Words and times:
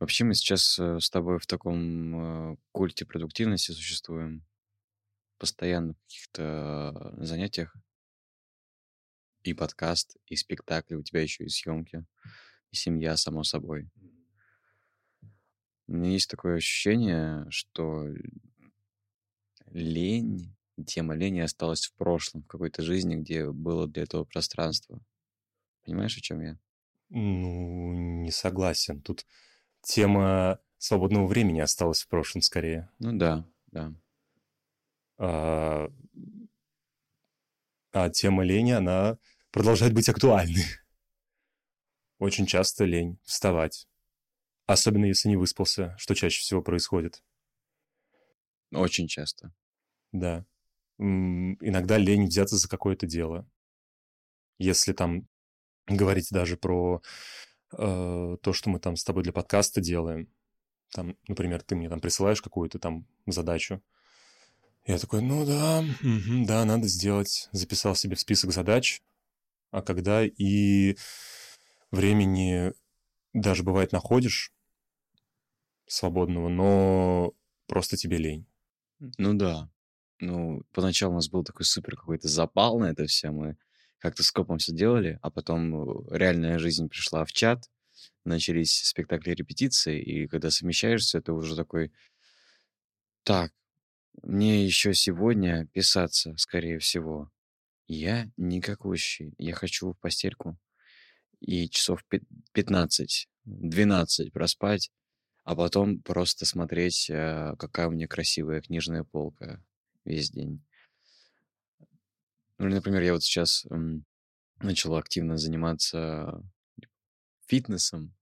Вообще 0.00 0.24
мы 0.24 0.34
сейчас 0.34 0.78
э, 0.78 0.98
с 0.98 1.10
тобой 1.10 1.38
в 1.38 1.46
таком 1.46 2.52
э, 2.52 2.56
культе 2.72 3.04
продуктивности 3.04 3.72
существуем. 3.72 4.46
Постоянно 5.36 5.92
в 5.92 5.98
каких-то 6.04 7.14
занятиях. 7.18 7.76
И 9.42 9.52
подкаст, 9.52 10.16
и 10.26 10.36
спектакли, 10.36 10.94
у 10.94 11.02
тебя 11.02 11.20
еще 11.20 11.44
и 11.44 11.48
съемки, 11.50 12.06
и 12.70 12.76
семья, 12.76 13.16
само 13.18 13.44
собой. 13.44 13.90
У 15.86 15.92
меня 15.92 16.12
есть 16.12 16.30
такое 16.30 16.56
ощущение, 16.56 17.46
что 17.50 18.06
лень, 19.66 20.56
тема 20.86 21.14
лени 21.14 21.40
осталась 21.40 21.86
в 21.86 21.94
прошлом, 21.94 22.42
в 22.42 22.46
какой-то 22.46 22.82
жизни, 22.82 23.16
где 23.16 23.50
было 23.50 23.86
для 23.86 24.04
этого 24.04 24.24
пространство. 24.24 25.02
Понимаешь, 25.84 26.16
о 26.16 26.20
чем 26.22 26.40
я? 26.40 26.58
Ну, 27.10 28.22
не 28.22 28.30
согласен. 28.30 29.02
Тут 29.02 29.26
тема 29.82 30.60
свободного 30.78 31.26
времени 31.26 31.60
осталась 31.60 32.02
в 32.02 32.08
прошлом 32.08 32.42
скорее. 32.42 32.90
Ну 32.98 33.12
да, 33.12 33.46
да. 33.66 33.92
А, 35.18 35.92
а 37.92 38.10
тема 38.10 38.44
лени, 38.44 38.72
она 38.72 39.18
продолжает 39.50 39.92
быть 39.92 40.08
актуальной. 40.08 40.64
Очень 42.18 42.46
часто 42.46 42.84
лень 42.84 43.18
вставать. 43.24 43.86
Особенно 44.66 45.06
если 45.06 45.28
не 45.28 45.36
выспался, 45.36 45.96
что 45.98 46.14
чаще 46.14 46.40
всего 46.40 46.62
происходит. 46.62 47.22
Очень 48.72 49.08
часто. 49.08 49.52
Да. 50.12 50.46
Иногда 50.98 51.98
лень 51.98 52.26
взяться 52.26 52.56
за 52.56 52.68
какое-то 52.68 53.06
дело. 53.06 53.48
Если 54.58 54.92
там 54.92 55.26
говорить 55.86 56.28
даже 56.30 56.56
про 56.56 57.02
э, 57.72 58.36
то, 58.42 58.52
что 58.52 58.70
мы 58.70 58.78
там 58.78 58.96
с 58.96 59.04
тобой 59.04 59.22
для 59.22 59.32
подкаста 59.32 59.80
делаем. 59.80 60.28
Там, 60.92 61.16
например, 61.28 61.62
ты 61.62 61.76
мне 61.76 61.88
там 61.88 62.00
присылаешь 62.00 62.42
какую-то 62.42 62.78
там 62.78 63.06
задачу. 63.26 63.82
Я 64.86 64.98
такой, 64.98 65.22
ну 65.22 65.44
да, 65.44 65.80
угу, 65.80 66.46
да, 66.46 66.64
надо 66.64 66.88
сделать. 66.88 67.48
Записал 67.52 67.94
себе 67.94 68.16
в 68.16 68.20
список 68.20 68.52
задач. 68.52 69.02
А 69.70 69.82
когда 69.82 70.24
и 70.24 70.96
времени 71.90 72.72
даже 73.32 73.62
бывает 73.62 73.92
находишь 73.92 74.52
свободного, 75.86 76.48
но 76.48 77.34
просто 77.66 77.96
тебе 77.96 78.16
лень. 78.16 78.46
Ну 78.98 79.34
да. 79.34 79.70
Ну, 80.18 80.62
поначалу 80.72 81.12
у 81.12 81.16
нас 81.16 81.28
был 81.28 81.44
такой 81.44 81.64
супер 81.64 81.96
какой-то 81.96 82.28
запал 82.28 82.78
на 82.78 82.86
это 82.86 83.06
все. 83.06 83.30
Мы 83.30 83.56
как-то 84.00 84.22
скопом 84.24 84.58
все 84.58 84.72
делали, 84.72 85.18
а 85.22 85.30
потом 85.30 85.74
э, 85.74 86.18
реальная 86.18 86.58
жизнь 86.58 86.88
пришла 86.88 87.24
в 87.24 87.32
чат, 87.32 87.70
начались 88.24 88.82
спектакли 88.84 89.32
репетиции, 89.32 90.00
и 90.02 90.26
когда 90.26 90.50
совмещаешься, 90.50 91.18
это 91.18 91.32
уже 91.34 91.56
такой, 91.56 91.92
так, 93.24 93.52
мне 94.22 94.64
еще 94.64 94.94
сегодня 94.94 95.66
писаться, 95.68 96.34
скорее 96.36 96.78
всего. 96.78 97.30
Я 97.88 98.30
никакущий, 98.36 99.34
я 99.38 99.54
хочу 99.54 99.92
в 99.92 99.98
постельку 99.98 100.58
и 101.40 101.68
часов 101.68 102.04
15, 102.52 103.28
12 103.44 104.32
проспать, 104.32 104.90
а 105.44 105.56
потом 105.56 106.00
просто 106.02 106.46
смотреть, 106.46 107.08
э, 107.10 107.54
какая 107.58 107.88
у 107.88 107.90
меня 107.92 108.06
красивая 108.06 108.60
книжная 108.60 109.04
полка 109.04 109.62
весь 110.04 110.30
день. 110.30 110.62
Ну, 112.60 112.68
например, 112.68 113.00
я 113.00 113.14
вот 113.14 113.22
сейчас 113.22 113.66
начал 114.60 114.94
активно 114.96 115.38
заниматься 115.38 116.42
фитнесом 117.46 118.14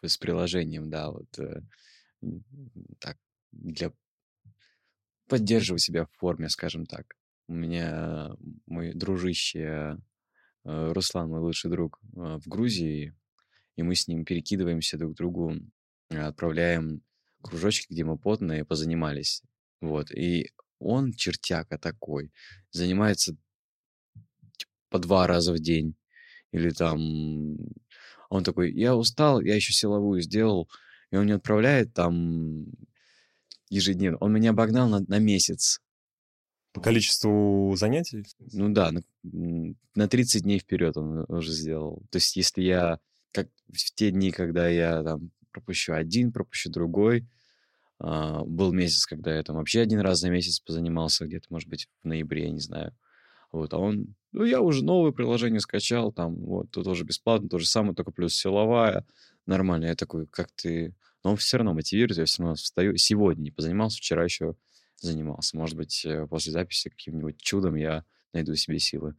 с 0.00 0.16
приложением, 0.16 0.88
да, 0.88 1.10
вот 1.10 1.38
э, 1.38 1.60
так, 2.98 3.18
для 3.52 3.92
поддерживать 5.28 5.82
себя 5.82 6.06
в 6.06 6.12
форме, 6.12 6.48
скажем 6.48 6.86
так. 6.86 7.14
У 7.46 7.52
меня 7.52 8.34
мой 8.64 8.94
дружище 8.94 9.98
э, 10.64 10.92
Руслан, 10.94 11.28
мой 11.28 11.40
лучший 11.40 11.70
друг, 11.70 12.00
э, 12.16 12.38
в 12.42 12.48
Грузии, 12.48 13.14
и 13.76 13.82
мы 13.82 13.96
с 13.96 14.08
ним 14.08 14.24
перекидываемся 14.24 14.96
друг 14.96 15.12
к 15.12 15.16
другу, 15.18 15.56
отправляем 16.08 17.02
кружочки, 17.42 17.92
где 17.92 18.02
мы 18.02 18.16
потные 18.16 18.64
позанимались. 18.64 19.42
Вот. 19.82 20.10
И 20.10 20.52
он 20.78 21.12
чертяка 21.12 21.76
такой, 21.76 22.32
занимается 22.70 23.36
по 24.94 25.00
два 25.00 25.26
раза 25.26 25.52
в 25.52 25.58
день. 25.58 25.96
Или 26.52 26.70
там 26.70 27.56
он 28.28 28.44
такой, 28.44 28.72
я 28.72 28.94
устал, 28.94 29.40
я 29.40 29.56
еще 29.56 29.72
силовую 29.72 30.20
сделал, 30.20 30.70
и 31.10 31.16
он 31.16 31.24
мне 31.24 31.34
отправляет 31.34 31.92
там 31.92 32.66
ежедневно. 33.70 34.18
Он 34.20 34.32
меня 34.32 34.50
обогнал 34.50 34.88
на, 34.88 35.00
на 35.00 35.18
месяц. 35.18 35.80
По 36.72 36.80
количеству 36.80 37.74
занятий? 37.76 38.24
Ну 38.52 38.68
да, 38.68 38.92
на, 38.92 39.02
на 39.96 40.06
30 40.06 40.44
дней 40.44 40.60
вперед 40.60 40.96
он 40.96 41.24
уже 41.26 41.50
сделал. 41.50 42.04
То 42.10 42.18
есть 42.18 42.36
если 42.36 42.62
я, 42.62 43.00
как 43.32 43.48
в 43.72 43.94
те 43.96 44.12
дни, 44.12 44.30
когда 44.30 44.68
я 44.68 45.02
там 45.02 45.32
пропущу 45.50 45.92
один, 45.92 46.30
пропущу 46.30 46.70
другой, 46.70 47.26
а, 47.98 48.44
был 48.44 48.72
месяц, 48.72 49.06
когда 49.06 49.34
я 49.34 49.42
там 49.42 49.56
вообще 49.56 49.80
один 49.80 49.98
раз 49.98 50.20
за 50.20 50.30
месяц 50.30 50.60
позанимался, 50.60 51.26
где-то, 51.26 51.46
может 51.50 51.68
быть, 51.68 51.88
в 52.04 52.06
ноябре, 52.06 52.44
я 52.44 52.50
не 52.50 52.60
знаю. 52.60 52.96
Вот, 53.50 53.74
а 53.74 53.78
он, 53.78 54.14
ну, 54.34 54.44
я 54.44 54.60
уже 54.60 54.84
новое 54.84 55.12
приложение 55.12 55.60
скачал, 55.60 56.12
там, 56.12 56.34
вот, 56.34 56.70
тут 56.72 56.84
тоже 56.84 57.04
бесплатно, 57.04 57.48
то 57.48 57.58
же 57.58 57.66
самое, 57.66 57.94
только 57.94 58.10
плюс 58.10 58.34
силовая, 58.34 59.06
нормально. 59.46 59.86
Я 59.86 59.94
такой, 59.94 60.26
как 60.26 60.50
ты... 60.50 60.92
Но 61.22 61.36
все 61.36 61.56
равно 61.56 61.72
мотивирует, 61.72 62.18
я 62.18 62.24
все 62.24 62.42
равно 62.42 62.56
встаю. 62.56 62.96
Сегодня 62.96 63.42
не 63.42 63.50
позанимался, 63.52 63.98
вчера 63.98 64.24
еще 64.24 64.56
занимался. 64.96 65.56
Может 65.56 65.76
быть, 65.76 66.04
э, 66.04 66.26
после 66.26 66.52
записи 66.52 66.90
каким-нибудь 66.90 67.40
чудом 67.40 67.76
я 67.76 68.04
найду 68.32 68.56
себе 68.56 68.80
силы. 68.80 69.14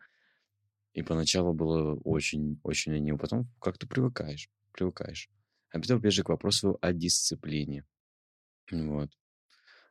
И 0.94 1.02
поначалу 1.02 1.54
было 1.54 1.96
очень-очень 2.04 2.94
лениво, 2.94 3.18
потом 3.18 3.50
как-то 3.62 3.88
привыкаешь, 3.88 4.50
привыкаешь. 4.74 5.30
Опять 5.72 6.14
же 6.14 6.24
к 6.24 6.30
вопросу 6.30 6.78
о 6.82 6.92
дисциплине. 6.92 7.86
Вот. 8.70 9.12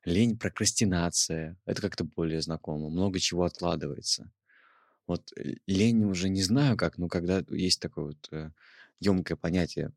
Лень, 0.04 0.38
прокрастинация. 0.38 1.56
Это 1.64 1.80
как-то 1.80 2.04
более 2.04 2.42
знакомо. 2.42 2.90
Много 2.90 3.18
чего 3.18 3.44
откладывается. 3.44 4.30
Вот 5.06 5.32
э, 5.36 5.56
лень 5.66 6.04
уже 6.04 6.28
не 6.28 6.42
знаю 6.42 6.76
как, 6.76 6.98
но 6.98 7.08
когда 7.08 7.44
есть 7.48 7.80
такое 7.80 8.06
вот 8.06 8.28
э, 8.32 8.50
емкое 9.00 9.36
понятие, 9.36 9.92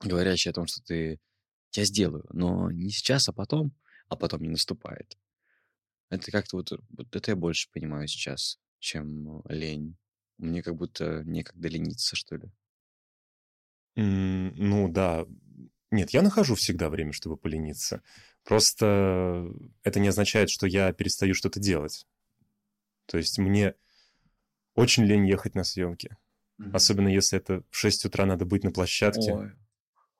говорящее 0.00 0.50
о 0.50 0.54
том, 0.54 0.66
что 0.66 0.82
ты 0.82 1.20
я 1.72 1.84
сделаю, 1.84 2.24
но 2.30 2.70
не 2.70 2.90
сейчас, 2.90 3.28
а 3.28 3.32
потом, 3.32 3.72
а 4.08 4.16
потом 4.16 4.42
не 4.42 4.48
наступает. 4.48 5.16
Это 6.08 6.32
как-то 6.32 6.56
вот, 6.56 6.72
вот 6.90 7.14
это 7.14 7.30
я 7.30 7.36
больше 7.36 7.70
понимаю 7.70 8.08
сейчас, 8.08 8.58
чем 8.80 9.42
лень. 9.48 9.96
Мне 10.38 10.62
как 10.62 10.74
будто 10.74 11.22
некогда 11.24 11.68
лениться, 11.68 12.16
что 12.16 12.36
ли. 12.36 12.50
Mm, 13.96 14.54
ну 14.56 14.88
да. 14.88 15.26
Нет, 15.92 16.10
я 16.10 16.22
нахожу 16.22 16.54
всегда 16.54 16.88
время, 16.88 17.12
чтобы 17.12 17.36
полениться. 17.36 18.02
Просто 18.44 19.52
это 19.82 20.00
не 20.00 20.08
означает, 20.08 20.50
что 20.50 20.66
я 20.66 20.92
перестаю 20.92 21.34
что-то 21.34 21.60
делать. 21.60 22.06
То 23.06 23.18
есть 23.18 23.38
мне 23.38 23.74
очень 24.74 25.04
лень 25.04 25.26
ехать 25.26 25.54
на 25.54 25.64
съемки. 25.64 26.16
Mm-hmm. 26.60 26.70
Особенно 26.72 27.08
если 27.08 27.38
это 27.38 27.62
в 27.70 27.76
6 27.76 28.06
утра 28.06 28.26
надо 28.26 28.44
быть 28.44 28.64
на 28.64 28.70
площадке. 28.70 29.32
Ой. 29.32 29.52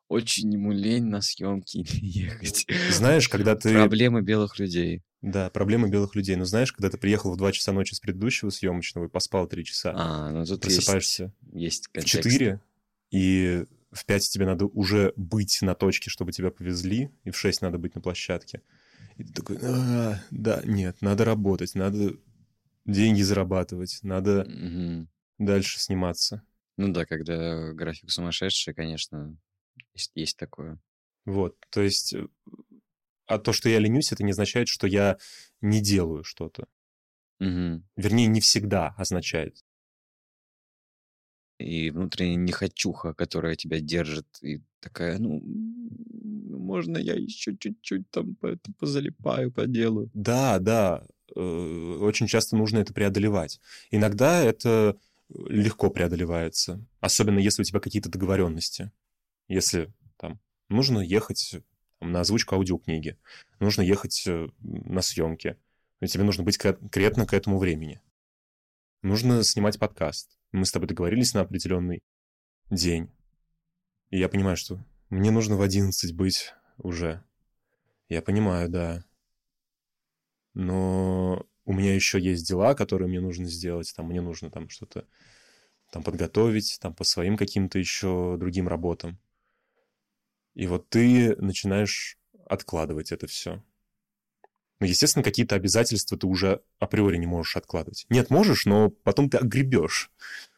Очень 0.08 0.52
ему 0.52 0.72
лень 0.72 1.04
на 1.04 1.20
съемки 1.20 1.84
ехать. 2.00 2.66
Знаешь, 2.90 3.28
когда 3.28 3.54
ты... 3.54 3.72
Проблемы 3.72 4.22
белых 4.22 4.58
людей. 4.58 5.02
Да, 5.22 5.50
проблемы 5.50 5.88
белых 5.88 6.16
людей. 6.16 6.34
Но 6.36 6.44
знаешь, 6.44 6.72
когда 6.72 6.88
ты 6.88 6.98
приехал 6.98 7.32
в 7.32 7.36
2 7.36 7.52
часа 7.52 7.72
ночи 7.72 7.94
с 7.94 8.00
предыдущего 8.00 8.50
съемочного 8.50 9.06
и 9.06 9.08
поспал 9.08 9.46
3 9.46 9.64
часа, 9.64 9.92
а, 9.94 10.30
ну 10.30 10.44
тут 10.44 10.62
просыпаешься 10.62 11.32
есть, 11.52 11.88
есть 11.94 12.06
в 12.06 12.08
4, 12.08 12.60
и 13.10 13.64
в 13.92 14.04
5 14.04 14.30
тебе 14.30 14.46
надо 14.46 14.66
уже 14.66 15.12
быть 15.16 15.58
на 15.62 15.74
точке, 15.74 16.10
чтобы 16.10 16.32
тебя 16.32 16.50
повезли, 16.50 17.10
и 17.24 17.30
в 17.30 17.38
6 17.38 17.62
надо 17.62 17.78
быть 17.78 17.94
на 17.94 18.00
площадке. 18.00 18.62
И 19.16 19.24
ты 19.24 19.32
такой, 19.32 19.58
а, 19.62 20.20
да, 20.30 20.62
нет, 20.64 20.96
надо 21.02 21.24
работать, 21.24 21.74
надо 21.74 22.16
деньги 22.90 23.22
зарабатывать, 23.22 23.98
надо 24.02 24.42
угу. 24.42 25.08
дальше 25.38 25.80
сниматься. 25.80 26.42
Ну 26.76 26.92
да, 26.92 27.04
когда 27.04 27.72
график 27.72 28.10
сумасшедший, 28.10 28.74
конечно, 28.74 29.36
есть, 29.94 30.12
есть 30.14 30.36
такое. 30.36 30.78
Вот, 31.26 31.56
то 31.70 31.82
есть, 31.82 32.14
э, 32.14 32.26
а 33.26 33.38
то, 33.38 33.52
что 33.52 33.68
я 33.68 33.78
ленюсь, 33.78 34.12
это 34.12 34.24
не 34.24 34.30
означает, 34.30 34.68
что 34.68 34.86
я 34.86 35.18
не 35.60 35.80
делаю 35.80 36.24
что-то. 36.24 36.66
Угу. 37.40 37.82
Вернее, 37.96 38.26
не 38.26 38.40
всегда 38.40 38.94
означает 38.96 39.62
и 41.60 41.90
внутренняя 41.90 42.36
нехочуха, 42.36 43.12
которая 43.14 43.54
тебя 43.54 43.80
держит, 43.80 44.26
и 44.42 44.62
такая, 44.80 45.18
ну, 45.18 45.40
можно 45.42 46.96
я 46.96 47.14
еще 47.14 47.56
чуть-чуть 47.56 48.10
там 48.10 48.36
это 48.42 48.72
позалипаю, 48.78 49.52
поделаю. 49.52 50.10
Да, 50.14 50.58
да, 50.58 51.06
очень 51.34 52.26
часто 52.26 52.56
нужно 52.56 52.78
это 52.78 52.92
преодолевать. 52.92 53.60
Иногда 53.90 54.42
это 54.42 54.98
легко 55.28 55.90
преодолевается, 55.90 56.84
особенно 57.00 57.38
если 57.38 57.62
у 57.62 57.64
тебя 57.64 57.80
какие-то 57.80 58.08
договоренности. 58.08 58.90
Если 59.48 59.92
там 60.16 60.40
Нужно 60.70 61.00
ехать 61.00 61.56
на 62.00 62.20
озвучку 62.20 62.54
аудиокниги, 62.54 63.18
нужно 63.58 63.82
ехать 63.82 64.22
э, 64.28 64.48
на 64.60 65.02
съемки. 65.02 65.56
Тебе 66.00 66.22
нужно 66.22 66.44
быть 66.44 66.58
конкретно 66.58 67.26
к 67.26 67.34
этому 67.34 67.58
времени. 67.58 68.00
Нужно 69.02 69.42
снимать 69.42 69.80
подкаст. 69.80 70.38
Мы 70.52 70.64
с 70.64 70.70
тобой 70.70 70.86
договорились 70.86 71.34
на 71.34 71.40
определенный 71.40 72.04
день. 72.70 73.10
И 74.10 74.18
я 74.18 74.28
понимаю, 74.28 74.56
что 74.56 74.78
мне 75.08 75.32
нужно 75.32 75.56
в 75.56 75.62
11 75.62 76.14
быть 76.14 76.54
уже. 76.78 77.20
Я 78.08 78.22
понимаю, 78.22 78.68
да. 78.68 79.04
Но 80.54 81.46
у 81.64 81.72
меня 81.72 81.94
еще 81.94 82.18
есть 82.20 82.46
дела, 82.46 82.74
которые 82.74 83.08
мне 83.08 83.20
нужно 83.20 83.46
сделать. 83.46 83.92
Там 83.94 84.06
мне 84.06 84.20
нужно 84.20 84.50
там 84.50 84.68
что-то 84.68 85.06
там 85.92 86.02
подготовить, 86.02 86.78
там 86.80 86.94
по 86.94 87.04
своим 87.04 87.36
каким-то 87.36 87.78
еще 87.78 88.36
другим 88.38 88.68
работам. 88.68 89.18
И 90.54 90.66
вот 90.66 90.88
ты 90.88 91.36
начинаешь 91.36 92.18
откладывать 92.46 93.12
это 93.12 93.26
все. 93.26 93.62
Ну, 94.80 94.86
естественно, 94.86 95.22
какие-то 95.22 95.54
обязательства 95.54 96.18
ты 96.18 96.26
уже 96.26 96.62
априори 96.78 97.16
не 97.18 97.26
можешь 97.26 97.56
откладывать. 97.56 98.06
Нет, 98.08 98.30
можешь, 98.30 98.64
но 98.64 98.88
потом 98.88 99.28
ты 99.28 99.36
огребешь 99.36 100.10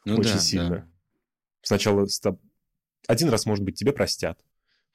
ну, 0.05 0.17
очень 0.17 0.35
да, 0.35 0.39
сильно. 0.39 0.71
Да. 0.71 0.89
Сначала 1.63 2.07
один 3.09 3.29
раз, 3.29 3.47
может 3.47 3.65
быть, 3.65 3.77
тебе 3.77 3.93
простят, 3.93 4.39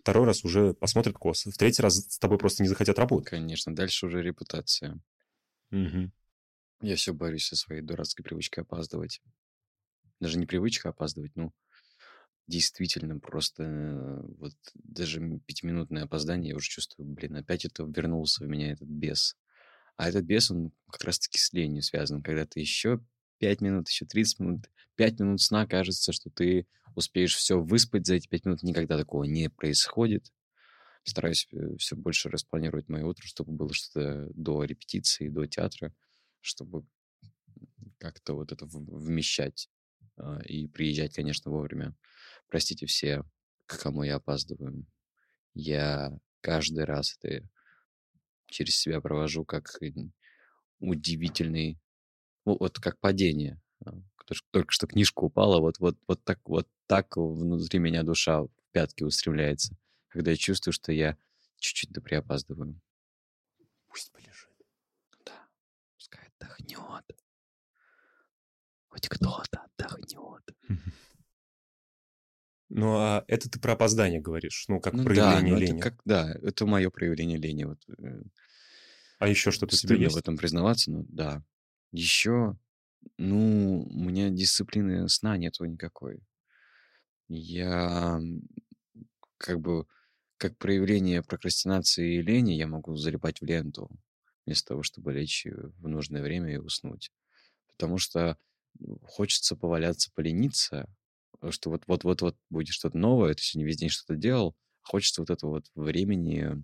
второй 0.02 0.26
раз 0.26 0.44
уже 0.44 0.74
посмотрят 0.74 1.18
косо, 1.18 1.52
в 1.52 1.58
третий 1.58 1.82
раз 1.82 1.98
с 1.98 2.20
тобой 2.20 2.38
просто 2.38 2.64
не 2.64 2.70
захотят 2.70 2.98
работать. 3.00 3.30
Конечно, 3.30 3.76
дальше 3.76 4.06
уже 4.06 4.22
репутация. 4.22 5.00
Угу. 5.72 6.12
Я 6.82 6.96
все 6.96 7.14
борюсь 7.14 7.48
со 7.48 7.56
своей 7.56 7.82
дурацкой 7.82 8.24
привычкой 8.24 8.64
опаздывать. 8.64 9.22
Даже 10.20 10.38
не 10.38 10.46
привычка 10.46 10.90
опаздывать, 10.90 11.32
ну, 11.36 11.54
действительно 12.48 13.20
просто 13.20 13.64
э, 13.64 14.22
вот 14.40 14.54
даже 14.74 15.22
пятиминутное 15.46 16.04
опоздание, 16.04 16.52
я 16.52 16.56
уже 16.56 16.70
чувствую, 16.70 17.08
блин, 17.08 17.36
опять 17.36 17.66
это 17.66 17.84
вернулся 17.84 18.44
в 18.44 18.48
меня 18.48 18.72
этот 18.72 18.88
бес. 18.88 19.36
А 19.98 20.08
этот 20.10 20.26
бес, 20.26 20.50
он 20.50 20.72
как 20.90 21.04
раз-таки 21.04 21.38
с 21.38 21.52
ленью 21.54 21.84
связан, 21.84 22.24
когда 22.24 22.46
ты 22.46 22.60
еще 22.60 23.04
5 23.40 23.62
минут, 23.62 23.90
еще 23.90 24.06
30 24.06 24.40
минут, 24.40 24.70
5 24.98 25.20
минут 25.20 25.42
сна, 25.42 25.66
кажется, 25.66 26.12
что 26.12 26.30
ты 26.30 26.68
успеешь 26.96 27.36
все 27.36 27.60
выспать 27.60 28.06
за 28.06 28.16
эти 28.16 28.28
5 28.28 28.46
минут, 28.46 28.64
никогда 28.64 28.98
такого 28.98 29.24
не 29.24 29.50
происходит. 29.50 30.34
Стараюсь 31.04 31.48
э, 31.54 31.78
все 31.78 31.96
больше 31.96 32.30
распланировать 32.30 32.90
мое 32.90 33.06
утро, 33.06 33.26
чтобы 33.26 33.54
было 33.54 33.74
что-то 33.74 34.28
до 34.34 34.64
репетиции, 34.64 35.30
до 35.30 35.46
театра, 35.46 35.94
чтобы 36.42 36.86
как-то 38.00 38.34
вот 38.34 38.52
это 38.52 38.66
вмещать 38.66 39.70
а, 40.18 40.40
и 40.44 40.68
приезжать, 40.68 41.14
конечно, 41.14 41.52
вовремя. 41.52 41.96
Простите 42.50 42.86
все, 42.86 43.24
к 43.66 43.80
кому 43.80 44.04
я 44.04 44.16
опаздываю. 44.16 44.86
Я 45.54 46.18
каждый 46.42 46.86
раз 46.86 47.18
это 47.20 47.48
через 48.48 48.78
себя 48.78 49.02
провожу 49.02 49.46
как 49.46 49.80
удивительный, 50.80 51.80
вот 52.46 52.80
как 52.80 53.00
падение. 53.00 53.60
А, 54.30 54.34
только 54.52 54.72
что 54.72 54.88
книжка 54.88 55.22
упала, 55.22 55.60
вот, 55.60 55.80
вот, 55.80 55.98
вот, 56.08 56.24
так, 56.24 56.40
вот 56.46 56.68
так 56.86 57.18
внутри 57.18 57.80
меня 57.80 58.04
душа 58.04 58.44
в 58.44 58.50
пятки 58.72 59.04
устремляется, 59.04 59.76
когда 60.10 60.32
я 60.32 60.38
чувствую, 60.38 60.74
что 60.74 60.92
я 60.92 61.18
чуть-чуть 61.58 61.92
да 61.92 62.02
приопаздываю. 62.02 62.80
Пусть 63.88 64.12
полежит. 64.12 64.50
Да, 65.26 65.48
пускай 65.96 66.28
отдохнет. 66.40 67.18
Хоть 68.90 69.08
кто-то 69.08 69.66
отдохнет. 69.78 70.56
Ну, 72.70 72.98
а 72.98 73.24
это 73.28 73.50
ты 73.50 73.60
про 73.62 73.74
опоздание 73.74 74.20
говоришь, 74.20 74.66
ну, 74.68 74.82
как 74.82 74.94
ну, 74.94 75.06
проявление 75.06 75.54
да, 75.54 75.60
лени. 75.60 75.80
Это 75.80 75.90
как, 75.90 76.02
да, 76.04 76.36
это 76.42 76.66
мое 76.66 76.90
проявление 76.90 77.38
лени. 77.38 77.64
Вот, 77.64 77.80
э, 77.98 78.24
а 79.20 79.28
еще 79.28 79.52
что-то 79.52 79.76
Стыдно 79.76 80.10
в 80.10 80.18
этом 80.18 80.38
признаваться, 80.38 80.92
но 80.92 81.06
да. 81.08 81.44
Еще, 81.92 82.58
ну, 83.18 83.84
у 83.90 84.00
меня 84.00 84.30
дисциплины 84.30 85.08
сна 85.10 85.38
нету 85.38 85.66
никакой. 85.66 86.22
Я 87.30 88.20
как 89.38 89.60
бы 89.60 89.86
как 90.38 90.58
проявление 90.58 91.24
прокрастинации 91.24 92.16
и 92.18 92.22
лени 92.22 92.54
я 92.54 92.68
могу 92.68 92.96
залипать 92.96 93.42
в 93.42 93.46
ленту 93.46 93.90
вместо 94.46 94.70
того, 94.70 94.84
чтобы 94.84 95.14
лечь 95.14 95.46
в 95.46 95.88
нужное 95.88 96.22
время 96.22 96.54
и 96.54 96.58
уснуть. 96.58 97.12
Потому 97.68 97.98
что 97.98 98.38
ну, 98.80 99.00
хочется 99.04 99.56
поваляться, 99.56 100.12
полениться, 100.14 100.88
что 101.50 101.70
вот-вот-вот-вот 101.72 102.38
будет 102.50 102.74
что-то 102.74 102.98
новое, 102.98 103.34
ты 103.34 103.44
сегодня 103.44 103.68
весь 103.68 103.78
день 103.78 103.90
что-то 103.90 104.16
делал, 104.16 104.56
хочется 104.82 105.22
вот 105.22 105.30
этого 105.30 105.52
вот 105.52 105.66
времени, 105.76 106.64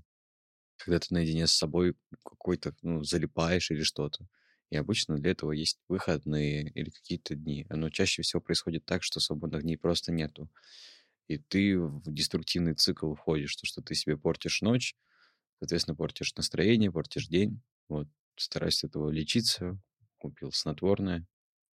когда 0.78 1.00
ты 1.00 1.14
наедине 1.14 1.48
с 1.48 1.54
собой 1.54 1.96
какой-то, 2.24 2.76
ну, 2.82 3.04
залипаешь 3.04 3.72
или 3.72 3.84
что-то. 3.84 4.28
И 4.70 4.76
обычно 4.78 5.18
для 5.18 5.32
этого 5.32 5.52
есть 5.52 5.80
выходные 5.88 6.70
или 6.72 6.90
какие-то 6.90 7.36
дни. 7.36 7.66
Но 7.70 7.90
чаще 7.90 8.22
всего 8.22 8.42
происходит 8.42 8.86
так, 8.86 9.04
что 9.04 9.20
свободных 9.20 9.64
дней 9.64 9.78
просто 9.78 10.12
нету. 10.12 10.50
И 11.28 11.38
ты 11.38 11.80
в 11.80 12.02
деструктивный 12.06 12.74
цикл 12.74 13.14
входишь, 13.14 13.56
то, 13.56 13.66
что 13.66 13.82
ты 13.82 13.96
себе 13.96 14.18
портишь 14.18 14.62
ночь, 14.62 14.96
соответственно, 15.60 15.96
портишь 15.96 16.36
настроение, 16.36 16.92
портишь 16.92 17.28
день. 17.28 17.62
Вот, 17.88 18.08
стараюсь 18.36 18.84
этого 18.84 19.10
лечиться, 19.10 19.80
купил 20.18 20.52
снотворное. 20.52 21.26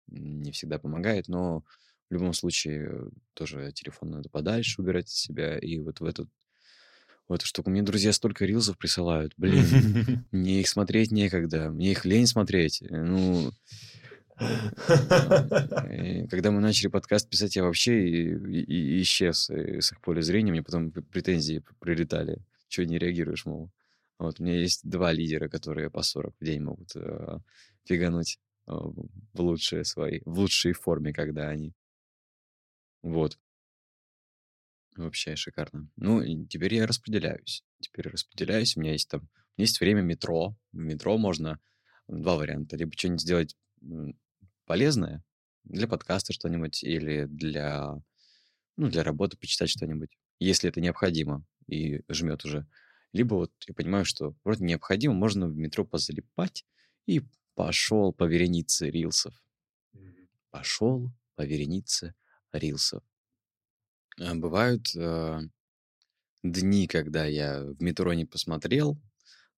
Не 0.07 0.53
всегда 0.53 0.79
помогает, 0.79 1.29
но 1.29 1.65
в 2.11 2.15
любом 2.15 2.33
случае 2.33 2.89
э, 2.89 3.11
тоже 3.35 3.73
телефон 3.73 4.11
надо 4.11 4.29
подальше 4.29 4.81
убирать 4.81 5.07
от 5.07 5.11
себя. 5.11 5.59
И 5.59 5.79
вот 5.79 6.01
в 6.01 6.05
этот 6.05 6.29
в 7.29 7.33
эту 7.33 7.47
штуку. 7.47 7.71
Мне 7.71 7.83
друзья 7.83 8.13
столько 8.13 8.45
рилзов 8.45 8.79
присылают. 8.79 9.33
Блин, 9.37 10.25
мне 10.31 10.61
их 10.61 10.69
смотреть 10.69 11.11
некогда. 11.11 11.71
Мне 11.71 11.93
их 11.93 12.05
лень 12.05 12.27
смотреть. 12.27 12.83
Э, 12.83 13.03
ну, 13.03 13.51
э, 14.41 16.27
когда 16.29 16.51
мы 16.51 16.61
начали 16.61 16.89
подкаст 16.89 17.29
писать, 17.29 17.57
я 17.57 17.65
вообще 17.65 18.09
и, 18.09 18.35
и, 18.35 18.99
и 18.99 19.03
исчез 19.03 19.49
с 19.49 19.93
их 19.93 20.01
поля 20.01 20.23
зрения. 20.23 20.53
Мне 20.53 20.63
потом 20.63 20.91
претензии 20.91 21.63
прилетали. 21.81 22.39
Чего 22.69 22.87
не 22.87 22.99
реагируешь, 22.99 23.47
мол? 23.47 23.71
Вот, 24.19 24.41
у 24.41 24.45
меня 24.45 24.61
есть 24.61 24.89
два 24.89 25.13
лидера, 25.13 25.49
которые 25.49 25.91
по 25.91 26.03
40 26.03 26.35
в 26.39 26.45
день 26.45 26.63
могут 26.63 26.95
э, 26.95 27.39
фигануть 27.85 28.39
э, 28.67 28.73
в 28.73 29.41
лучшие 29.41 29.85
свои, 29.85 30.21
в 30.25 30.39
лучшей 30.39 30.73
форме, 30.73 31.13
когда 31.13 31.49
они 31.49 31.75
вот. 33.05 33.39
Вообще 34.97 35.37
шикарно. 35.37 35.89
Ну, 35.97 36.23
и 36.23 36.47
теперь 36.47 36.75
я 36.75 36.87
распределяюсь. 36.87 37.65
Теперь 37.81 38.09
распределяюсь. 38.09 38.77
У 38.77 38.81
меня 38.81 38.93
есть 38.93 39.09
там... 39.09 39.21
У 39.21 39.61
меня 39.61 39.65
есть 39.65 39.81
время 39.81 40.03
метро. 40.03 40.57
В 40.73 40.79
метро 40.79 41.19
можно 41.19 41.59
два 42.09 42.37
варианта. 42.37 42.77
Либо 42.77 42.93
что-нибудь 42.93 43.23
сделать 43.23 43.57
полезное, 44.67 45.23
для 45.65 45.89
подкаста 45.89 46.33
что-нибудь, 46.33 46.83
или 46.83 47.25
для, 47.25 47.95
ну, 48.77 48.89
для 48.89 49.03
работы 49.03 49.37
почитать 49.37 49.71
что-нибудь, 49.71 50.17
если 50.39 50.69
это 50.69 50.81
необходимо 50.81 51.45
и 51.67 52.03
жмет 52.09 52.45
уже. 52.45 52.67
Либо 53.13 53.35
вот 53.35 53.53
я 53.67 53.75
понимаю, 53.75 54.05
что 54.05 54.35
вроде 54.45 54.65
необходимо, 54.65 55.15
можно 55.15 55.47
в 55.47 55.57
метро 55.57 55.85
позалипать, 55.85 56.67
и 57.07 57.23
пошел 57.55 58.13
по 58.13 58.25
веренице 58.25 58.91
рилсов. 58.91 59.35
Пошел 60.51 61.13
по 61.35 61.43
веренице 61.43 62.15
рилсов. 62.53 63.03
А 64.21 64.35
бывают 64.35 64.95
э, 64.95 65.41
дни, 66.45 66.87
когда 66.87 67.25
я 67.27 67.65
в 67.65 67.83
метро 67.83 68.13
не 68.15 68.25
посмотрел, 68.25 68.97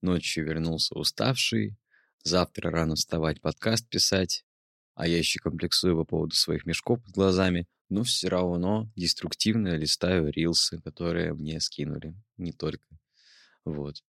ночью 0.01 0.47
вернулся 0.47 0.95
уставший, 0.95 1.77
завтра 2.23 2.71
рано 2.71 2.95
вставать, 2.95 3.43
подкаст 3.43 3.87
писать, 3.89 4.47
а 4.95 5.07
я 5.07 5.19
еще 5.19 5.41
комплексую 5.41 5.95
по 5.95 6.05
поводу 6.05 6.35
своих 6.37 6.65
мешков 6.65 7.03
под 7.05 7.13
глазами, 7.13 7.67
но 7.91 8.03
все 8.03 8.29
равно 8.29 8.91
деструктивно 8.97 9.77
листаю 9.77 10.31
рилсы, 10.31 10.81
которые 10.81 11.35
мне 11.35 11.61
скинули, 11.61 12.15
не 12.39 12.53
только. 12.53 12.87
Вот. 13.67 14.03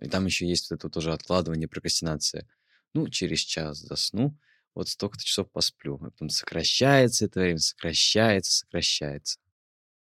И 0.00 0.08
там 0.08 0.26
еще 0.26 0.46
есть 0.46 0.70
вот 0.70 0.76
это 0.76 0.88
тоже 0.90 1.12
откладывание, 1.12 1.66
прокрастинация. 1.66 2.48
Ну, 2.94 3.08
через 3.08 3.40
час 3.40 3.78
засну, 3.78 4.38
вот 4.76 4.88
столько-то 4.88 5.24
часов 5.24 5.50
посплю. 5.50 5.98
Потом 5.98 6.28
сокращается 6.28 7.24
это 7.24 7.40
время, 7.40 7.58
сокращается, 7.58 8.58
сокращается. 8.58 9.40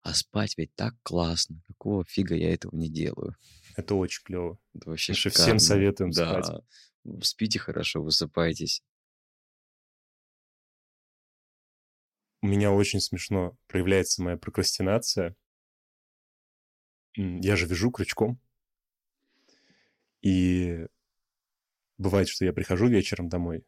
А 0.09 0.15
спать 0.15 0.57
ведь 0.57 0.75
так 0.75 0.95
классно. 1.03 1.61
Какого 1.67 2.03
фига 2.03 2.35
я 2.35 2.55
этого 2.55 2.75
не 2.75 2.89
делаю? 2.89 3.37
Это 3.77 3.95
очень 3.95 4.23
клево. 4.25 4.59
Это 4.73 4.89
вообще 4.89 5.13
Мы 5.13 5.31
всем 5.31 5.59
советуем 5.59 6.13
да. 6.13 6.43
спать. 6.43 6.65
Спите 7.23 7.59
хорошо, 7.59 8.03
высыпайтесь. 8.03 8.83
У 12.41 12.47
меня 12.47 12.73
очень 12.73 13.01
смешно 13.01 13.55
проявляется 13.67 14.23
моя 14.23 14.39
прокрастинация. 14.39 15.37
Я 17.15 17.57
же 17.57 17.67
вяжу 17.67 17.91
крючком. 17.91 18.41
И 20.23 20.87
бывает, 21.99 22.29
что 22.29 22.47
я 22.47 22.55
прихожу 22.55 22.89
вечером 22.89 23.29
домой, 23.29 23.63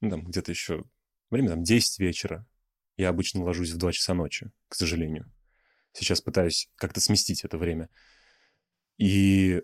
ну, 0.00 0.08
там 0.08 0.24
где-то 0.24 0.52
еще 0.52 0.84
время 1.28 1.50
там 1.50 1.64
10 1.64 1.98
вечера. 1.98 2.46
Я 2.96 3.08
обычно 3.08 3.42
ложусь 3.42 3.70
в 3.70 3.76
2 3.76 3.92
часа 3.92 4.14
ночи, 4.14 4.50
к 4.68 4.74
сожалению. 4.74 5.30
Сейчас 5.92 6.20
пытаюсь 6.20 6.70
как-то 6.76 7.00
сместить 7.00 7.44
это 7.44 7.58
время. 7.58 7.88
И 8.98 9.62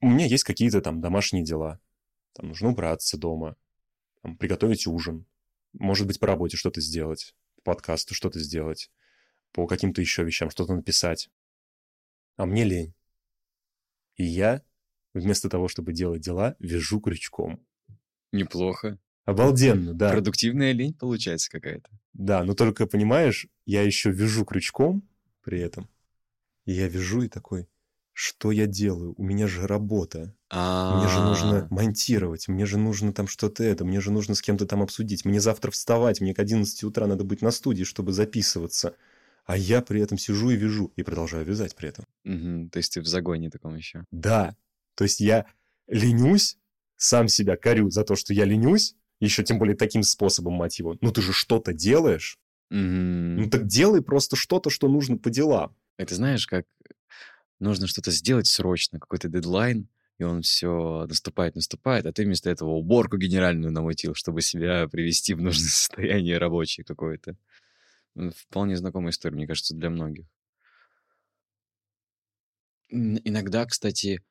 у 0.00 0.06
меня 0.06 0.26
есть 0.26 0.44
какие-то 0.44 0.80
там 0.80 1.00
домашние 1.00 1.44
дела. 1.44 1.80
Там 2.34 2.48
нужно 2.48 2.70
убраться 2.70 3.16
дома, 3.16 3.56
там, 4.22 4.36
приготовить 4.36 4.86
ужин, 4.86 5.26
может 5.72 6.06
быть, 6.06 6.20
по 6.20 6.26
работе 6.26 6.56
что-то 6.56 6.80
сделать, 6.80 7.34
по 7.56 7.72
подкасту 7.72 8.14
что-то 8.14 8.38
сделать, 8.38 8.90
по 9.52 9.66
каким-то 9.66 10.00
еще 10.00 10.24
вещам 10.24 10.50
что-то 10.50 10.74
написать. 10.74 11.30
А 12.36 12.46
мне 12.46 12.64
лень. 12.64 12.94
И 14.16 14.24
я, 14.24 14.62
вместо 15.12 15.48
того, 15.48 15.68
чтобы 15.68 15.92
делать 15.92 16.22
дела, 16.22 16.56
вяжу 16.58 17.00
крючком. 17.00 17.64
Неплохо. 18.32 18.98
Обалденно, 19.24 19.94
да. 19.94 20.10
Продуктивная 20.10 20.72
лень 20.72 20.94
получается 20.94 21.50
какая-то. 21.50 21.90
Да, 22.12 22.44
но 22.44 22.54
только, 22.54 22.86
понимаешь, 22.86 23.46
я 23.66 23.82
еще 23.82 24.10
вяжу 24.10 24.44
крючком 24.44 25.02
при 25.42 25.60
этом. 25.60 25.88
И 26.66 26.72
я 26.72 26.88
вяжу 26.88 27.22
и 27.22 27.28
такой, 27.28 27.68
что 28.12 28.52
я 28.52 28.66
делаю? 28.66 29.14
У 29.16 29.24
меня 29.24 29.48
же 29.48 29.66
работа. 29.66 30.34
Мне 30.50 31.08
же 31.08 31.20
нужно 31.20 31.58
А, 31.62 31.66
монтировать, 31.70 32.46
мне 32.46 32.64
же 32.64 32.78
нужно 32.78 33.12
там 33.12 33.26
что-то 33.26 33.64
это, 33.64 33.84
мне 33.84 34.00
же 34.00 34.12
нужно 34.12 34.36
с 34.36 34.40
кем-то 34.40 34.66
там 34.66 34.82
обсудить, 34.82 35.24
мне 35.24 35.40
завтра 35.40 35.72
вставать, 35.72 36.20
мне 36.20 36.32
к 36.32 36.38
11 36.38 36.84
утра 36.84 37.06
надо 37.08 37.24
быть 37.24 37.42
на 37.42 37.50
студии, 37.50 37.82
чтобы 37.82 38.12
записываться. 38.12 38.94
А 39.46 39.56
я 39.56 39.82
при 39.82 40.00
этом 40.00 40.16
сижу 40.16 40.50
и 40.50 40.56
вяжу, 40.56 40.92
и 40.96 41.02
продолжаю 41.02 41.44
вязать 41.44 41.74
при 41.74 41.88
этом. 41.88 42.06
То 42.70 42.76
есть 42.76 42.94
ты 42.94 43.00
в 43.00 43.06
загоне 43.06 43.50
таком 43.50 43.74
еще. 43.74 44.04
Да, 44.12 44.56
то 44.94 45.04
есть 45.04 45.20
я 45.20 45.46
ленюсь, 45.88 46.56
сам 46.96 47.28
себя 47.28 47.56
корю 47.56 47.90
за 47.90 48.04
то, 48.04 48.14
что 48.14 48.32
я 48.32 48.44
ленюсь, 48.44 48.94
еще 49.20 49.42
тем 49.42 49.58
более 49.58 49.76
таким 49.76 50.02
способом, 50.02 50.54
мать 50.54 50.78
его. 50.78 50.96
Ну 51.00 51.12
ты 51.12 51.22
же 51.22 51.32
что-то 51.32 51.72
делаешь, 51.72 52.38
ну 52.70 53.48
так 53.50 53.66
делай 53.66 54.02
просто 54.02 54.36
что-то, 54.36 54.70
что 54.70 54.88
нужно 54.88 55.16
по 55.18 55.30
делам. 55.30 55.76
Это 55.96 56.14
знаешь, 56.14 56.46
как 56.46 56.66
нужно 57.60 57.86
что-то 57.86 58.10
сделать 58.10 58.46
срочно, 58.46 58.98
какой-то 58.98 59.28
дедлайн, 59.28 59.88
и 60.18 60.24
он 60.24 60.42
все 60.42 61.06
наступает, 61.08 61.56
наступает, 61.56 62.06
а 62.06 62.12
ты 62.12 62.24
вместо 62.24 62.50
этого 62.50 62.70
уборку 62.70 63.16
генеральную 63.16 63.72
намутил, 63.72 64.14
чтобы 64.14 64.42
себя 64.42 64.88
привести 64.88 65.34
в 65.34 65.40
нужное 65.40 65.68
состояние 65.70 66.38
рабочее 66.38 66.84
какое-то. 66.84 67.36
Вполне 68.14 68.76
знакомая 68.76 69.10
история, 69.10 69.36
мне 69.36 69.46
кажется, 69.46 69.74
для 69.74 69.90
многих. 69.90 70.26
Иногда, 72.88 73.66
кстати, 73.66 74.22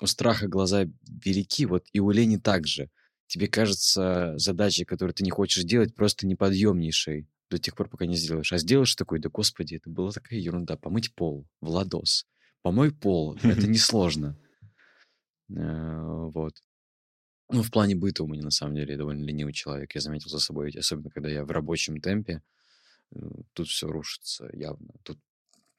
у 0.00 0.06
страха 0.06 0.46
глаза 0.46 0.84
велики, 1.02 1.66
вот 1.66 1.86
и 1.92 1.98
у 1.98 2.10
лени 2.10 2.36
также. 2.36 2.90
Тебе 3.34 3.48
кажется 3.48 4.34
задача, 4.36 4.84
которую 4.84 5.12
ты 5.12 5.24
не 5.24 5.30
хочешь 5.32 5.64
делать, 5.64 5.92
просто 5.92 6.24
неподъемнейшей 6.24 7.26
до 7.50 7.58
тех 7.58 7.74
пор, 7.74 7.88
пока 7.88 8.06
не 8.06 8.14
сделаешь. 8.14 8.52
А 8.52 8.58
сделаешь 8.58 8.94
такой, 8.94 9.18
да 9.18 9.28
господи, 9.28 9.74
это 9.74 9.90
была 9.90 10.12
такая 10.12 10.38
ерунда. 10.38 10.76
Помыть 10.76 11.12
пол, 11.16 11.44
Владос. 11.60 12.28
Помой 12.62 12.92
пол, 12.92 13.34
это 13.42 13.66
несложно. 13.66 14.38
Э, 15.50 16.28
Вот. 16.32 16.62
Ну, 17.50 17.64
в 17.64 17.72
плане 17.72 17.96
быта 17.96 18.22
у 18.22 18.28
меня, 18.28 18.44
на 18.44 18.52
самом 18.52 18.76
деле, 18.76 18.96
довольно 18.96 19.24
ленивый 19.24 19.52
человек. 19.52 19.92
Я 19.96 20.00
заметил 20.00 20.30
за 20.30 20.38
собой, 20.38 20.70
особенно 20.70 21.10
когда 21.10 21.28
я 21.28 21.44
в 21.44 21.50
рабочем 21.50 22.00
темпе, 22.00 22.40
э, 23.10 23.18
тут 23.52 23.66
все 23.66 23.88
рушится 23.88 24.48
явно. 24.52 24.94
Тут 25.02 25.18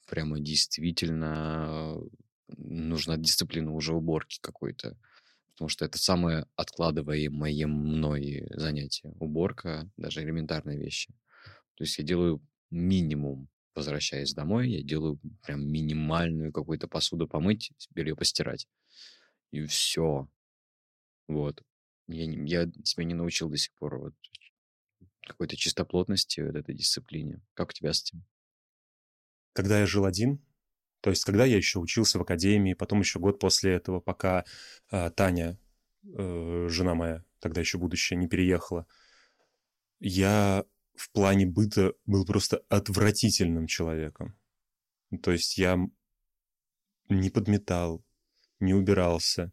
прямо 0.07 0.41
действительно 0.41 2.01
нужна 2.49 3.15
дисциплина 3.15 3.71
уже 3.71 3.93
уборки 3.93 4.39
какой-то. 4.41 4.97
Потому 5.55 5.69
что 5.69 5.85
это 5.85 5.97
самое 5.97 6.47
откладываемое 6.55 7.65
мной 7.65 8.45
занятие. 8.51 9.13
Уборка, 9.19 9.89
даже 9.95 10.21
элементарные 10.21 10.77
вещи. 10.77 11.13
То 11.75 11.85
есть 11.85 11.97
я 11.97 12.03
делаю 12.03 12.45
минимум, 12.69 13.47
возвращаясь 13.73 14.33
домой, 14.33 14.69
я 14.69 14.83
делаю 14.83 15.19
прям 15.41 15.65
минимальную 15.65 16.51
какую-то 16.51 16.87
посуду 16.87 17.27
помыть, 17.27 17.71
белье 17.91 18.15
постирать. 18.15 18.67
И 19.51 19.65
все. 19.65 20.29
Вот. 21.27 21.63
Я, 22.07 22.25
я 22.25 22.71
себя 22.83 23.05
не 23.05 23.13
научил 23.13 23.49
до 23.49 23.57
сих 23.57 23.73
пор 23.75 23.97
вот 23.99 24.13
какой-то 25.21 25.55
чистоплотности, 25.55 26.41
вот 26.41 26.55
этой 26.55 26.75
дисциплине. 26.75 27.41
Как 27.53 27.69
у 27.69 27.73
тебя 27.73 27.93
с 27.93 28.03
этим? 28.03 28.25
Когда 29.53 29.79
я 29.79 29.85
жил 29.85 30.05
один, 30.05 30.45
то 31.05 31.11
есть 31.11 31.23
когда 31.23 31.45
я 31.45 31.55
еще 31.55 31.77
учился 31.77 32.17
в 32.17 32.23
академии, 32.23 32.73
потом 32.73 33.01
еще 33.01 33.19
год 33.19 33.37
после 33.37 33.73
этого, 33.73 33.99
пока 33.99 34.43
э, 34.89 35.11
Таня, 35.11 35.59
э, 36.03 36.67
жена 36.67 36.95
моя, 36.95 37.23
тогда 37.39 37.61
еще 37.61 37.77
будущая, 37.77 38.17
не 38.17 38.27
переехала, 38.27 38.87
я 39.99 40.65
в 40.95 41.11
плане 41.11 41.45
быта 41.45 41.93
был 42.07 42.25
просто 42.25 42.63
отвратительным 42.69 43.67
человеком. 43.67 44.35
То 45.21 45.29
есть 45.29 45.59
я 45.59 45.77
не 47.09 47.29
подметал, 47.29 48.03
не 48.59 48.73
убирался, 48.73 49.51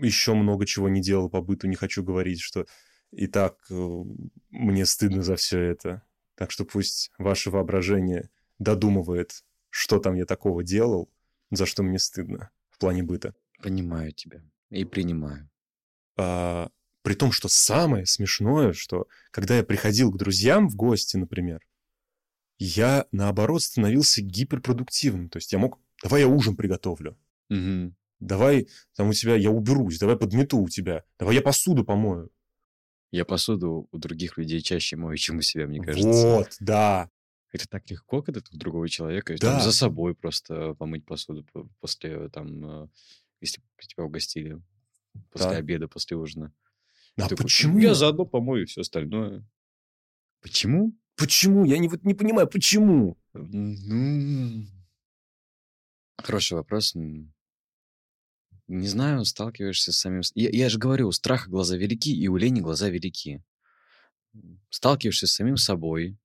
еще 0.00 0.34
много 0.34 0.66
чего 0.66 0.88
не 0.88 1.00
делал 1.00 1.28
по 1.28 1.42
быту, 1.42 1.66
не 1.66 1.74
хочу 1.74 2.04
говорить, 2.04 2.40
что 2.40 2.64
и 3.10 3.26
так 3.26 3.56
э, 3.72 4.04
мне 4.50 4.86
стыдно 4.86 5.24
за 5.24 5.34
все 5.34 5.58
это. 5.58 6.04
Так 6.36 6.50
что 6.50 6.64
пусть 6.64 7.10
ваше 7.18 7.50
воображение 7.50 8.30
додумывает, 8.58 9.44
что 9.70 9.98
там 9.98 10.14
я 10.14 10.24
такого 10.24 10.62
делал, 10.62 11.08
за 11.50 11.66
что 11.66 11.82
мне 11.82 11.98
стыдно 11.98 12.50
в 12.70 12.78
плане 12.78 13.02
быта. 13.02 13.34
Понимаю 13.62 14.12
тебя 14.12 14.42
и 14.70 14.84
принимаю. 14.84 15.48
А, 16.16 16.70
при 17.02 17.14
том, 17.14 17.32
что 17.32 17.48
самое 17.48 18.06
смешное, 18.06 18.72
что 18.72 19.06
когда 19.30 19.56
я 19.56 19.62
приходил 19.64 20.10
к 20.12 20.18
друзьям 20.18 20.68
в 20.68 20.74
гости, 20.76 21.16
например, 21.16 21.60
я, 22.58 23.06
наоборот, 23.12 23.62
становился 23.62 24.22
гиперпродуктивным. 24.22 25.28
То 25.28 25.38
есть 25.38 25.52
я 25.52 25.58
мог, 25.58 25.80
давай 26.02 26.22
я 26.22 26.28
ужин 26.28 26.56
приготовлю, 26.56 27.18
Мгм. 27.48 27.96
давай 28.20 28.68
там 28.94 29.08
у 29.08 29.12
тебя 29.12 29.34
я 29.36 29.50
уберусь, 29.50 29.98
давай 29.98 30.16
подмету 30.16 30.58
у 30.58 30.68
тебя, 30.68 31.04
давай 31.18 31.34
я 31.36 31.42
посуду 31.42 31.84
помою. 31.84 32.30
Я 33.14 33.24
посуду 33.24 33.88
у 33.92 33.98
других 33.98 34.36
людей 34.38 34.60
чаще 34.60 34.96
мою, 34.96 35.16
чем 35.16 35.38
у 35.38 35.40
себя, 35.40 35.68
мне 35.68 35.80
кажется. 35.80 36.08
Вот, 36.08 36.56
да. 36.58 37.08
Это 37.52 37.68
так 37.68 37.88
легко, 37.88 38.22
когда 38.22 38.40
ты 38.40 38.48
у 38.52 38.58
другого 38.58 38.88
человека 38.88 39.36
Да. 39.40 39.52
там, 39.52 39.60
за 39.60 39.70
собой 39.70 40.16
просто 40.16 40.74
помыть 40.74 41.06
посуду 41.06 41.46
после 41.78 42.28
там, 42.30 42.82
э, 42.82 42.88
если 43.40 43.62
тебя 43.78 44.02
угостили 44.02 44.60
после 45.30 45.50
Да. 45.50 45.56
обеда, 45.58 45.86
после 45.86 46.16
ужина. 46.16 46.52
А 47.16 47.28
Такой, 47.28 47.44
почему? 47.44 47.78
Я 47.78 47.94
заодно 47.94 48.26
помою 48.26 48.66
все 48.66 48.80
остальное. 48.80 49.46
Почему? 50.40 50.92
Почему? 51.14 51.64
Я 51.64 51.78
не, 51.78 51.86
вот 51.86 52.02
не 52.02 52.14
понимаю, 52.14 52.48
почему? 52.48 53.16
Ну, 53.32 54.66
Хороший 56.16 56.54
вопрос. 56.54 56.96
Не 58.66 58.88
знаю, 58.88 59.24
сталкиваешься 59.24 59.92
с 59.92 59.98
самим... 59.98 60.22
Я, 60.34 60.48
я 60.50 60.68
же 60.68 60.78
говорю, 60.78 61.08
у 61.08 61.12
страха 61.12 61.50
глаза 61.50 61.76
велики, 61.76 62.14
и 62.14 62.28
у 62.28 62.36
лени 62.36 62.60
глаза 62.60 62.88
велики. 62.88 63.42
Сталкиваешься 64.70 65.26
с 65.26 65.32
самим 65.32 65.56
собой, 65.56 66.16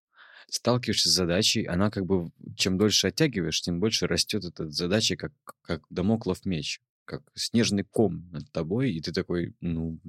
сталкиваешься 0.49 1.09
с 1.09 1.13
задачей, 1.13 1.65
она 1.65 1.91
как 1.91 2.05
бы, 2.05 2.31
чем 2.55 2.77
дольше 2.77 3.07
оттягиваешь, 3.07 3.61
тем 3.61 3.79
больше 3.79 4.07
растет 4.07 4.45
эта 4.45 4.69
задача, 4.69 5.15
как, 5.15 5.33
как 5.61 5.83
домоклов 5.89 6.45
меч, 6.45 6.81
как 7.05 7.23
снежный 7.35 7.83
ком 7.83 8.29
над 8.31 8.51
тобой, 8.51 8.91
и 8.93 9.01
ты 9.01 9.11
такой, 9.11 9.55
ну, 9.61 9.99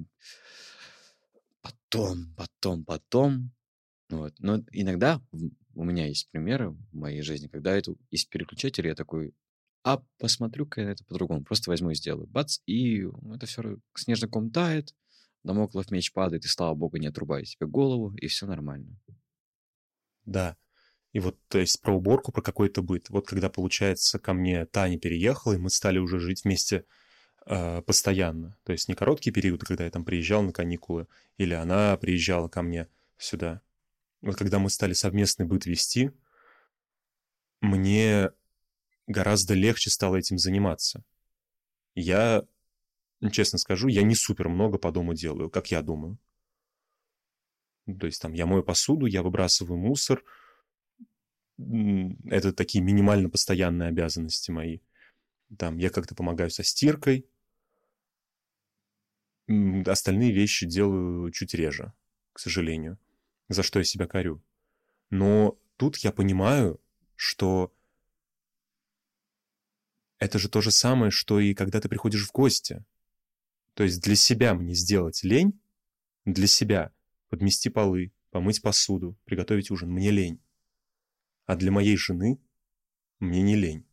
потом, 1.60 2.34
потом, 2.36 2.84
потом. 2.84 3.52
Вот. 4.08 4.34
Но 4.38 4.62
иногда 4.72 5.20
у 5.74 5.84
меня 5.84 6.06
есть 6.06 6.28
примеры 6.30 6.70
в 6.70 6.94
моей 6.94 7.22
жизни, 7.22 7.48
когда 7.48 7.76
это 7.76 7.94
из 8.10 8.24
переключателя 8.24 8.90
я 8.90 8.94
такой, 8.94 9.34
а 9.82 10.02
посмотрю-ка 10.18 10.80
я 10.80 10.90
это 10.90 11.04
по-другому, 11.04 11.44
просто 11.44 11.70
возьму 11.70 11.90
и 11.90 11.94
сделаю. 11.94 12.26
Бац, 12.26 12.58
и 12.66 13.06
это 13.34 13.46
все 13.46 13.78
снежный 13.94 14.28
ком 14.28 14.50
тает, 14.50 14.94
домоклов 15.42 15.90
меч 15.90 16.12
падает, 16.12 16.44
и 16.44 16.48
слава 16.48 16.74
богу, 16.74 16.98
не 16.98 17.06
отрубает 17.06 17.48
себе 17.48 17.66
голову, 17.66 18.14
и 18.16 18.26
все 18.26 18.46
нормально. 18.46 18.98
Да. 20.24 20.56
И 21.12 21.18
вот, 21.18 21.36
то 21.48 21.58
есть, 21.58 21.80
про 21.80 21.96
уборку, 21.96 22.30
про 22.30 22.42
какой-то 22.42 22.82
быт. 22.82 23.10
Вот 23.10 23.26
когда, 23.26 23.48
получается, 23.48 24.18
ко 24.18 24.32
мне 24.32 24.64
Таня 24.66 24.98
переехала, 24.98 25.54
и 25.54 25.58
мы 25.58 25.70
стали 25.70 25.98
уже 25.98 26.20
жить 26.20 26.44
вместе 26.44 26.84
э, 27.46 27.82
постоянно. 27.82 28.56
То 28.64 28.72
есть 28.72 28.88
не 28.88 28.94
короткие 28.94 29.32
периоды, 29.32 29.66
когда 29.66 29.84
я 29.84 29.90
там 29.90 30.04
приезжал 30.04 30.42
на 30.42 30.52
каникулы, 30.52 31.08
или 31.36 31.54
она 31.54 31.96
приезжала 31.96 32.48
ко 32.48 32.62
мне 32.62 32.86
сюда. 33.18 33.60
Вот 34.20 34.36
когда 34.36 34.58
мы 34.58 34.70
стали 34.70 34.92
совместный 34.92 35.46
быт 35.46 35.66
вести, 35.66 36.12
мне 37.60 38.30
гораздо 39.10 39.54
легче 39.54 39.90
стало 39.90 40.16
этим 40.16 40.38
заниматься. 40.38 41.02
Я, 41.94 42.44
честно 43.32 43.58
скажу, 43.58 43.88
я 43.88 44.02
не 44.02 44.14
супер 44.14 44.48
много 44.48 44.78
по 44.78 44.92
дому 44.92 45.14
делаю, 45.14 45.50
как 45.50 45.70
я 45.70 45.82
думаю. 45.82 46.16
То 47.98 48.06
есть 48.06 48.22
там 48.22 48.32
я 48.32 48.46
мою 48.46 48.62
посуду, 48.62 49.06
я 49.06 49.22
выбрасываю 49.22 49.78
мусор. 49.78 50.24
Это 51.58 52.52
такие 52.52 52.82
минимально 52.82 53.28
постоянные 53.28 53.88
обязанности 53.88 54.52
мои. 54.52 54.78
Там 55.58 55.78
я 55.78 55.90
как-то 55.90 56.14
помогаю 56.14 56.50
со 56.50 56.62
стиркой. 56.62 57.26
Остальные 59.86 60.30
вещи 60.30 60.66
делаю 60.66 61.32
чуть 61.32 61.54
реже, 61.54 61.92
к 62.32 62.38
сожалению. 62.38 62.96
за 63.48 63.64
что 63.64 63.80
я 63.80 63.84
себя 63.84 64.06
корю. 64.06 64.40
Но 65.10 65.58
тут 65.76 65.96
я 65.98 66.12
понимаю, 66.12 66.80
что 67.16 67.72
это 70.20 70.38
же 70.38 70.48
то 70.48 70.60
же 70.60 70.70
самое, 70.70 71.10
что 71.10 71.40
и 71.40 71.54
когда 71.54 71.80
ты 71.80 71.88
приходишь 71.88 72.28
в 72.28 72.30
гости. 72.30 72.84
То 73.74 73.82
есть 73.82 74.00
для 74.02 74.14
себя 74.14 74.54
мне 74.54 74.74
сделать 74.74 75.24
лень, 75.24 75.58
для 76.26 76.46
себя 76.46 76.92
подмести 77.30 77.70
полы, 77.70 78.12
помыть 78.30 78.60
посуду, 78.60 79.16
приготовить 79.24 79.70
ужин, 79.70 79.90
мне 79.90 80.10
лень. 80.10 80.40
А 81.46 81.56
для 81.56 81.72
моей 81.72 81.96
жены 81.96 82.38
мне 83.18 83.40
не 83.40 83.56
лень. 83.56 83.86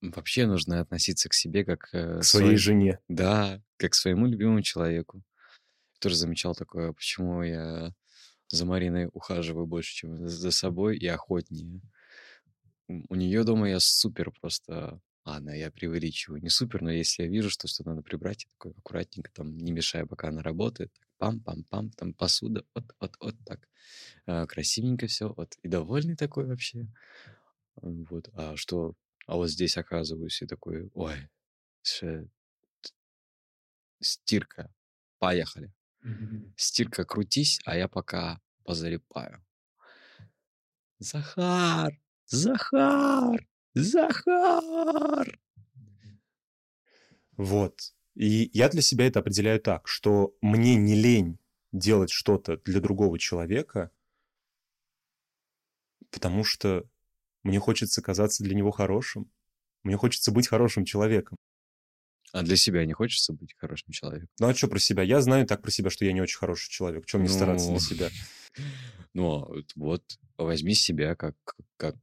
Вообще 0.00 0.46
нужно 0.46 0.80
относиться 0.80 1.28
к 1.28 1.34
себе 1.34 1.64
как... 1.64 1.88
Э, 1.92 2.20
к 2.20 2.24
своей 2.24 2.46
свой... 2.46 2.56
жене. 2.56 3.00
Да, 3.08 3.60
как 3.76 3.92
к 3.92 3.94
своему 3.96 4.26
любимому 4.26 4.62
человеку. 4.62 5.22
Тоже 5.98 6.14
замечал 6.14 6.54
такое, 6.54 6.92
почему 6.92 7.42
я 7.42 7.92
за 8.46 8.64
Мариной 8.64 9.10
ухаживаю 9.12 9.66
больше, 9.66 9.92
чем 9.94 10.28
за 10.28 10.52
собой 10.52 10.96
и 10.96 11.06
охотнее. 11.08 11.80
У 12.86 13.16
нее 13.16 13.42
дома 13.42 13.68
я 13.68 13.80
супер 13.80 14.30
просто 14.30 15.00
Ладно, 15.28 15.50
я 15.50 15.70
преувеличиваю. 15.70 16.42
Не 16.42 16.48
супер, 16.48 16.80
но 16.80 16.90
если 16.90 17.24
я 17.24 17.28
вижу, 17.28 17.50
что 17.50 17.68
что 17.68 17.84
надо 17.84 18.00
прибрать, 18.00 18.44
я 18.44 18.50
такой 18.50 18.72
аккуратненько, 18.72 19.30
там, 19.30 19.58
не 19.58 19.72
мешая, 19.72 20.06
пока 20.06 20.28
она 20.28 20.42
работает. 20.42 20.90
Пам-пам-пам, 21.18 21.90
там 21.90 22.14
посуда, 22.14 22.64
вот-вот-вот 22.74 23.34
так. 23.44 23.68
А, 24.24 24.46
красивенько 24.46 25.06
все, 25.06 25.34
вот. 25.34 25.58
И 25.62 25.68
довольный 25.68 26.16
такой 26.16 26.46
вообще. 26.46 26.86
Вот. 27.76 28.30
А 28.32 28.56
что? 28.56 28.94
А 29.26 29.36
вот 29.36 29.50
здесь 29.50 29.76
оказываюсь 29.76 30.40
и 30.40 30.46
такой, 30.46 30.88
ой, 30.94 31.28
ше... 31.82 32.30
стирка, 34.00 34.72
поехали. 35.18 35.74
Стирка, 36.56 37.04
крутись, 37.04 37.60
а 37.66 37.76
я 37.76 37.86
пока 37.86 38.40
позалипаю. 38.64 39.44
Захар! 40.98 42.00
Захар! 42.24 43.46
Захар! 43.82 45.38
Вот. 47.36 47.94
И 48.14 48.50
я 48.52 48.68
для 48.68 48.82
себя 48.82 49.06
это 49.06 49.20
определяю 49.20 49.60
так, 49.60 49.86
что 49.86 50.34
мне 50.40 50.74
не 50.74 50.94
лень 50.94 51.38
делать 51.72 52.10
что-то 52.10 52.56
для 52.58 52.80
другого 52.80 53.18
человека, 53.18 53.90
потому 56.10 56.42
что 56.42 56.84
мне 57.44 57.60
хочется 57.60 58.02
казаться 58.02 58.42
для 58.42 58.54
него 58.54 58.70
хорошим. 58.70 59.30
Мне 59.84 59.96
хочется 59.96 60.32
быть 60.32 60.48
хорошим 60.48 60.84
человеком. 60.84 61.36
А 62.32 62.42
для 62.42 62.56
себя 62.56 62.84
не 62.84 62.92
хочется 62.92 63.32
быть 63.32 63.54
хорошим 63.56 63.92
человеком? 63.92 64.28
Ну 64.38 64.48
а 64.48 64.54
что 64.54 64.68
про 64.68 64.78
себя? 64.78 65.02
Я 65.02 65.20
знаю 65.22 65.46
так 65.46 65.62
про 65.62 65.70
себя, 65.70 65.88
что 65.88 66.04
я 66.04 66.12
не 66.12 66.20
очень 66.20 66.38
хороший 66.38 66.70
человек. 66.70 67.06
Чем 67.06 67.20
мне 67.20 67.30
ну... 67.30 67.34
стараться 67.36 67.70
для 67.70 67.80
себя? 67.80 68.08
Ну, 69.14 69.42
а 69.42 69.62
вот 69.74 70.18
возьми 70.36 70.74
себя 70.74 71.16
как, 71.16 71.34
как 71.76 71.96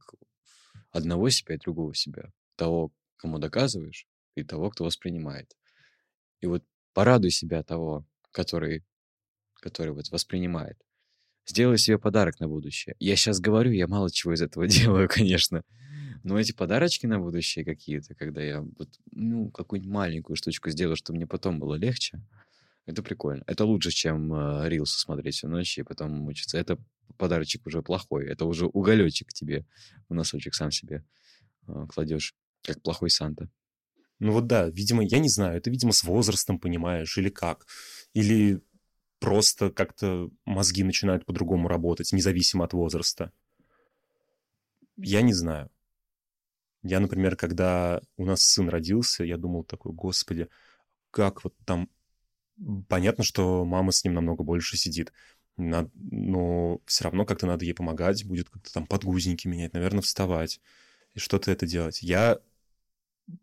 одного 0.96 1.30
себя 1.30 1.54
и 1.54 1.58
другого 1.58 1.94
себя. 1.94 2.32
Того, 2.56 2.92
кому 3.16 3.38
доказываешь, 3.38 4.06
и 4.34 4.42
того, 4.42 4.70
кто 4.70 4.84
воспринимает. 4.84 5.56
И 6.40 6.46
вот 6.46 6.64
порадуй 6.92 7.30
себя 7.30 7.62
того, 7.62 8.04
который, 8.30 8.84
который 9.60 9.92
вот 9.92 10.10
воспринимает. 10.10 10.78
Сделай 11.46 11.78
себе 11.78 11.98
подарок 11.98 12.40
на 12.40 12.48
будущее. 12.48 12.96
Я 12.98 13.16
сейчас 13.16 13.40
говорю, 13.40 13.70
я 13.70 13.86
мало 13.86 14.10
чего 14.10 14.34
из 14.34 14.42
этого 14.42 14.66
делаю, 14.68 15.08
конечно. 15.08 15.62
Но 16.24 16.38
эти 16.40 16.52
подарочки 16.52 17.06
на 17.06 17.20
будущее 17.20 17.64
какие-то, 17.64 18.14
когда 18.14 18.42
я 18.42 18.60
вот, 18.60 18.88
ну, 19.12 19.50
какую-нибудь 19.50 19.92
маленькую 19.92 20.36
штучку 20.36 20.70
сделаю, 20.70 20.96
чтобы 20.96 21.18
мне 21.18 21.26
потом 21.26 21.60
было 21.60 21.74
легче, 21.74 22.20
это 22.84 23.02
прикольно. 23.02 23.44
Это 23.46 23.64
лучше, 23.64 23.90
чем 23.90 24.32
э, 24.32 24.68
рилсы 24.68 24.98
смотреть 24.98 25.36
всю 25.36 25.48
ночь 25.48 25.78
и 25.78 25.82
потом 25.82 26.12
мучиться. 26.12 26.58
Это 26.58 26.78
подарочек 27.16 27.66
уже 27.66 27.82
плохой. 27.82 28.26
Это 28.26 28.44
уже 28.44 28.66
уголечек 28.66 29.32
тебе 29.32 29.66
в 30.08 30.14
носочек 30.14 30.54
сам 30.54 30.70
себе 30.70 31.04
э, 31.66 31.86
кладешь, 31.88 32.34
как 32.62 32.82
плохой 32.82 33.10
Санта. 33.10 33.48
Ну 34.18 34.32
вот 34.32 34.46
да, 34.46 34.68
видимо, 34.68 35.04
я 35.04 35.18
не 35.18 35.28
знаю, 35.28 35.58
это, 35.58 35.70
видимо, 35.70 35.92
с 35.92 36.04
возрастом 36.04 36.58
понимаешь, 36.58 37.18
или 37.18 37.28
как. 37.28 37.66
Или 38.14 38.62
просто 39.18 39.70
как-то 39.70 40.30
мозги 40.44 40.84
начинают 40.84 41.26
по-другому 41.26 41.68
работать, 41.68 42.12
независимо 42.12 42.64
от 42.64 42.72
возраста. 42.72 43.32
Я 44.96 45.22
не 45.22 45.34
знаю. 45.34 45.70
Я, 46.82 47.00
например, 47.00 47.36
когда 47.36 48.00
у 48.16 48.24
нас 48.24 48.42
сын 48.42 48.68
родился, 48.68 49.24
я 49.24 49.36
думал 49.36 49.64
такой, 49.64 49.92
господи, 49.92 50.48
как 51.10 51.44
вот 51.44 51.54
там... 51.64 51.88
Понятно, 52.88 53.22
что 53.22 53.66
мама 53.66 53.92
с 53.92 54.02
ним 54.02 54.14
намного 54.14 54.42
больше 54.42 54.78
сидит 54.78 55.12
но 55.56 56.80
все 56.86 57.04
равно 57.04 57.24
как-то 57.24 57.46
надо 57.46 57.64
ей 57.64 57.72
помогать, 57.72 58.24
будет 58.24 58.50
как-то 58.50 58.72
там 58.72 58.86
подгузники 58.86 59.48
менять, 59.48 59.72
наверное, 59.72 60.02
вставать 60.02 60.60
и 61.14 61.18
что-то 61.18 61.50
это 61.50 61.66
делать. 61.66 62.02
Я 62.02 62.38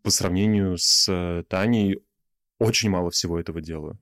по 0.02 0.10
сравнению 0.10 0.78
с 0.78 1.44
Таней 1.48 2.02
очень 2.58 2.90
мало 2.90 3.10
всего 3.10 3.38
этого 3.38 3.60
делаю. 3.60 3.98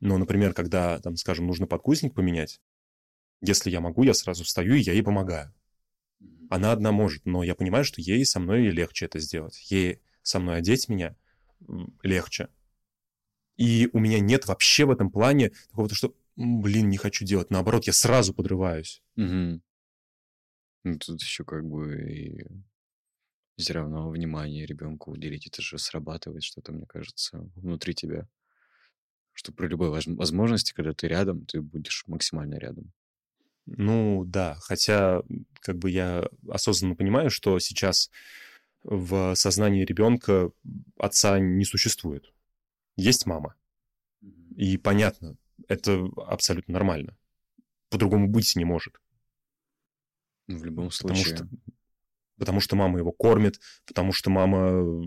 Но, 0.00 0.18
например, 0.18 0.52
когда, 0.52 0.98
там, 0.98 1.16
скажем, 1.16 1.46
нужно 1.46 1.66
подгузник 1.66 2.14
поменять, 2.14 2.60
если 3.40 3.70
я 3.70 3.80
могу, 3.80 4.02
я 4.02 4.12
сразу 4.12 4.44
встаю, 4.44 4.74
и 4.74 4.80
я 4.80 4.92
ей 4.92 5.02
помогаю. 5.02 5.54
Она 6.50 6.72
одна 6.72 6.92
может, 6.92 7.26
но 7.26 7.42
я 7.42 7.54
понимаю, 7.54 7.84
что 7.84 8.00
ей 8.00 8.24
со 8.24 8.40
мной 8.40 8.68
легче 8.68 9.06
это 9.06 9.18
сделать. 9.18 9.70
Ей 9.70 10.00
со 10.22 10.38
мной 10.38 10.58
одеть 10.58 10.88
меня 10.88 11.16
легче. 12.02 12.48
И 13.56 13.88
у 13.92 13.98
меня 13.98 14.20
нет 14.20 14.46
вообще 14.46 14.84
в 14.84 14.90
этом 14.90 15.10
плане 15.10 15.52
такого, 15.70 15.88
что 15.88 16.14
блин, 16.36 16.88
не 16.88 16.96
хочу 16.96 17.24
делать. 17.24 17.50
Наоборот, 17.50 17.84
я 17.84 17.92
сразу 17.92 18.34
подрываюсь. 18.34 19.02
Угу. 19.16 19.60
Ну, 20.84 20.98
тут 20.98 21.20
еще 21.20 21.44
как 21.44 21.64
бы 21.64 22.10
и 22.10 22.46
все 23.56 23.72
равно 23.72 24.10
внимание 24.10 24.66
ребенку 24.66 25.10
уделить. 25.12 25.46
Это 25.46 25.62
же 25.62 25.78
срабатывает 25.78 26.42
что-то, 26.44 26.72
мне 26.72 26.86
кажется, 26.86 27.50
внутри 27.56 27.94
тебя. 27.94 28.28
Что 29.32 29.52
при 29.52 29.66
любой 29.66 29.90
возможности, 29.90 30.72
когда 30.72 30.92
ты 30.92 31.08
рядом, 31.08 31.44
ты 31.46 31.60
будешь 31.60 32.04
максимально 32.06 32.56
рядом. 32.56 32.92
Ну 33.66 34.24
да, 34.24 34.56
хотя 34.60 35.22
как 35.60 35.76
бы 35.78 35.90
я 35.90 36.28
осознанно 36.48 36.94
понимаю, 36.94 37.30
что 37.30 37.58
сейчас 37.58 38.10
в 38.84 39.34
сознании 39.34 39.84
ребенка 39.84 40.52
отца 40.96 41.38
не 41.40 41.64
существует. 41.64 42.32
Есть 42.96 43.26
мама. 43.26 43.56
И 44.54 44.78
понятно, 44.78 45.36
это 45.68 46.06
абсолютно 46.16 46.74
нормально. 46.74 47.16
По-другому 47.90 48.28
быть 48.28 48.56
не 48.56 48.64
может. 48.64 49.00
В 50.46 50.64
любом 50.64 50.90
случае. 50.90 51.24
Потому 51.24 51.36
что, 51.36 51.48
потому 52.38 52.60
что 52.60 52.76
мама 52.76 52.98
его 52.98 53.12
кормит, 53.12 53.60
потому 53.86 54.12
что 54.12 54.30
мама 54.30 55.06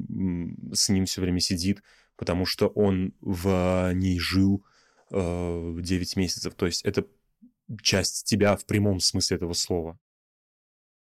с 0.74 0.90
ним 0.90 1.06
все 1.06 1.22
время 1.22 1.40
сидит, 1.40 1.82
потому 2.16 2.46
что 2.46 2.68
он 2.68 3.14
в 3.22 3.92
ней 3.94 4.20
жил 4.20 4.66
э, 5.12 5.76
9 5.80 6.16
месяцев. 6.18 6.56
То 6.56 6.66
есть 6.66 6.84
это 6.84 7.08
часть 7.82 8.28
тебя 8.28 8.56
в 8.56 8.66
прямом 8.66 9.00
смысле 9.00 9.38
этого 9.38 9.54
слова. 9.54 9.98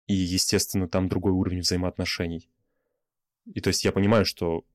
И, 0.08 0.16
естественно, 0.16 0.88
там 0.88 1.10
другой 1.10 1.32
уровень 1.32 1.62
взаимоотношений. 1.62 2.50
И 3.46 3.62
то 3.62 3.70
есть 3.70 3.84
я 3.84 3.92
понимаю, 3.92 4.26
что 4.26 4.66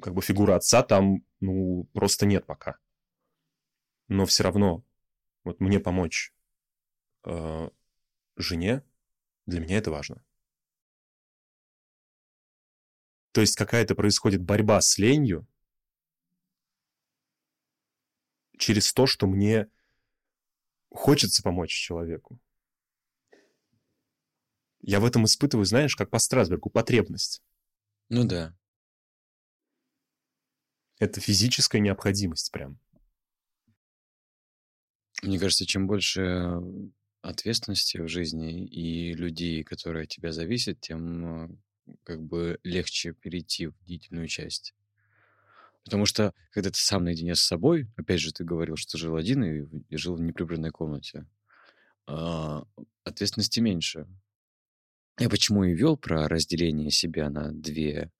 как 0.00 0.14
бы 0.14 0.22
фигура 0.22 0.56
отца 0.56 0.82
там, 0.82 1.24
ну, 1.40 1.88
просто 1.92 2.26
нет 2.26 2.46
пока 2.46 2.78
но 4.08 4.26
все 4.26 4.42
равно 4.42 4.84
вот 5.44 5.60
мне 5.60 5.80
помочь 5.80 6.32
э, 7.24 7.70
жене, 8.36 8.82
для 9.46 9.60
меня 9.60 9.78
это 9.78 9.90
важно. 9.90 10.24
То 13.32 13.40
есть 13.40 13.56
какая-то 13.56 13.94
происходит 13.94 14.42
борьба 14.42 14.80
с 14.80 14.98
ленью 14.98 15.46
через 18.56 18.92
то, 18.92 19.06
что 19.06 19.26
мне 19.26 19.68
хочется 20.90 21.42
помочь 21.42 21.70
человеку. 21.70 22.40
Я 24.80 25.00
в 25.00 25.04
этом 25.04 25.24
испытываю, 25.24 25.64
знаешь, 25.64 25.96
как 25.96 26.10
по 26.10 26.18
Страсбергу, 26.18 26.70
потребность. 26.70 27.42
Ну 28.08 28.24
да. 28.24 28.56
Это 30.98 31.20
физическая 31.20 31.80
необходимость 31.80 32.50
прям. 32.52 32.78
Мне 35.22 35.38
кажется, 35.38 35.66
чем 35.66 35.86
больше 35.86 36.60
ответственности 37.22 37.98
в 37.98 38.08
жизни 38.08 38.66
и 38.66 39.12
людей, 39.14 39.62
которые 39.64 40.04
от 40.04 40.08
тебя 40.08 40.32
зависят, 40.32 40.80
тем 40.80 41.44
э, 41.44 41.48
как 42.04 42.22
бы 42.22 42.58
легче 42.62 43.12
перейти 43.12 43.66
в 43.66 43.78
длительную 43.84 44.28
часть. 44.28 44.74
Потому 45.84 46.04
что, 46.04 46.34
когда 46.50 46.70
ты 46.70 46.78
сам 46.78 47.04
наедине 47.04 47.34
с 47.34 47.42
собой, 47.42 47.88
опять 47.96 48.20
же, 48.20 48.32
ты 48.32 48.44
говорил, 48.44 48.76
что 48.76 48.98
жил 48.98 49.16
один 49.16 49.44
и, 49.44 49.96
жил 49.96 50.16
в 50.16 50.20
неприбранной 50.20 50.70
комнате, 50.70 51.26
а, 52.06 52.64
ответственности 53.04 53.60
меньше. 53.60 54.08
Я 55.18 55.28
почему 55.28 55.64
и 55.64 55.74
вел 55.74 55.96
про 55.96 56.28
разделение 56.28 56.90
себя 56.90 57.30
на 57.30 57.52
две 57.52 58.10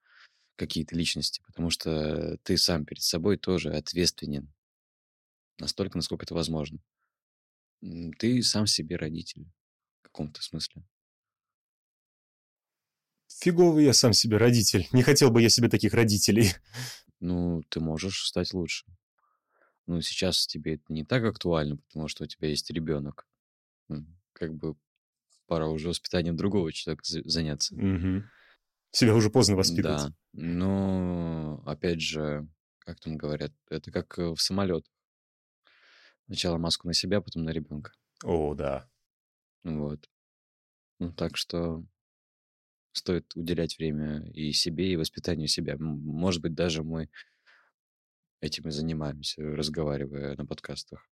какие-то 0.55 0.97
личности, 0.97 1.43
потому 1.47 1.71
что 1.71 2.39
ты 2.45 2.57
сам 2.57 2.85
перед 2.85 3.03
собой 3.03 3.37
тоже 3.37 3.73
ответственен 3.73 4.53
настолько, 5.59 5.99
насколько 5.99 6.25
это 6.25 6.35
возможно. 6.35 6.79
Ты 8.19 8.43
сам 8.43 8.67
себе 8.67 8.97
родитель 8.97 9.47
в 10.01 10.03
каком-то 10.03 10.43
смысле. 10.43 10.83
Фиговый 13.29 13.85
я 13.85 13.93
сам 13.93 14.13
себе 14.13 14.37
родитель. 14.39 14.87
Не 14.93 15.03
хотел 15.03 15.31
бы 15.31 15.43
я 15.43 15.49
себе 15.49 15.69
таких 15.69 15.95
родителей. 15.95 16.53
Ну, 17.21 17.63
ты 17.71 17.81
можешь 17.81 18.27
стать 18.27 18.53
лучше. 18.55 18.87
Ну, 19.87 20.01
сейчас 20.01 20.47
тебе 20.47 20.75
это 20.75 20.85
не 20.89 21.05
так 21.05 21.25
актуально, 21.25 21.77
потому 21.77 22.09
что 22.09 22.25
у 22.25 22.27
тебя 22.27 22.49
есть 22.49 22.71
ребенок. 22.71 23.27
Как 24.33 24.55
бы 24.55 24.77
пора 25.47 25.69
уже 25.69 25.89
воспитанием 25.89 26.37
другого 26.37 26.73
человека 26.73 27.03
за- 27.07 27.29
заняться. 27.29 27.75
Мгм. 27.75 28.29
Себя 28.91 29.15
уже 29.15 29.31
поздно 29.31 29.57
воспитывать. 29.57 30.03
Да, 30.03 30.15
но 30.33 31.63
опять 31.67 32.01
же, 32.01 32.49
как 32.79 32.99
там 33.01 33.17
говорят, 33.17 33.53
это 33.69 33.91
как 33.91 34.19
э, 34.19 34.31
в 34.35 34.41
самолет. 34.41 34.85
Сначала 36.27 36.59
маску 36.59 36.87
на 36.87 36.95
себя, 36.95 37.21
потом 37.21 37.45
на 37.45 37.51
ребенка. 37.51 37.93
О, 38.25 38.55
да. 38.55 38.89
Вот. 39.63 40.09
Ну, 40.99 41.13
так 41.13 41.37
что 41.37 41.85
стоит 42.93 43.35
уделять 43.37 43.79
время 43.79 44.29
и 44.33 44.53
себе, 44.53 44.93
и 44.93 44.97
воспитанию 44.97 45.49
себя. 45.49 45.77
Может 45.79 46.43
быть, 46.43 46.55
даже 46.55 46.83
мы 46.83 47.11
этим 48.41 48.69
и 48.69 48.71
занимаемся, 48.71 49.43
разговаривая 49.43 50.37
на 50.37 50.47
подкастах. 50.47 51.09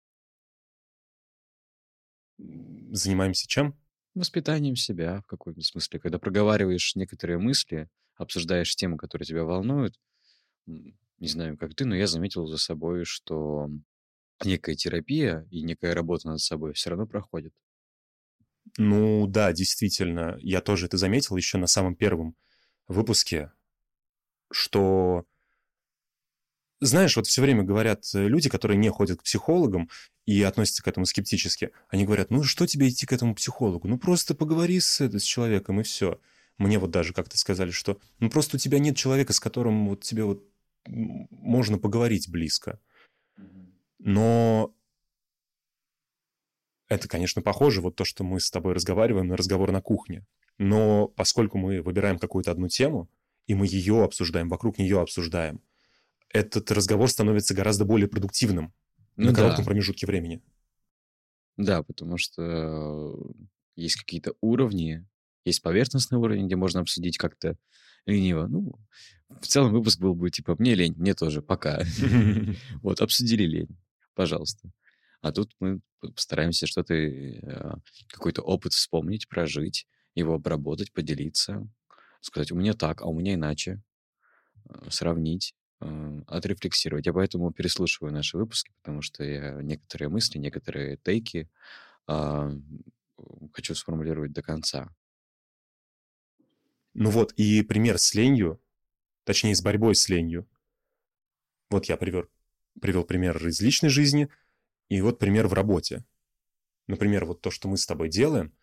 Занимаемся 2.37 3.47
чем? 3.47 3.79
Воспитанием 4.15 4.75
себя 4.75 5.21
в 5.21 5.25
каком-то 5.25 5.61
смысле. 5.61 5.99
Когда 5.99 6.19
проговариваешь 6.19 6.95
некоторые 6.95 7.37
мысли, 7.37 7.89
обсуждаешь 8.15 8.75
темы, 8.75 8.97
которые 8.97 9.25
тебя 9.25 9.43
волнуют, 9.43 9.99
не 10.65 11.27
знаю, 11.27 11.57
как 11.57 11.75
ты, 11.75 11.85
но 11.85 11.95
я 11.95 12.07
заметил 12.07 12.45
за 12.45 12.57
собой, 12.57 13.05
что 13.05 13.69
некая 14.45 14.75
терапия 14.75 15.47
и 15.51 15.61
некая 15.61 15.93
работа 15.93 16.29
над 16.29 16.41
собой 16.41 16.73
все 16.73 16.91
равно 16.91 17.05
проходит. 17.05 17.53
Ну 18.77 19.27
да, 19.27 19.51
действительно, 19.51 20.37
я 20.39 20.61
тоже 20.61 20.85
это 20.85 20.97
заметил 20.97 21.35
еще 21.35 21.57
на 21.57 21.67
самом 21.67 21.95
первом 21.95 22.35
выпуске, 22.87 23.51
что, 24.51 25.25
знаешь, 26.79 27.15
вот 27.15 27.27
все 27.27 27.41
время 27.41 27.63
говорят 27.63 28.03
э, 28.13 28.27
люди, 28.27 28.49
которые 28.49 28.77
не 28.77 28.89
ходят 28.89 29.19
к 29.19 29.23
психологам 29.23 29.89
и 30.25 30.41
относятся 30.43 30.83
к 30.83 30.87
этому 30.87 31.05
скептически, 31.05 31.71
они 31.89 32.05
говорят, 32.05 32.31
ну 32.31 32.43
что 32.43 32.67
тебе 32.67 32.89
идти 32.89 33.05
к 33.05 33.13
этому 33.13 33.35
психологу? 33.35 33.87
Ну 33.87 33.97
просто 33.97 34.35
поговори 34.35 34.79
с, 34.79 35.01
это, 35.01 35.19
с 35.19 35.23
человеком 35.23 35.79
и 35.79 35.83
все. 35.83 36.19
Мне 36.57 36.77
вот 36.77 36.91
даже 36.91 37.13
как-то 37.13 37.37
сказали, 37.37 37.71
что 37.71 37.99
ну 38.19 38.29
просто 38.29 38.57
у 38.57 38.59
тебя 38.59 38.79
нет 38.79 38.97
человека, 38.97 39.33
с 39.33 39.39
которым 39.39 39.89
вот 39.89 40.01
тебе 40.01 40.23
вот 40.23 40.43
можно 40.85 41.77
поговорить 41.77 42.29
близко. 42.29 42.79
Но 43.99 44.73
это, 46.87 47.07
конечно, 47.07 47.41
похоже, 47.41 47.81
вот 47.81 47.95
то, 47.95 48.03
что 48.05 48.23
мы 48.23 48.39
с 48.39 48.49
тобой 48.49 48.73
разговариваем 48.73 49.27
на 49.27 49.37
разговор 49.37 49.71
на 49.71 49.81
кухне. 49.81 50.25
Но 50.57 51.07
поскольку 51.09 51.57
мы 51.57 51.81
выбираем 51.81 52.17
какую-то 52.19 52.51
одну 52.51 52.67
тему, 52.67 53.09
и 53.47 53.53
мы 53.53 53.67
ее 53.67 54.03
обсуждаем, 54.03 54.49
вокруг 54.49 54.77
нее 54.77 54.99
обсуждаем, 54.99 55.61
этот 56.29 56.71
разговор 56.71 57.09
становится 57.09 57.53
гораздо 57.53 57.85
более 57.85 58.07
продуктивным 58.07 58.73
Ну 59.17 59.27
на 59.27 59.33
да, 59.33 59.35
коротком 59.35 59.65
промежутке 59.65 60.07
времени. 60.07 60.41
да, 61.57 61.83
потому 61.83 62.17
что 62.17 63.15
есть 63.75 63.95
какие-то 63.97 64.33
уровни, 64.41 65.05
есть 65.45 65.61
поверхностный 65.61 66.17
уровень, 66.17 66.47
где 66.47 66.55
можно 66.55 66.81
обсудить 66.81 67.17
как-то 67.17 67.57
лениво. 68.05 68.47
Ну, 68.47 68.75
в 69.41 69.47
целом 69.47 69.71
выпуск 69.73 69.99
был 69.99 70.15
бы 70.15 70.29
типа 70.31 70.55
«мне 70.57 70.75
лень, 70.75 70.95
мне 70.97 71.13
тоже, 71.13 71.41
пока». 71.41 71.81
Вот, 72.81 73.01
обсудили 73.01 73.43
лень, 73.45 73.77
пожалуйста. 74.19 74.69
А 75.21 75.31
тут 75.31 75.55
мы 75.61 75.79
постараемся 76.01 76.67
что-то, 76.67 76.93
э, 76.93 77.75
какой-то 78.09 78.41
опыт 78.41 78.73
вспомнить, 78.73 79.29
прожить, 79.29 79.87
его 80.13 80.33
обработать, 80.33 80.91
поделиться, 80.91 81.65
сказать, 82.19 82.51
у 82.51 82.55
меня 82.55 82.73
так, 82.73 83.01
а 83.01 83.05
у 83.05 83.13
меня 83.13 83.35
иначе, 83.35 83.81
э, 84.65 84.89
сравнить, 84.89 85.55
э, 85.79 86.21
отрефлексировать. 86.27 87.05
Я 87.05 87.13
поэтому 87.13 87.53
переслушиваю 87.53 88.11
наши 88.11 88.35
выпуски, 88.37 88.73
потому 88.81 89.01
что 89.01 89.23
я 89.23 89.61
некоторые 89.61 90.09
мысли, 90.09 90.37
некоторые 90.37 90.97
тейки 90.97 91.49
а, 92.05 92.51
хочу 93.53 93.73
сформулировать 93.73 94.33
до 94.33 94.41
конца. 94.41 94.89
Ну 96.93 97.09
вот, 97.09 97.31
и 97.37 97.63
пример 97.63 97.97
с 97.97 98.13
ленью, 98.13 98.59
точнее, 99.23 99.55
с 99.55 99.61
борьбой 99.61 99.95
с 99.95 100.09
ленью. 100.09 100.45
Вот 101.69 101.85
я 101.85 101.95
привел, 101.95 102.27
привел 102.79 103.03
пример 103.03 103.45
из 103.47 103.61
личной 103.61 103.89
жизни, 103.89 104.29
и 104.89 105.01
вот 105.01 105.19
пример 105.19 105.47
в 105.47 105.53
работе. 105.53 106.05
Например, 106.87 107.25
вот 107.25 107.41
то, 107.41 107.51
что 107.51 107.67
мы 107.67 107.77
с 107.77 107.85
тобой 107.85 108.09
делаем, 108.09 108.53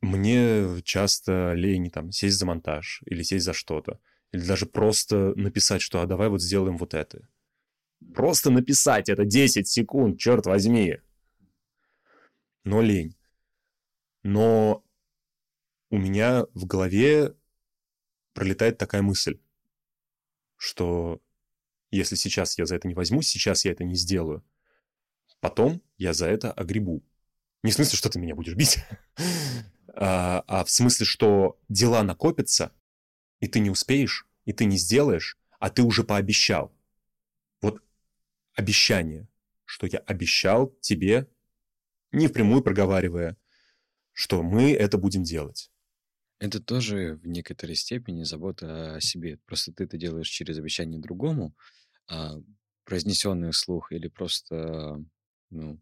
мне 0.00 0.82
часто 0.82 1.52
лень 1.52 1.90
там 1.90 2.10
сесть 2.10 2.38
за 2.38 2.46
монтаж 2.46 3.02
или 3.06 3.22
сесть 3.22 3.44
за 3.44 3.52
что-то. 3.52 4.00
Или 4.32 4.44
даже 4.44 4.66
просто 4.66 5.34
написать, 5.36 5.82
что 5.82 6.00
а 6.00 6.06
давай 6.06 6.28
вот 6.28 6.42
сделаем 6.42 6.76
вот 6.76 6.94
это. 6.94 7.28
Просто 8.14 8.50
написать 8.50 9.08
это 9.08 9.24
10 9.24 9.68
секунд, 9.68 10.18
черт 10.18 10.46
возьми. 10.46 10.98
Но 12.64 12.82
лень. 12.82 13.16
Но 14.22 14.84
у 15.90 15.98
меня 15.98 16.46
в 16.54 16.66
голове 16.66 17.36
пролетает 18.32 18.78
такая 18.78 19.02
мысль, 19.02 19.38
что 20.56 21.20
если 21.96 22.16
сейчас 22.16 22.58
я 22.58 22.66
за 22.66 22.76
это 22.76 22.88
не 22.88 22.94
возьмусь, 22.94 23.28
сейчас 23.28 23.64
я 23.64 23.72
это 23.72 23.84
не 23.84 23.94
сделаю, 23.94 24.44
потом 25.40 25.82
я 25.98 26.12
за 26.12 26.26
это 26.26 26.52
огребу. 26.52 27.02
Не 27.62 27.70
в 27.70 27.74
смысле, 27.74 27.96
что 27.96 28.08
ты 28.08 28.18
меня 28.18 28.34
будешь 28.34 28.54
бить, 28.54 28.78
а, 29.94 30.42
а 30.46 30.64
в 30.64 30.70
смысле, 30.70 31.06
что 31.06 31.60
дела 31.68 32.02
накопятся, 32.02 32.72
и 33.40 33.46
ты 33.46 33.60
не 33.60 33.70
успеешь, 33.70 34.26
и 34.44 34.52
ты 34.52 34.64
не 34.64 34.76
сделаешь, 34.76 35.38
а 35.58 35.70
ты 35.70 35.82
уже 35.82 36.02
пообещал. 36.02 36.72
Вот 37.60 37.82
обещание, 38.54 39.28
что 39.64 39.86
я 39.86 39.98
обещал 39.98 40.74
тебе, 40.80 41.28
не 42.10 42.26
впрямую 42.26 42.62
проговаривая, 42.62 43.36
что 44.12 44.42
мы 44.42 44.72
это 44.72 44.98
будем 44.98 45.22
делать. 45.22 45.70
Это 46.38 46.60
тоже 46.60 47.20
в 47.22 47.26
некоторой 47.28 47.76
степени 47.76 48.24
забота 48.24 48.96
о 48.96 49.00
себе. 49.00 49.38
Просто 49.46 49.72
ты 49.72 49.84
это 49.84 49.96
делаешь 49.96 50.28
через 50.28 50.58
обещание 50.58 51.00
другому, 51.00 51.54
а 52.12 52.36
произнесенный 52.84 53.52
вслух 53.52 53.90
или 53.92 54.08
просто, 54.08 55.02
ну, 55.50 55.80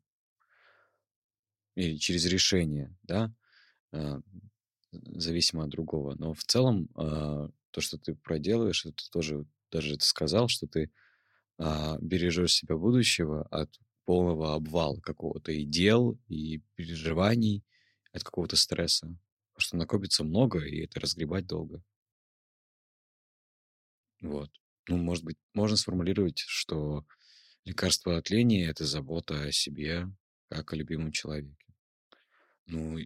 или 1.74 1.96
через 1.96 2.26
решение, 2.26 2.94
да, 3.02 3.32
а, 3.92 4.20
зависимо 4.92 5.64
от 5.64 5.70
другого. 5.70 6.14
Но 6.16 6.34
в 6.34 6.44
целом 6.44 6.88
а, 6.94 7.50
то, 7.70 7.80
что 7.80 7.98
ты 7.98 8.14
проделываешь, 8.14 8.86
это 8.86 9.10
тоже 9.10 9.46
даже 9.72 9.96
ты 9.96 10.04
сказал, 10.04 10.48
что 10.48 10.66
ты 10.66 10.90
а, 11.58 11.98
бережешь 12.00 12.54
себя 12.54 12.76
будущего 12.76 13.44
от 13.50 13.70
полного 14.04 14.54
обвала 14.54 15.00
какого-то 15.00 15.52
и 15.52 15.64
дел, 15.64 16.18
и 16.28 16.62
переживаний, 16.76 17.64
от 18.12 18.24
какого-то 18.24 18.56
стресса. 18.56 19.06
Потому 19.54 19.60
что 19.66 19.76
накопится 19.76 20.24
много, 20.24 20.60
и 20.60 20.84
это 20.84 21.00
разгребать 21.00 21.46
долго. 21.46 21.82
Вот. 24.22 24.50
Ну, 24.90 24.96
может 24.96 25.22
быть, 25.22 25.36
можно 25.54 25.76
сформулировать, 25.76 26.40
что 26.40 27.06
лекарство 27.64 28.16
от 28.16 28.28
лени— 28.28 28.66
это 28.68 28.84
забота 28.84 29.44
о 29.44 29.52
себе, 29.52 30.08
как 30.48 30.72
о 30.72 30.76
любимом 30.76 31.12
человеке. 31.12 31.54
Ну, 32.66 32.98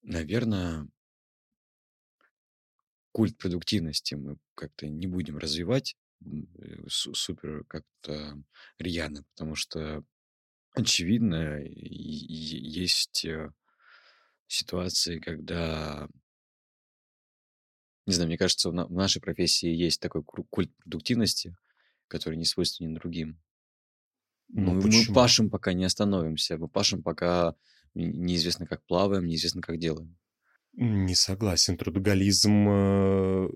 наверное, 0.00 0.88
культ 3.12 3.36
продуктивности 3.36 4.14
мы 4.14 4.38
как-то 4.54 4.88
не 4.88 5.06
будем 5.06 5.36
развивать 5.36 5.94
э, 6.24 6.88
су- 6.88 7.12
супер 7.12 7.64
как-то 7.64 8.42
рьяно, 8.78 9.22
потому 9.34 9.56
что, 9.56 10.02
очевидно, 10.72 11.60
есть 11.62 13.26
э, 13.26 13.52
ситуации, 14.46 15.18
когда, 15.18 16.08
не 18.06 18.12
знаю, 18.14 18.28
мне 18.28 18.38
кажется, 18.38 18.70
в 18.70 18.74
на- 18.74 18.86
в 18.86 18.92
нашей 18.92 19.20
профессии 19.20 19.68
есть 19.68 20.00
такой 20.00 20.22
культ 20.22 20.74
продуктивности, 20.78 21.56
который 22.08 22.36
не 22.36 22.44
свойственен 22.44 22.94
другим. 22.94 23.40
Ну, 24.48 24.74
Мы, 24.74 24.82
мы 24.82 25.14
пашем, 25.14 25.50
пока 25.50 25.72
не 25.72 25.84
остановимся. 25.84 26.56
Мы 26.56 26.68
пашем, 26.68 27.02
пока 27.02 27.56
неизвестно, 27.94 28.66
как 28.66 28.84
плаваем, 28.86 29.26
неизвестно, 29.26 29.60
как 29.60 29.78
делаем. 29.78 30.16
Не 30.74 31.14
согласен. 31.14 31.76
Трудоголизм, 31.76 32.68
э, 32.68 33.48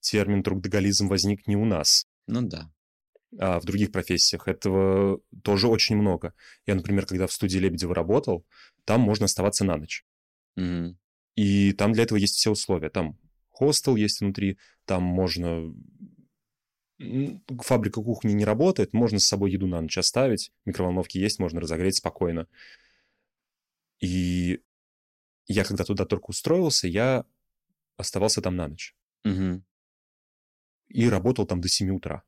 термин 0.00 0.42
трудоголизм 0.42 1.06
возник 1.08 1.46
не 1.46 1.56
у 1.56 1.64
нас, 1.64 2.06
Ну 2.26 2.42
да. 2.42 2.72
а 3.38 3.60
в 3.60 3.64
других 3.64 3.92
профессиях. 3.92 4.48
Этого 4.48 5.20
тоже 5.44 5.68
очень 5.68 5.96
много. 5.96 6.34
Я, 6.66 6.74
например, 6.74 7.06
когда 7.06 7.26
в 7.28 7.32
студии 7.32 7.58
Лебедева 7.58 7.94
работал, 7.94 8.44
там 8.84 9.00
можно 9.02 9.26
оставаться 9.26 9.64
на 9.64 9.76
ночь. 9.76 10.04
Мгм. 10.56 10.98
И 11.36 11.72
там 11.72 11.92
для 11.92 12.02
этого 12.02 12.18
есть 12.18 12.34
все 12.34 12.50
условия. 12.50 12.90
Там 12.90 13.16
хостел 13.52 13.96
есть 13.96 14.20
внутри, 14.20 14.58
там 14.84 15.02
можно 15.02 15.72
фабрика 17.60 18.02
кухни 18.02 18.32
не 18.32 18.44
работает, 18.44 18.92
можно 18.92 19.18
с 19.18 19.26
собой 19.26 19.52
еду 19.52 19.66
на 19.66 19.80
ночь 19.80 19.98
оставить, 19.98 20.52
микроволновки 20.64 21.18
есть, 21.18 21.38
можно 21.38 21.60
разогреть 21.60 21.96
спокойно. 21.96 22.46
И 24.00 24.60
я 25.46 25.64
когда 25.64 25.84
туда 25.84 26.04
только 26.04 26.30
устроился, 26.30 26.88
я 26.88 27.24
оставался 27.96 28.40
там 28.40 28.56
на 28.56 28.68
ночь. 28.68 28.94
Мгм. 29.24 29.64
И 30.88 31.08
работал 31.08 31.46
там 31.46 31.60
до 31.60 31.68
7 31.68 31.90
утра. 31.90 32.22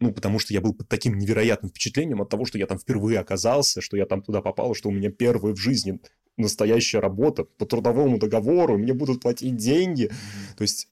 Ну, 0.00 0.12
потому 0.12 0.38
что 0.38 0.54
я 0.54 0.60
был 0.60 0.74
под 0.74 0.88
таким 0.88 1.18
невероятным 1.18 1.70
впечатлением 1.70 2.22
от 2.22 2.30
того, 2.30 2.44
что 2.44 2.58
я 2.58 2.66
там 2.66 2.78
впервые 2.78 3.18
оказался, 3.18 3.80
что 3.80 3.96
я 3.96 4.06
там 4.06 4.22
туда 4.22 4.40
попал, 4.40 4.74
что 4.74 4.88
у 4.88 4.92
меня 4.92 5.10
первая 5.10 5.54
в 5.54 5.58
жизни 5.58 6.00
настоящая 6.38 7.00
работа 7.00 7.44
по 7.44 7.66
трудовому 7.66 8.18
договору, 8.18 8.78
мне 8.78 8.94
будут 8.94 9.20
платить 9.20 9.56
деньги. 9.56 10.10
То 10.56 10.62
есть, 10.62 10.88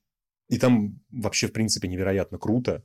и 0.48 0.58
там 0.58 1.00
вообще, 1.10 1.48
в 1.48 1.52
принципе, 1.52 1.88
невероятно 1.88 2.38
круто. 2.38 2.84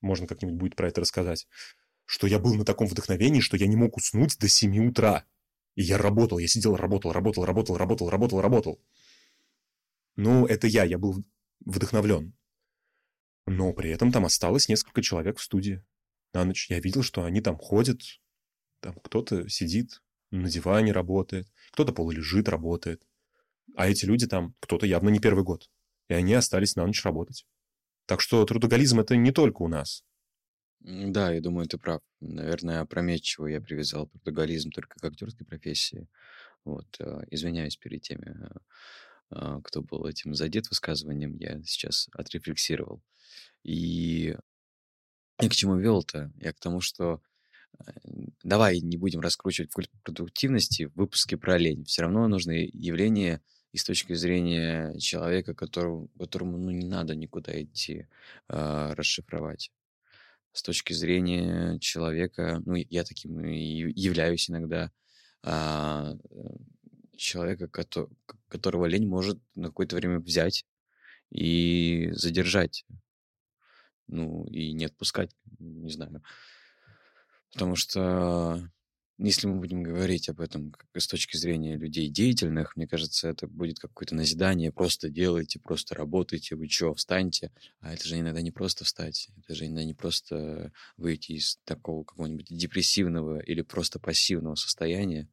Можно 0.00 0.26
как-нибудь 0.26 0.56
будет 0.56 0.76
про 0.76 0.88
это 0.88 1.00
рассказать. 1.00 1.48
Что 2.04 2.26
я 2.26 2.38
был 2.38 2.54
на 2.54 2.64
таком 2.64 2.86
вдохновении, 2.86 3.40
что 3.40 3.56
я 3.56 3.66
не 3.66 3.76
мог 3.76 3.96
уснуть 3.96 4.38
до 4.38 4.48
7 4.48 4.88
утра. 4.88 5.24
И 5.74 5.82
я 5.82 5.98
работал, 5.98 6.38
я 6.38 6.48
сидел, 6.48 6.76
работал, 6.76 7.12
работал, 7.12 7.44
работал, 7.44 7.76
работал, 7.76 8.10
работал, 8.10 8.40
работал. 8.40 8.80
Ну, 10.16 10.46
это 10.46 10.66
я, 10.66 10.84
я 10.84 10.98
был 10.98 11.24
вдохновлен. 11.64 12.34
Но 13.46 13.72
при 13.72 13.90
этом 13.90 14.12
там 14.12 14.24
осталось 14.24 14.68
несколько 14.68 15.02
человек 15.02 15.38
в 15.38 15.42
студии 15.42 15.84
на 16.32 16.44
ночь. 16.44 16.68
Я 16.68 16.80
видел, 16.80 17.02
что 17.02 17.24
они 17.24 17.40
там 17.40 17.56
ходят, 17.56 18.00
там 18.80 18.94
кто-то 18.94 19.48
сидит 19.48 20.02
на 20.30 20.48
диване 20.48 20.92
работает, 20.92 21.48
кто-то 21.72 21.92
полулежит, 21.92 22.48
работает. 22.48 23.02
А 23.76 23.88
эти 23.88 24.04
люди 24.04 24.26
там, 24.26 24.54
кто-то 24.60 24.86
явно 24.86 25.08
не 25.10 25.20
первый 25.20 25.44
год. 25.44 25.70
И 26.08 26.14
они 26.14 26.34
остались 26.34 26.76
на 26.76 26.86
ночь 26.86 27.04
работать. 27.04 27.46
Так 28.06 28.20
что 28.20 28.44
трудоголизм 28.44 29.00
это 29.00 29.16
не 29.16 29.32
только 29.32 29.62
у 29.62 29.68
нас. 29.68 30.02
Да, 30.80 31.32
я 31.32 31.40
думаю, 31.40 31.66
ты 31.66 31.76
прав. 31.76 32.00
Наверное, 32.20 32.80
опрометчиво 32.80 33.46
я 33.46 33.60
привязал 33.60 34.06
трудоголизм 34.06 34.70
только 34.70 34.98
к 34.98 35.04
актерской 35.04 35.46
профессии. 35.46 36.08
Вот, 36.64 36.86
э, 37.00 37.24
извиняюсь 37.30 37.76
перед 37.76 38.02
теми, 38.02 38.30
э, 38.30 38.58
а, 39.30 39.60
кто 39.62 39.82
был 39.82 40.06
этим 40.06 40.34
задет 40.34 40.68
высказыванием, 40.68 41.36
я 41.36 41.62
сейчас 41.64 42.08
отрефлексировал. 42.12 43.02
И 43.62 44.36
я 45.40 45.48
к 45.48 45.52
чему 45.52 45.76
вел-то? 45.76 46.32
Я 46.36 46.52
к 46.52 46.60
тому, 46.60 46.80
что 46.80 47.14
э, 47.14 47.18
давай 48.42 48.80
не 48.80 48.96
будем 48.96 49.20
раскручивать 49.20 49.72
культ 49.72 49.90
продуктивности 50.02 50.86
в 50.86 50.94
выпуске 50.94 51.36
про 51.36 51.58
лень. 51.58 51.84
Все 51.84 52.02
равно 52.02 52.28
нужно 52.28 52.52
явление 52.52 53.40
и 53.72 53.78
с 53.78 53.84
точки 53.84 54.14
зрения 54.14 54.98
человека, 54.98 55.54
которому, 55.54 56.08
которому 56.18 56.56
ну, 56.56 56.70
не 56.70 56.86
надо 56.86 57.14
никуда 57.14 57.60
идти, 57.62 58.06
а, 58.48 58.94
расшифровать. 58.94 59.70
С 60.52 60.62
точки 60.62 60.92
зрения 60.92 61.78
человека, 61.78 62.62
ну, 62.64 62.74
я 62.74 63.04
таким 63.04 63.44
и 63.44 63.92
являюсь 63.94 64.50
иногда, 64.50 64.90
э, 65.44 66.14
человека, 67.16 67.68
кото- 67.68 68.08
которого 68.48 68.86
лень 68.86 69.06
может 69.06 69.38
на 69.54 69.68
какое-то 69.68 69.96
время 69.96 70.20
взять 70.20 70.64
и 71.30 72.08
задержать, 72.12 72.86
ну, 74.06 74.46
и 74.46 74.72
не 74.72 74.86
отпускать, 74.86 75.30
не 75.58 75.90
знаю. 75.90 76.22
Потому 77.52 77.76
что 77.76 78.70
если 79.18 79.48
мы 79.48 79.56
будем 79.56 79.82
говорить 79.82 80.28
об 80.28 80.40
этом 80.40 80.72
с 80.96 81.08
точки 81.08 81.36
зрения 81.36 81.76
людей 81.76 82.08
деятельных, 82.08 82.76
мне 82.76 82.86
кажется, 82.86 83.28
это 83.28 83.48
будет 83.48 83.80
какое-то 83.80 84.14
назидание. 84.14 84.70
Просто 84.70 85.08
делайте, 85.08 85.58
просто 85.58 85.96
работайте, 85.96 86.54
вы 86.54 86.68
что, 86.68 86.94
встаньте. 86.94 87.50
А 87.80 87.92
это 87.92 88.06
же 88.06 88.18
иногда 88.18 88.40
не 88.42 88.52
просто 88.52 88.84
встать, 88.84 89.30
это 89.38 89.54
же 89.54 89.66
иногда 89.66 89.84
не 89.84 89.94
просто 89.94 90.72
выйти 90.96 91.32
из 91.32 91.58
такого 91.64 92.04
какого-нибудь 92.04 92.46
депрессивного 92.48 93.40
или 93.40 93.62
просто 93.62 93.98
пассивного 93.98 94.54
состояния, 94.54 95.28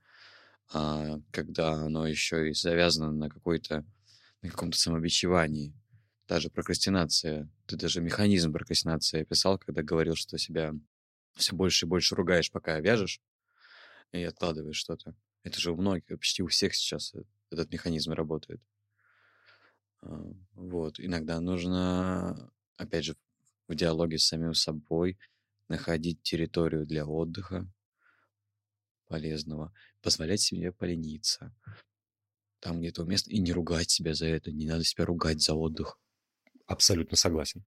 а 0.73 1.19
когда 1.32 1.73
оно 1.73 2.08
еще 2.08 2.49
и 2.49 2.54
завязано 2.54 3.12
на 3.12 3.30
какой-то 3.30 3.86
на 4.41 4.49
каком-то 4.49 4.78
самобичевании. 4.78 5.73
Даже 6.28 6.49
прокрастинация. 6.49 7.49
Ты 7.65 7.78
даже 7.78 8.01
механизм 8.01 8.51
прокрастинации 8.51 9.21
описал, 9.21 9.60
когда 9.60 9.84
говорил, 9.84 10.15
что 10.15 10.38
себя 10.38 10.73
все 11.36 11.56
больше 11.56 11.86
и 11.86 11.89
больше 11.89 12.15
ругаешь, 12.15 12.52
пока 12.52 12.80
вяжешь, 12.80 13.21
и 14.12 14.24
откладываешь 14.24 14.78
что-то. 14.78 15.15
Это 15.43 15.60
же 15.60 15.71
у 15.71 15.78
многих, 15.78 16.06
почти 16.19 16.43
у 16.43 16.48
всех 16.48 16.76
сейчас 16.76 17.13
э- 17.15 17.24
этот 17.52 17.71
механизм 17.71 18.13
работает. 18.13 18.62
А, 20.02 20.21
Вот. 20.54 21.00
Иногда 21.00 21.39
нужно, 21.41 22.50
опять 22.78 23.04
же, 23.06 23.15
в 23.67 23.76
диалоге 23.76 24.17
с 24.17 24.28
самим 24.28 24.54
собой 24.54 25.17
находить 25.67 26.21
территорию 26.21 26.86
для 26.86 27.06
отдыха 27.06 27.67
полезного, 29.08 29.74
позволять 30.02 30.41
себе 30.41 30.71
полениться. 30.71 31.52
Там 32.60 32.80
где-то 32.82 33.04
уместно, 33.04 33.32
и 33.32 33.39
не 33.39 33.54
ругать 33.54 33.89
себя 33.89 34.13
за 34.13 34.26
это, 34.26 34.52
не 34.52 34.65
надо 34.65 34.84
себя 34.84 35.06
ругать 35.06 35.41
за 35.41 35.54
отдых. 35.54 35.98
Абсолютно 36.67 37.17
согласен. 37.17 37.65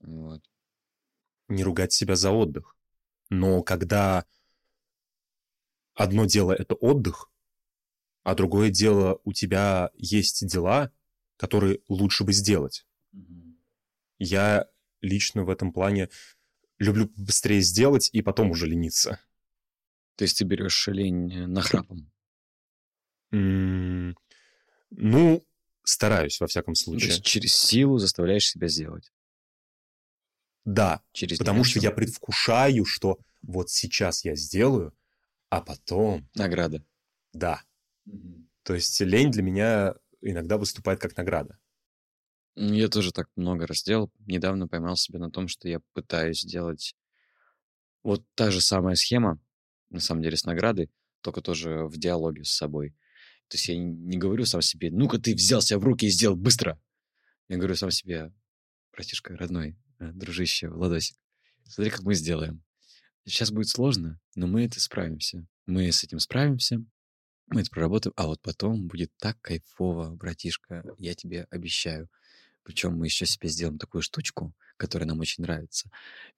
Вот. 0.00 0.42
Не 1.50 1.64
ругать 1.64 1.92
себя 1.92 2.16
за 2.16 2.30
отдых. 2.30 2.76
Но 3.28 3.62
когда 3.62 4.24
одно 5.94 6.24
дело 6.24 6.52
это 6.52 6.74
отдых, 6.74 7.30
а 8.22 8.34
другое 8.34 8.70
дело 8.70 9.20
у 9.24 9.32
тебя 9.32 9.90
есть 9.94 10.46
дела, 10.46 10.92
которые 11.36 11.80
лучше 11.88 12.24
бы 12.24 12.32
сделать. 12.32 12.86
Я 14.18 14.66
лично 15.00 15.44
в 15.44 15.50
этом 15.50 15.72
плане 15.72 16.08
люблю 16.78 17.10
быстрее 17.16 17.60
сделать 17.62 18.10
и 18.12 18.22
потом 18.22 18.50
уже 18.50 18.66
лениться. 18.66 19.18
То 20.16 20.24
есть 20.24 20.38
ты 20.38 20.44
берешь 20.44 20.86
лень 20.88 21.46
нахрапом. 21.46 22.10
М, 23.32 24.16
Ну, 24.90 25.44
стараюсь, 25.82 26.40
во 26.40 26.46
всяком 26.46 26.74
То 26.74 26.80
случае. 26.80 27.10
есть 27.10 27.24
через 27.24 27.54
силу 27.54 27.98
заставляешь 27.98 28.48
себя 28.48 28.68
сделать. 28.68 29.12
Да, 30.64 31.02
Через 31.12 31.38
потому 31.38 31.64
что 31.64 31.78
я 31.80 31.90
предвкушаю, 31.90 32.84
что 32.84 33.18
вот 33.42 33.70
сейчас 33.70 34.24
я 34.24 34.36
сделаю, 34.36 34.94
а 35.48 35.60
потом, 35.60 36.28
Награда. 36.34 36.84
да. 37.32 37.62
То 38.62 38.74
есть 38.74 39.00
лень 39.00 39.30
для 39.30 39.42
меня 39.42 39.94
иногда 40.20 40.58
выступает 40.58 41.00
как 41.00 41.16
награда. 41.16 41.58
М, 42.56 42.72
Я 42.72 42.88
тоже 42.88 43.10
так 43.12 43.28
много 43.36 43.66
раз 43.66 43.82
делал. 43.82 44.12
Недавно 44.26 44.68
поймал 44.68 44.96
себя 44.96 45.18
на 45.18 45.30
том, 45.30 45.48
что 45.48 45.68
я 45.68 45.80
пытаюсь 45.94 46.42
сделать 46.42 46.94
вот 48.02 48.24
та 48.34 48.50
же 48.50 48.60
самая 48.60 48.94
схема, 48.96 49.40
на 49.90 50.00
самом 50.00 50.22
деле, 50.22 50.36
с 50.36 50.44
наградой, 50.44 50.90
только 51.22 51.40
тоже 51.40 51.86
в 51.86 51.96
диалоге 51.98 52.44
с 52.44 52.50
собой. 52.52 52.90
То 53.48 53.56
есть 53.56 53.68
я 53.68 53.76
не 53.78 54.16
говорю 54.18 54.44
сам 54.46 54.62
себе, 54.62 54.90
ну-ка 54.90 55.18
ты 55.18 55.34
взял 55.34 55.60
себя 55.62 55.78
в 55.78 55.84
руки 55.84 56.06
и 56.06 56.10
сделал 56.10 56.36
быстро. 56.36 56.80
Я 57.48 57.56
говорю 57.56 57.74
сам 57.74 57.90
себе, 57.90 58.32
братишка 58.92 59.36
родной, 59.36 59.76
дружище, 60.00 60.68
Владосик, 60.68 61.16
смотри, 61.64 61.90
как 61.90 62.02
мы 62.02 62.14
сделаем. 62.14 62.62
Сейчас 63.24 63.50
будет 63.50 63.68
сложно, 63.68 64.18
но 64.34 64.46
мы 64.46 64.64
это 64.64 64.80
справимся. 64.80 65.46
Мы 65.66 65.92
с 65.92 66.02
этим 66.02 66.18
справимся, 66.18 66.82
мы 67.48 67.60
это 67.60 67.70
проработаем, 67.70 68.14
а 68.16 68.26
вот 68.26 68.40
потом 68.42 68.88
будет 68.88 69.12
так 69.18 69.40
кайфово, 69.40 70.10
братишка, 70.10 70.84
я 70.98 71.14
тебе 71.14 71.46
обещаю. 71.50 72.08
Причем 72.62 72.96
мы 72.96 73.06
еще 73.06 73.26
себе 73.26 73.48
сделаем 73.48 73.78
такую 73.78 74.02
штучку, 74.02 74.54
которая 74.76 75.08
нам 75.08 75.20
очень 75.20 75.42
нравится, 75.42 75.90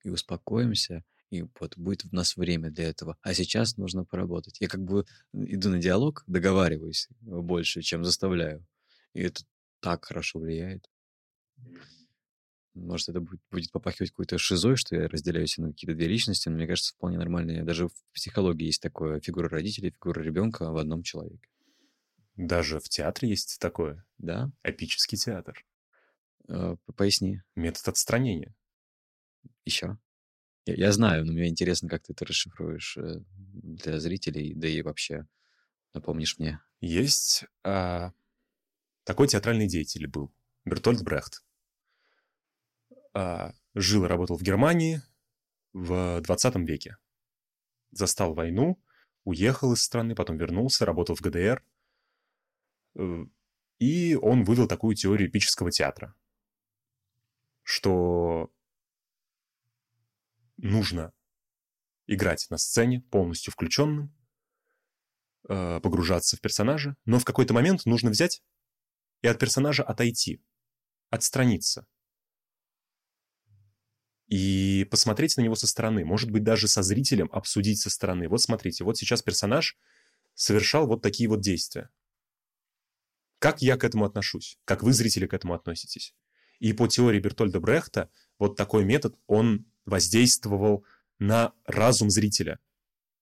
и 0.03 0.09
успокоимся, 0.09 1.03
и 1.29 1.43
вот 1.59 1.77
будет 1.77 2.05
у 2.05 2.15
нас 2.15 2.35
время 2.35 2.69
для 2.69 2.89
этого. 2.89 3.17
А 3.21 3.33
сейчас 3.33 3.77
нужно 3.77 4.05
поработать. 4.05 4.57
Я 4.59 4.67
как 4.67 4.83
бы 4.83 5.05
иду 5.33 5.69
на 5.69 5.79
диалог, 5.79 6.23
договариваюсь 6.27 7.07
больше, 7.21 7.81
чем 7.81 8.03
заставляю. 8.03 8.65
И 9.13 9.21
это 9.21 9.43
так 9.79 10.05
хорошо 10.05 10.39
влияет. 10.39 10.89
Может, 12.73 13.09
это 13.09 13.21
будет, 13.21 13.39
будет 13.51 13.71
попахивать 13.71 14.11
какой-то 14.11 14.37
шизой, 14.37 14.75
что 14.75 14.95
я 14.95 15.07
разделяю 15.07 15.45
себя 15.47 15.67
на 15.67 15.73
какие-то 15.73 15.95
две 15.95 16.07
личности, 16.07 16.49
но 16.49 16.55
мне 16.55 16.67
кажется, 16.67 16.93
вполне 16.93 17.17
нормально. 17.17 17.63
Даже 17.63 17.87
в 17.87 17.93
психологии 18.13 18.65
есть 18.65 18.81
такое 18.81 19.19
фигура 19.19 19.47
родителей, 19.47 19.91
фигура 19.91 20.21
ребенка 20.21 20.71
в 20.71 20.77
одном 20.77 21.03
человеке. 21.03 21.47
Даже 22.35 22.79
в 22.79 22.89
театре 22.89 23.29
есть 23.29 23.59
такое. 23.59 24.03
Да? 24.17 24.51
Эпический 24.63 25.17
театр. 25.17 25.63
Э, 26.47 26.75
Поясни 26.95 27.41
Метод 27.55 27.89
отстранения. 27.89 28.55
еще. 29.65 29.97
Я, 30.65 30.75
я 30.75 30.91
знаю, 30.91 31.25
но 31.25 31.33
мне 31.33 31.49
интересно, 31.49 31.89
как 31.89 32.03
ты 32.03 32.13
это 32.13 32.25
расшифруешь 32.25 32.97
э, 32.97 33.21
для 33.37 33.99
зрителей, 33.99 34.53
да 34.55 34.67
и 34.67 34.81
вообще 34.81 35.27
напомнишь 35.93 36.39
мне. 36.39 36.59
Есть 36.81 37.45
а, 37.63 38.11
такой 39.03 39.27
театральный 39.27 39.67
деятель 39.67 40.07
был, 40.07 40.33
Бертольд 40.65 41.03
Брехт. 41.03 41.43
А, 43.13 43.53
жил 43.75 44.05
и 44.05 44.07
работал 44.07 44.37
в 44.37 44.41
Германии 44.41 45.01
в 45.71 46.21
20 46.21 46.55
веке. 46.67 46.97
Застал 47.91 48.33
войну, 48.33 48.81
уехал 49.23 49.73
из 49.73 49.83
страны, 49.83 50.15
потом 50.15 50.37
вернулся, 50.37 50.85
работал 50.85 51.15
в 51.15 51.21
ГДР. 51.21 51.63
Э, 52.95 53.25
И 53.79 54.15
он 54.15 54.43
вывел 54.43 54.67
такую 54.67 54.95
теорию 54.95 55.29
эпического 55.29 55.71
театра, 55.71 56.15
что 57.61 58.51
нужно 60.57 61.13
играть 62.07 62.47
на 62.49 62.57
сцене 62.57 63.01
полностью 63.01 63.53
включенным, 63.53 64.15
э, 65.49 65.79
погружаться 65.81 66.35
в 66.35 66.41
персонажа, 66.41 66.95
но 67.05 67.19
в 67.19 67.25
какой-то 67.25 67.53
момент 67.53 67.85
нужно 67.85 68.09
взять 68.09 68.43
и 69.21 69.27
от 69.27 69.39
персонажа 69.39 69.83
отойти, 69.83 70.43
отстраниться 71.09 71.87
и 74.33 74.85
посмотреть 74.85 75.37
на 75.37 75.41
него 75.41 75.53
со 75.53 75.67
стороны, 75.67 76.03
может 76.03 76.31
быть, 76.31 76.43
даже 76.43 76.67
со 76.67 76.81
зрителем 76.81 77.29
обсудить 77.31 77.79
со 77.79 77.91
стороны. 77.91 78.27
Вот 78.27 78.41
смотрите, 78.41 78.83
вот 78.83 78.97
сейчас 78.97 79.21
персонаж 79.21 79.77
совершал 80.33 80.87
вот 80.87 81.03
такие 81.03 81.29
вот 81.29 81.39
действия. 81.39 81.91
Как 83.37 83.61
я 83.61 83.77
к 83.77 83.83
этому 83.83 84.05
отношусь? 84.05 84.57
Как 84.65 84.81
вы, 84.81 84.91
зрители, 84.91 85.27
к 85.27 85.35
этому 85.35 85.53
относитесь? 85.53 86.15
И 86.57 86.73
по 86.73 86.87
теории 86.87 87.19
Бертольда 87.19 87.59
Брехта 87.59 88.09
вот 88.39 88.55
такой 88.55 88.83
метод, 88.85 89.15
он 89.27 89.67
воздействовал 89.85 90.83
на 91.19 91.53
разум 91.65 92.09
зрителя, 92.09 92.59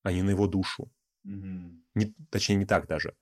а 0.02 0.12
не 0.12 0.22
на 0.22 0.30
его 0.30 0.46
душу. 0.46 0.90
Mm-hmm. 1.26 1.80
Не, 1.94 2.14
точнее, 2.30 2.56
не 2.56 2.64
так 2.64 2.86
даже. 2.86 3.14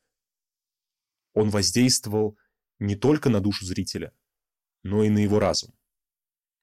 Он 1.35 1.51
воздействовал 1.51 2.39
не 2.79 2.95
только 2.95 3.31
на 3.31 3.41
душу 3.41 3.65
зрителя, 3.65 4.13
но 4.85 5.03
и 5.03 5.09
на 5.09 5.19
его 5.19 5.41
разум. 5.41 5.75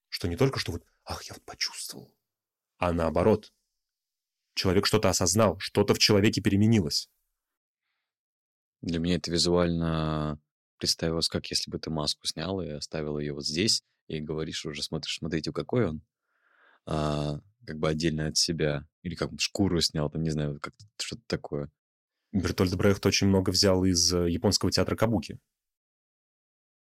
Что 0.07 0.29
не 0.29 0.37
только 0.37 0.57
что 0.57 0.71
вот 0.71 0.85
ах, 1.07 1.23
я 1.23 1.33
вот 1.33 1.43
почувствовал. 1.45 2.13
А 2.77 2.91
наоборот, 2.91 3.53
человек 4.53 4.85
что-то 4.85 5.09
осознал, 5.09 5.57
что-то 5.59 5.93
в 5.93 5.99
человеке 5.99 6.41
переменилось. 6.41 7.09
Для 8.81 8.99
меня 8.99 9.15
это 9.15 9.31
визуально 9.31 10.39
представилось, 10.77 11.29
как 11.29 11.47
если 11.47 11.71
бы 11.71 11.79
ты 11.79 11.89
маску 11.89 12.27
снял 12.27 12.61
и 12.61 12.67
оставил 12.67 13.17
ее 13.17 13.33
вот 13.33 13.45
здесь, 13.45 13.83
и 14.07 14.19
говоришь 14.19 14.65
уже, 14.65 14.83
смотришь, 14.83 15.17
смотрите, 15.17 15.51
какой 15.51 15.87
он, 15.87 16.01
а, 16.85 17.39
как 17.65 17.79
бы 17.79 17.89
отдельно 17.89 18.27
от 18.27 18.37
себя. 18.37 18.87
Или 19.01 19.15
как 19.15 19.31
шкуру 19.39 19.81
снял, 19.81 20.09
там, 20.09 20.21
не 20.21 20.29
знаю, 20.29 20.59
как 20.59 20.73
что-то 20.97 21.23
такое. 21.27 21.71
Бертольд 22.31 22.75
Брехт 22.75 23.05
очень 23.05 23.27
много 23.27 23.49
взял 23.49 23.83
из 23.85 24.13
э, 24.13 24.29
японского 24.29 24.71
театра 24.71 24.95
Кабуки. 24.95 25.39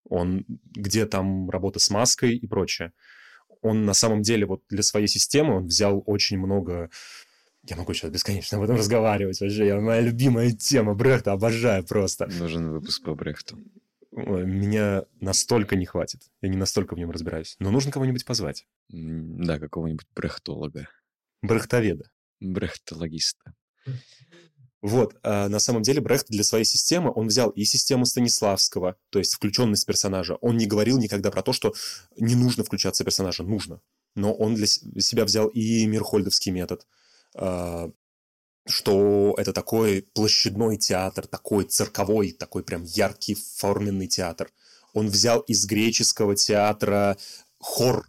Он, 0.04 0.46
где 0.48 1.06
там 1.06 1.50
работа 1.50 1.80
с 1.80 1.90
маской 1.90 2.36
и 2.36 2.48
прочее 2.48 2.94
он 3.66 3.86
на 3.86 3.94
самом 3.94 4.22
деле 4.22 4.46
вот 4.46 4.62
для 4.70 4.84
своей 4.84 5.08
системы 5.08 5.58
он 5.58 5.66
взял 5.66 6.04
очень 6.06 6.38
много 6.38 6.90
я 7.68 7.76
могу 7.78 7.96
сейчас 7.96 8.12
бесконечно 8.12 8.60
об 8.60 8.64
этом 8.64 8.76
разговаривать. 8.76 9.42
Вообще, 9.42 9.66
я, 9.66 9.80
моя 9.80 10.00
любимая 10.00 10.52
тема 10.52 10.94
Брехта, 10.94 11.32
обожаю 11.32 11.84
просто. 11.84 12.28
Нужен 12.28 12.70
выпуск 12.70 13.04
по 13.04 13.16
Брехту. 13.16 13.58
Меня 14.12 15.06
настолько 15.20 15.76
не 15.76 15.88
хватит. 15.88 16.22
Я 16.42 16.50
не 16.50 16.58
настолько 16.58 16.94
в 16.94 17.00
нем 17.00 17.10
разбираюсь. 17.10 17.56
Но 17.58 17.72
нужно 17.72 17.92
кого-нибудь 17.92 18.24
позвать. 18.24 18.68
Да, 18.90 19.58
какого-нибудь 19.58 20.06
брехтолога. 20.16 20.88
Брехтоведа. 21.42 22.12
Брехтологиста. 22.40 23.56
Вот, 24.82 25.16
а 25.24 25.50
на 25.50 25.60
самом 25.60 25.82
деле 25.82 26.02
Брехт 26.02 26.28
для 26.30 26.44
своей 26.44 26.66
системы, 26.66 27.12
он 27.14 27.28
взял 27.28 27.50
и 27.50 27.64
систему 27.64 28.06
Станиславского, 28.06 28.98
то 29.10 29.20
есть 29.20 29.34
включенность 29.34 29.86
персонажа. 29.86 30.36
Он 30.42 30.58
не 30.58 30.68
говорил 30.68 31.00
никогда 31.00 31.32
про 31.32 31.42
то, 31.42 31.54
что 31.54 31.74
не 32.18 32.36
нужно 32.36 32.64
включаться 32.64 33.04
персонажа, 33.04 33.44
нужно. 33.44 33.82
Но 34.16 34.34
он 34.34 34.54
для 34.54 34.68
себя 34.68 35.26
взял 35.26 35.48
и 35.48 35.86
Мирхольдовский 35.88 36.52
метод, 36.52 36.86
а, 37.36 37.90
что 38.68 39.34
это 39.38 39.54
такой 39.54 40.04
площадной 40.14 40.78
театр, 40.78 41.26
такой 41.28 41.66
цирковой, 41.66 42.32
такой 42.32 42.64
прям 42.64 42.84
яркий 42.84 43.36
форменный 43.36 44.08
театр. 44.08 44.52
Он 44.94 45.08
взял 45.08 45.40
из 45.42 45.66
греческого 45.66 46.36
театра 46.36 47.18
хор, 47.60 48.08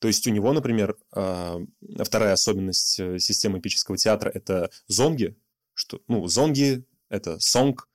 то 0.00 0.08
есть 0.08 0.26
у 0.26 0.30
него, 0.30 0.52
например, 0.52 0.96
а, 1.12 1.60
вторая 2.02 2.32
особенность 2.32 2.98
э, 2.98 3.18
системы 3.18 3.58
эпического 3.58 3.98
театра— 3.98 4.30
это 4.34 4.70
зонги, 4.88 5.36
что, 5.80 6.02
ну, 6.08 6.26
зонги— 6.26 6.84
это 7.08 7.40
сонг, 7.40 7.88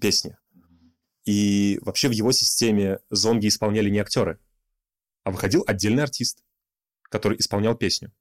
песня. 0.00 0.38
И 1.24 1.78
вообще 1.80 2.08
в 2.08 2.12
его 2.12 2.30
системе 2.30 2.98
зонги 3.10 3.48
исполняли 3.48 3.88
не 3.88 3.98
актеры, 3.98 4.38
а 5.24 5.30
выходил 5.30 5.64
отдельный 5.66 6.02
артист, 6.02 6.44
который 7.04 7.38
исполнял 7.38 7.74
песню. 7.74 8.12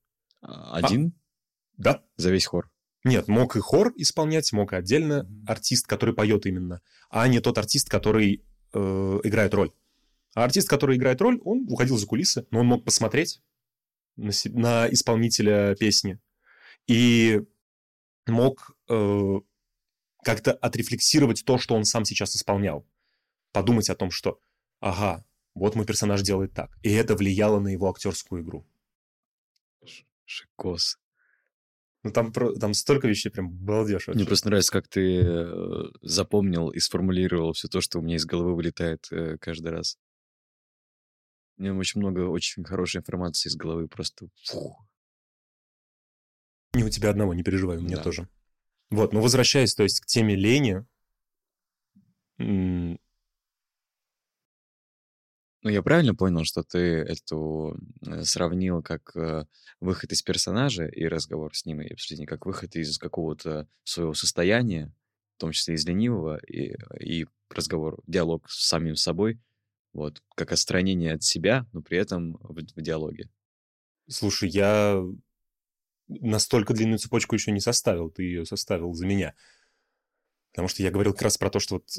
А, 0.41 0.77
один? 0.77 1.07
А, 1.07 1.81
да. 1.81 2.03
За 2.15 2.31
весь 2.31 2.45
хор? 2.45 2.71
Нет, 3.03 3.27
мог 3.27 3.57
и 3.57 3.59
хор 3.59 3.93
исполнять, 3.97 4.51
мог 4.53 4.71
и 4.71 4.77
отдельно 4.77 5.29
артист, 5.45 5.87
который 5.87 6.15
поет 6.15 6.45
именно, 6.45 6.81
а 7.09 7.27
не 7.27 7.41
тот 7.41 7.57
артист, 7.57 7.89
который 7.89 8.45
э, 8.73 9.19
играет 9.23 9.53
роль. 9.53 9.71
А 10.35 10.45
артист, 10.45 10.69
который 10.69 10.95
играет 10.95 11.21
роль, 11.21 11.39
он 11.43 11.65
уходил 11.69 11.97
за 11.97 12.07
кулисы, 12.07 12.47
но 12.49 12.61
он 12.61 12.67
мог 12.67 12.85
посмотреть 12.85 13.41
на, 14.15 14.31
на 14.45 14.87
исполнителя 14.91 15.75
песни. 15.75 16.19
И 16.87 17.41
мог 18.25 18.74
э, 18.89 19.39
как-то 20.23 20.53
отрефлексировать 20.53 21.43
то, 21.45 21.57
что 21.57 21.75
он 21.75 21.85
сам 21.85 22.05
сейчас 22.05 22.35
исполнял. 22.35 22.85
Подумать 23.51 23.89
о 23.89 23.95
том, 23.95 24.11
что, 24.11 24.39
ага, 24.79 25.25
вот 25.53 25.75
мой 25.75 25.85
персонаж 25.85 26.21
делает 26.21 26.53
так. 26.53 26.71
И 26.83 26.91
это 26.91 27.15
влияло 27.15 27.59
на 27.59 27.69
его 27.69 27.89
актерскую 27.89 28.43
игру. 28.43 28.65
Шикос. 30.25 30.99
Ну, 32.03 32.11
там, 32.11 32.31
там 32.31 32.73
столько 32.75 33.07
вещей, 33.07 33.29
прям 33.29 33.49
балдеж 33.49 34.07
вообще. 34.07 34.19
Мне 34.19 34.27
просто 34.27 34.49
нравится, 34.49 34.71
как 34.71 34.87
ты 34.87 35.21
э, 35.23 35.85
запомнил 36.01 36.69
и 36.69 36.79
сформулировал 36.79 37.53
все 37.53 37.67
то, 37.67 37.81
что 37.81 37.97
у 37.97 38.01
меня 38.03 38.17
из 38.17 38.25
головы 38.25 38.55
вылетает 38.55 39.07
э, 39.11 39.37
каждый 39.39 39.69
раз. 39.69 39.97
У 41.57 41.63
меня 41.63 41.73
очень 41.73 42.01
много 42.01 42.27
очень 42.27 42.63
хорошей 42.63 42.99
информации 42.99 43.49
из 43.49 43.55
головы, 43.55 43.87
просто 43.87 44.27
фух. 44.43 44.85
Не 46.73 46.83
у 46.83 46.89
тебя 46.89 47.09
одного, 47.09 47.33
не 47.33 47.41
переживай, 47.41 47.77
у 47.77 47.81
меня 47.81 47.97
да. 47.97 48.03
тоже. 48.03 48.27
Вот, 48.89 49.13
но 49.13 49.21
возвращаясь, 49.21 49.75
то 49.75 49.83
есть, 49.83 49.99
к 50.01 50.05
теме 50.05 50.35
лени, 50.35 50.85
ну, 52.37 52.97
я 55.71 55.81
правильно 55.81 56.13
понял, 56.13 56.43
что 56.43 56.61
ты 56.61 56.77
эту 56.77 57.75
э, 58.05 58.21
сравнил 58.23 58.83
как 58.83 59.15
э, 59.15 59.45
выход 59.79 60.11
из 60.11 60.21
персонажа 60.21 60.85
и 60.85 61.05
разговор 61.05 61.55
с 61.55 61.65
ним, 61.65 61.81
и 61.81 61.91
обсуждение, 61.91 62.27
как 62.27 62.45
выход 62.45 62.75
из 62.75 62.99
какого-то 62.99 63.67
своего 63.83 64.13
состояния, 64.13 64.93
в 65.37 65.39
том 65.39 65.51
числе 65.51 65.73
из 65.73 65.85
ленивого, 65.87 66.37
и, 66.45 66.75
и 66.99 67.25
разговор, 67.49 67.99
диалог 68.05 68.47
с 68.47 68.67
самим 68.67 68.95
собой, 68.95 69.39
вот, 69.91 70.21
как 70.35 70.51
отстранение 70.51 71.13
от 71.13 71.23
себя, 71.23 71.65
но 71.73 71.81
при 71.81 71.97
этом 71.97 72.33
в, 72.33 72.53
в 72.53 72.81
диалоге. 72.81 73.29
Слушай, 74.07 74.49
я 74.49 75.01
настолько 76.07 76.73
длинную 76.73 76.99
цепочку 76.99 77.35
еще 77.35 77.51
не 77.51 77.59
составил, 77.59 78.09
ты 78.09 78.23
ее 78.23 78.45
составил 78.45 78.93
за 78.93 79.05
меня. 79.05 79.33
Потому 80.51 80.67
что 80.67 80.83
я 80.83 80.91
говорил 80.91 81.13
как 81.13 81.23
раз 81.23 81.37
про 81.37 81.49
то, 81.49 81.59
что 81.59 81.75
вот 81.75 81.89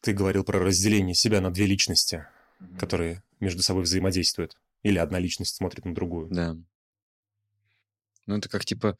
ты 0.00 0.12
говорил 0.12 0.44
про 0.44 0.58
разделение 0.58 1.14
себя 1.14 1.40
на 1.40 1.50
две 1.50 1.66
личности, 1.66 2.26
mm-hmm. 2.60 2.78
которые 2.78 3.22
между 3.38 3.62
собой 3.62 3.84
взаимодействуют. 3.84 4.56
Или 4.82 4.98
одна 4.98 5.18
личность 5.18 5.56
смотрит 5.56 5.84
на 5.84 5.94
другую. 5.94 6.28
Да. 6.30 6.56
Ну, 8.26 8.36
это 8.36 8.48
как 8.48 8.64
типа, 8.64 8.96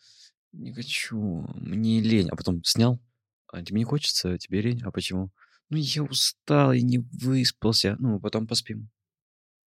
не 0.52 0.72
хочу, 0.72 1.46
мне 1.54 2.00
лень. 2.00 2.28
А 2.30 2.36
потом 2.36 2.62
снял, 2.64 3.00
а 3.48 3.64
тебе 3.64 3.78
не 3.78 3.84
хочется, 3.84 4.36
тебе 4.38 4.60
лень. 4.60 4.82
А 4.84 4.90
почему? 4.90 5.30
Ну, 5.70 5.76
я 5.78 6.02
устал 6.02 6.72
и 6.72 6.82
не 6.82 6.98
выспался. 6.98 7.96
Ну, 7.98 8.20
потом 8.20 8.46
поспим. 8.46 8.90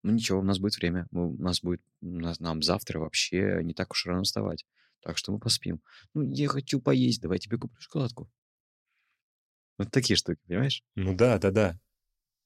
Ну, 0.04 0.12
ничего, 0.12 0.40
у 0.40 0.44
нас 0.44 0.60
будет 0.60 0.76
время. 0.78 1.08
У 1.12 1.42
нас 1.42 1.62
будет, 1.62 1.82
у 2.02 2.08
нас, 2.08 2.40
нам 2.40 2.62
завтра 2.62 3.00
вообще 3.00 3.62
не 3.64 3.74
так 3.74 3.92
уж 3.92 4.06
рано 4.06 4.24
вставать. 4.24 4.66
Так 5.04 5.18
что 5.18 5.32
мы 5.32 5.40
поспим. 5.40 5.82
Ну, 6.14 6.24
я 6.32 6.48
хочу 6.48 6.80
поесть, 6.80 7.22
давай 7.22 7.40
тебе 7.40 7.58
куплю 7.58 7.80
шоколадку. 7.80 8.32
Вот 9.78 9.92
такие 9.92 10.16
штуки, 10.16 10.40
понимаешь? 10.48 10.84
Ну 10.96 11.16
да, 11.16 11.38
да, 11.40 11.52
да. 11.52 11.80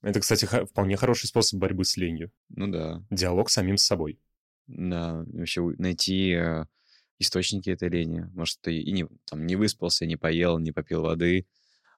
Это, 0.02 0.20
кстати, 0.20 0.46
вполне 0.46 0.96
хороший 0.98 1.28
способ 1.28 1.60
борьбы 1.60 1.86
с 1.86 1.98
ленью. 1.98 2.32
Ну 2.50 2.68
да. 2.68 3.04
Диалог 3.10 3.50
с 3.50 3.54
самим 3.54 3.78
с 3.78 3.84
собой. 3.84 4.20
Да, 4.68 5.24
вообще 5.28 5.62
найти 5.78 6.32
э, 6.32 6.66
источники 7.20 7.70
этой 7.70 7.90
лени. 7.90 8.30
Может, 8.34 8.62
ты 8.62 8.80
и 8.80 8.92
не, 8.92 9.08
там, 9.26 9.46
не 9.46 9.56
выспался, 9.56 10.06
не 10.06 10.18
поел, 10.18 10.60
не 10.60 10.72
попил 10.72 11.04
воды, 11.04 11.46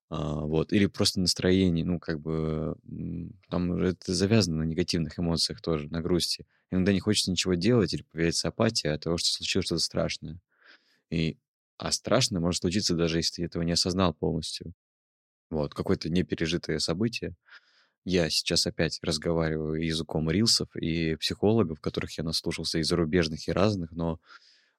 а, 0.10 0.42
вот, 0.42 0.74
или 0.74 0.88
просто 0.88 1.20
настроение, 1.20 1.86
ну, 1.86 2.00
как 2.00 2.20
бы, 2.20 2.76
там 3.50 3.74
это 3.74 4.14
завязано 4.14 4.58
на 4.58 4.64
негативных 4.64 5.20
эмоциях 5.20 5.62
тоже, 5.62 5.88
на 5.90 6.02
грусти. 6.02 6.48
Иногда 6.72 6.94
не 6.94 7.00
хочется 7.00 7.30
ничего 7.30 7.54
делать 7.54 7.94
или 7.94 8.02
появляется 8.04 8.48
апатия 8.48 8.92
от 8.92 9.04
того, 9.04 9.18
что 9.18 9.30
случилось 9.30 9.68
что-то 9.68 9.82
страшное. 9.82 10.40
И, 11.12 11.38
а 11.78 11.92
страшно 11.92 12.40
может 12.40 12.62
случиться 12.62 12.96
даже 12.96 13.18
если 13.20 13.42
ты 13.42 13.46
этого 13.46 13.64
не 13.64 13.74
осознал 13.74 14.14
полностью. 14.14 14.74
Вот, 15.50 15.74
какое-то 15.74 16.10
непережитое 16.10 16.80
событие. 16.80 17.36
Я 18.06 18.30
сейчас 18.30 18.68
опять 18.68 19.00
разговариваю 19.04 19.84
языком 19.86 20.30
рилсов 20.32 20.76
и 20.76 21.16
психологов, 21.18 21.82
которых 21.82 22.18
я 22.18 22.24
наслушался 22.24 22.80
и 22.80 22.84
зарубежных, 22.84 23.48
и 23.48 23.52
разных, 23.52 23.92
но, 23.92 24.20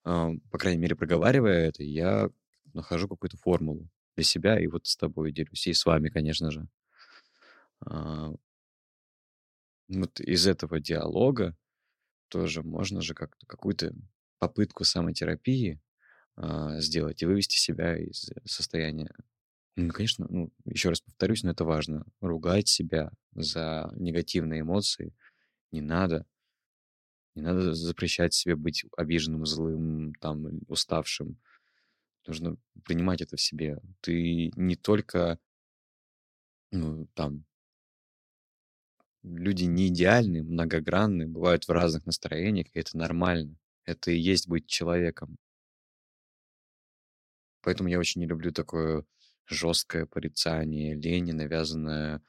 э, 0.07 0.31
по 0.51 0.59
крайней 0.59 0.81
мере, 0.81 0.97
проговаривая 0.97 1.69
это, 1.69 1.83
я 1.85 2.31
нахожу 2.75 3.09
какую-то 3.09 3.39
формулу 3.39 3.89
для 4.17 4.25
себя, 4.25 4.61
и 4.61 4.67
вот 4.69 4.87
с 4.87 4.97
тобой 4.97 5.33
делюсь, 5.33 5.67
и 5.69 5.75
с 5.75 5.87
вами, 5.87 6.09
конечно 6.11 6.51
же. 6.51 6.69
А, 7.81 8.33
вот 9.89 10.21
из 10.21 10.47
этого 10.47 10.81
диалога 10.81 11.57
тоже 12.29 12.63
можно 12.63 13.03
же 13.03 13.15
как-то 13.15 13.47
какую-то 13.47 13.95
попытку 14.39 14.85
самотерапии 14.85 15.81
а, 16.43 16.81
сделать 16.81 17.21
и 17.21 17.27
вывести 17.27 17.57
себя 17.59 17.99
из 17.99 18.31
состояния. 18.47 19.15
Ну, 19.77 19.93
конечно, 19.93 20.27
ну, 20.31 20.51
еще 20.65 20.89
раз 20.89 21.03
повторюсь, 21.03 21.43
но 21.43 21.51
это 21.51 21.65
важно. 21.65 22.07
Ругать 22.23 22.67
себя 22.67 23.13
за 23.35 23.93
негативные 23.95 24.63
эмоции 24.63 25.13
не 25.71 25.83
надо. 25.83 26.25
Не 27.35 27.43
надо 27.43 27.75
запрещать 27.75 28.33
себе 28.33 28.57
быть 28.57 28.85
обиженным, 28.97 29.45
злым, 29.45 30.15
там, 30.15 30.61
уставшим. 30.67 31.37
Нужно 32.27 32.57
принимать 32.87 33.21
это 33.21 33.37
в 33.37 33.41
себе. 33.41 33.79
Ты 34.01 34.51
не 34.57 34.77
только, 34.77 35.39
ну, 36.73 37.07
там, 37.13 37.45
люди 39.23 39.65
не 39.65 39.89
идеальны, 39.89 40.43
многогранны, 40.43 41.27
бывают 41.27 41.69
в 41.69 41.71
разных 41.71 42.07
настроениях, 42.07 42.69
и 42.73 42.79
это 42.79 42.97
нормально. 42.97 43.57
Это 43.85 44.11
и 44.11 44.19
есть 44.19 44.49
быть 44.49 44.67
человеком. 44.67 45.37
Поэтому 47.63 47.89
я 47.89 47.99
очень 47.99 48.21
не 48.21 48.27
люблю 48.27 48.53
такое 48.53 49.05
жесткое 49.47 50.07
порицание 50.07 50.95
лени, 50.95 51.33
навязанное 51.33 52.23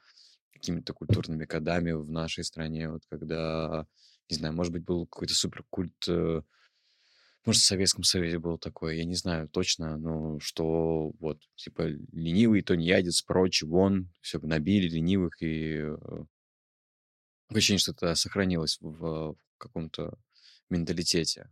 какими-то 0.52 0.92
культурными 0.92 1.44
кодами 1.44 1.92
в 1.92 2.10
нашей 2.10 2.44
стране. 2.44 2.88
Вот 2.90 3.02
когда, 3.08 3.86
не 4.30 4.36
знаю, 4.36 4.54
может 4.54 4.72
быть, 4.72 4.84
был 4.84 5.06
какой-то 5.06 5.34
суперкульт, 5.34 6.08
э, 6.08 6.42
может, 7.44 7.62
в 7.62 7.66
Советском 7.66 8.04
Союзе 8.04 8.38
был 8.38 8.56
такой, 8.56 8.98
я 8.98 9.04
не 9.04 9.16
знаю 9.16 9.48
точно, 9.48 9.96
но 9.96 10.38
что 10.38 11.10
вот, 11.18 11.40
типа, 11.56 11.88
ленивый 12.12 12.62
тунеядец 12.62 13.22
прочь, 13.22 13.62
вон, 13.62 14.12
все, 14.20 14.38
набили 14.38 14.88
ленивых, 14.88 15.42
и 15.42 15.78
э, 15.78 15.96
ощущение, 17.48 17.80
что 17.80 17.92
это 17.92 18.14
сохранилось 18.14 18.78
в, 18.80 19.34
в 19.34 19.36
каком-то 19.58 20.16
менталитете. 20.70 21.50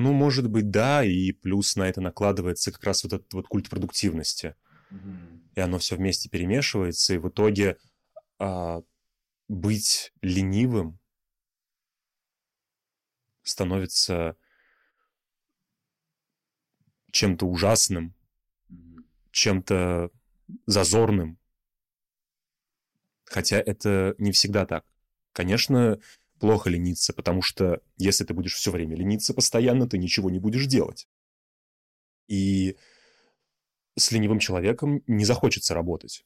Ну, 0.00 0.14
может 0.14 0.48
быть, 0.48 0.70
да, 0.70 1.04
и 1.04 1.30
плюс 1.30 1.76
на 1.76 1.86
это 1.86 2.00
накладывается 2.00 2.72
как 2.72 2.82
раз 2.84 3.04
вот 3.04 3.12
этот 3.12 3.30
вот 3.34 3.48
культ 3.48 3.68
продуктивности. 3.68 4.56
Mm-hmm. 4.90 5.40
И 5.56 5.60
оно 5.60 5.78
все 5.78 5.96
вместе 5.96 6.30
перемешивается, 6.30 7.12
и 7.12 7.18
в 7.18 7.28
итоге 7.28 7.76
а, 8.38 8.80
быть 9.46 10.14
ленивым 10.22 10.98
становится 13.42 14.38
чем-то 17.10 17.44
ужасным, 17.44 18.14
mm-hmm. 18.70 19.04
чем-то 19.32 20.10
зазорным. 20.64 21.38
Хотя 23.26 23.58
это 23.58 24.14
не 24.16 24.32
всегда 24.32 24.64
так. 24.64 24.86
Конечно, 25.34 26.00
плохо 26.40 26.70
лениться, 26.70 27.12
потому 27.12 27.42
что 27.42 27.80
если 27.98 28.24
ты 28.24 28.34
будешь 28.34 28.54
все 28.54 28.70
время 28.70 28.96
лениться 28.96 29.34
постоянно, 29.34 29.88
ты 29.88 29.98
ничего 29.98 30.30
не 30.30 30.40
будешь 30.40 30.66
делать. 30.66 31.06
И 32.26 32.76
с 33.96 34.10
ленивым 34.10 34.38
человеком 34.38 35.02
не 35.06 35.24
захочется 35.24 35.74
работать. 35.74 36.24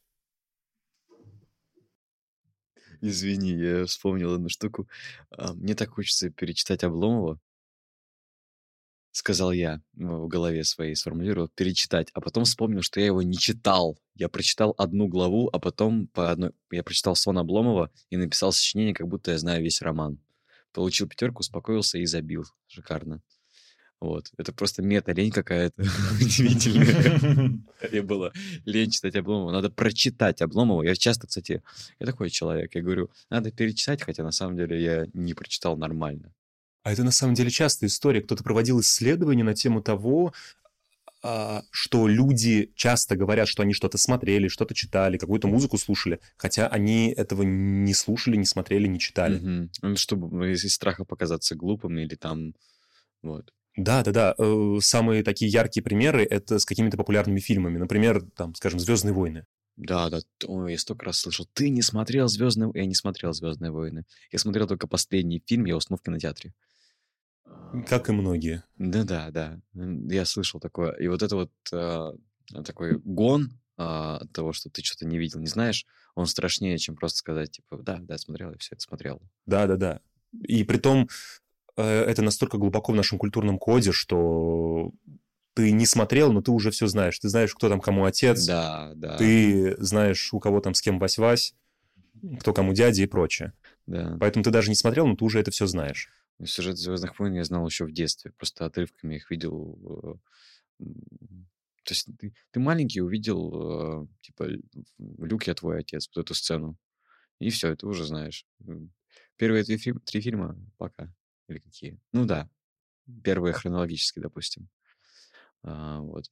Извини, 3.01 3.51
я 3.51 3.85
вспомнил 3.85 4.33
одну 4.33 4.49
штуку. 4.49 4.87
А, 5.29 5.53
мне 5.53 5.75
так 5.75 5.89
хочется 5.89 6.29
перечитать 6.29 6.83
Обломова, 6.83 7.39
сказал 9.15 9.53
я 9.53 9.81
в 9.93 10.27
голове 10.27 10.65
своей, 10.65 10.93
сформулировал, 10.93 11.47
перечитать, 11.47 12.09
а 12.13 12.19
потом 12.19 12.43
вспомнил, 12.43 12.81
что 12.81 12.99
я 12.99 13.05
его 13.05 13.21
не 13.21 13.37
читал. 13.37 13.97
Я 14.13 14.27
прочитал 14.27 14.75
одну 14.77 15.07
главу, 15.07 15.49
а 15.53 15.59
потом 15.59 16.07
по 16.07 16.31
одной... 16.31 16.51
я 16.69 16.83
прочитал 16.83 17.15
сон 17.15 17.37
Обломова 17.37 17.91
и 18.09 18.17
написал 18.17 18.51
сочинение, 18.51 18.93
как 18.93 19.07
будто 19.07 19.31
я 19.31 19.37
знаю 19.37 19.63
весь 19.63 19.81
роман. 19.81 20.19
Получил 20.73 21.07
пятерку, 21.07 21.39
успокоился 21.39 21.97
и 21.97 22.05
забил. 22.05 22.43
Шикарно. 22.67 23.21
Вот. 24.01 24.31
Это 24.37 24.51
просто 24.51 24.81
мета-лень 24.81 25.31
какая-то 25.31 25.81
удивительная. 26.21 27.57
Мне 27.89 28.01
было 28.01 28.33
лень 28.65 28.91
читать 28.91 29.15
Обломова. 29.15 29.51
Надо 29.51 29.69
прочитать 29.69 30.41
Обломова. 30.41 30.83
Я 30.83 30.93
часто, 30.93 31.25
кстати, 31.27 31.63
я 31.99 32.05
такой 32.05 32.29
человек. 32.29 32.75
Я 32.75 32.81
говорю, 32.81 33.09
надо 33.29 33.49
перечитать, 33.51 34.01
хотя 34.03 34.23
на 34.23 34.31
самом 34.31 34.57
деле 34.57 34.83
я 34.83 35.07
не 35.13 35.33
прочитал 35.33 35.77
нормально. 35.77 36.33
А 36.85 36.91
это 36.91 37.03
на 37.03 37.09
самом 37.09 37.33
деле 37.33 37.49
частая 37.49 37.89
история. 37.89 38.21
Кто-то 38.21 38.43
проводил 38.43 38.79
исследование 38.79 39.43
на 39.43 39.55
тему 39.55 39.81
того, 39.81 40.35
а, 41.23 41.63
что 41.71 42.07
люди 42.07 42.71
часто 42.75 43.15
говорят, 43.15 43.47
что 43.47 43.63
они 43.63 43.73
что-то 43.73 43.97
смотрели, 43.97 44.49
что-то 44.49 44.75
читали, 44.75 45.17
какую-то 45.17 45.47
музыку 45.47 45.79
слушали, 45.79 46.19
хотя 46.37 46.67
они 46.67 47.09
этого 47.09 47.41
не 47.41 47.91
слушали, 47.95 48.35
не 48.35 48.45
смотрели, 48.45 48.85
не 48.85 48.99
читали. 48.99 49.37
Угу. 49.37 49.69
Ну, 49.81 49.95
чтобы 49.95 50.51
из 50.51 50.71
страха 50.71 51.05
показаться 51.05 51.55
глупым 51.55 51.97
или 51.97 52.13
там 52.13 52.53
вот. 53.23 53.51
Да, 53.75 54.03
да, 54.03 54.11
да. 54.11 54.35
Э, 54.37 54.77
самые 54.79 55.23
такие 55.23 55.49
яркие 55.49 55.83
примеры 55.83 56.23
это 56.23 56.59
с 56.59 56.65
какими-то 56.65 56.97
популярными 56.97 57.39
фильмами. 57.39 57.79
Например, 57.79 58.21
там, 58.35 58.53
скажем, 58.53 58.79
Звездные 58.79 59.15
войны. 59.15 59.47
Да, 59.75 60.11
да. 60.11 60.19
Ой, 60.45 60.73
я 60.73 60.77
столько 60.77 61.07
раз 61.07 61.17
слышал. 61.17 61.47
Ты 61.51 61.69
не 61.69 61.81
смотрел 61.81 62.27
Звездные 62.27 62.69
Я 62.75 62.85
не 62.85 62.93
смотрел 62.93 63.33
Звездные 63.33 63.71
войны. 63.71 64.03
Я 64.31 64.37
смотрел 64.37 64.67
только 64.67 64.85
последний 64.85 65.41
фильм, 65.43 65.65
я 65.65 65.75
уснул 65.75 65.97
в 65.97 66.03
кинотеатре. 66.03 66.53
Как 67.87 68.09
и 68.09 68.11
многие. 68.11 68.63
Да-да, 68.77 69.29
да. 69.31 69.59
Я 69.73 70.25
слышал 70.25 70.59
такое. 70.59 70.91
И 70.93 71.07
вот 71.07 71.21
это 71.23 71.35
вот 71.35 71.51
э, 71.71 72.13
такой 72.63 72.97
гон 72.99 73.51
э, 73.77 73.83
от 73.83 74.31
того, 74.31 74.53
что 74.53 74.69
ты 74.69 74.83
что-то 74.83 75.05
не 75.05 75.17
видел, 75.17 75.39
не 75.39 75.47
знаешь, 75.47 75.85
он 76.15 76.25
страшнее, 76.25 76.77
чем 76.77 76.95
просто 76.95 77.19
сказать, 77.19 77.51
типа, 77.51 77.77
да, 77.77 77.99
да, 78.01 78.17
смотрел, 78.17 78.51
я 78.51 78.57
все 78.57 78.75
это 78.75 78.81
смотрел. 78.81 79.21
Да-да-да. 79.45 79.99
И 80.41 80.63
при 80.63 80.77
том, 80.77 81.09
э, 81.75 81.83
это 81.83 82.21
настолько 82.21 82.57
глубоко 82.57 82.93
в 82.93 82.95
нашем 82.95 83.17
культурном 83.17 83.57
коде, 83.57 83.91
что 83.91 84.91
ты 85.53 85.71
не 85.71 85.85
смотрел, 85.85 86.31
но 86.31 86.41
ты 86.41 86.51
уже 86.51 86.71
все 86.71 86.87
знаешь. 86.87 87.19
Ты 87.19 87.29
знаешь, 87.29 87.53
кто 87.53 87.69
там 87.69 87.79
кому 87.79 88.05
отец. 88.05 88.45
Да, 88.45 88.91
да. 88.95 89.17
Ты 89.17 89.75
знаешь, 89.81 90.33
у 90.33 90.39
кого 90.39 90.59
там 90.59 90.73
с 90.73 90.81
кем 90.81 91.01
Вась-Вась, 91.01 91.53
кто 92.39 92.53
кому 92.53 92.73
дядя 92.73 93.03
и 93.03 93.07
прочее. 93.07 93.53
Да. 93.87 94.17
Поэтому 94.19 94.43
ты 94.43 94.51
даже 94.51 94.69
не 94.69 94.75
смотрел, 94.75 95.07
но 95.07 95.15
ты 95.15 95.23
уже 95.23 95.39
это 95.39 95.51
все 95.51 95.65
знаешь. 95.67 96.09
Сюжет 96.43 96.77
«Звездных 96.77 97.17
войн» 97.17 97.33
я 97.33 97.43
знал 97.43 97.65
еще 97.65 97.85
в 97.85 97.93
детстве, 97.93 98.31
просто 98.31 98.65
отрывками 98.65 99.15
их 99.15 99.31
видел. 99.31 100.19
То 100.77 101.91
есть 101.91 102.09
ты, 102.17 102.33
ты 102.51 102.59
маленький 102.59 103.01
увидел, 103.01 104.03
э, 104.03 104.07
типа, 104.21 104.47
Люк, 104.97 105.43
я 105.47 105.53
твой 105.53 105.79
отец, 105.79 106.09
вот 106.13 106.23
эту 106.25 106.33
сцену. 106.33 106.77
И 107.39 107.49
все, 107.51 107.75
ты 107.75 107.85
уже 107.85 108.05
знаешь. 108.05 108.45
Первые 109.37 109.63
три, 109.63 109.77
фильм, 109.77 109.99
три 109.99 110.19
фильма 110.19 110.57
пока. 110.77 111.13
Или 111.47 111.59
какие? 111.59 111.99
Ну 112.11 112.25
да. 112.25 112.49
Первые 113.23 113.53
хронологически, 113.53 114.19
допустим. 114.19 114.67
А, 115.61 115.99
вот. 115.99 116.25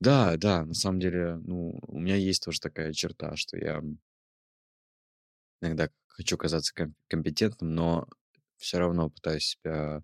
Да, 0.00 0.36
да, 0.36 0.64
на 0.64 0.74
самом 0.74 0.98
деле, 0.98 1.36
ну, 1.36 1.78
у 1.86 2.00
меня 2.00 2.16
есть 2.16 2.44
тоже 2.44 2.60
такая 2.60 2.92
черта, 2.92 3.36
что 3.36 3.56
я 3.56 3.82
иногда 5.60 5.88
хочу 6.08 6.36
казаться 6.36 6.74
компетентным, 7.08 7.74
но 7.74 8.08
все 8.58 8.78
равно 8.78 9.10
пытаюсь 9.10 9.46
себя 9.46 10.02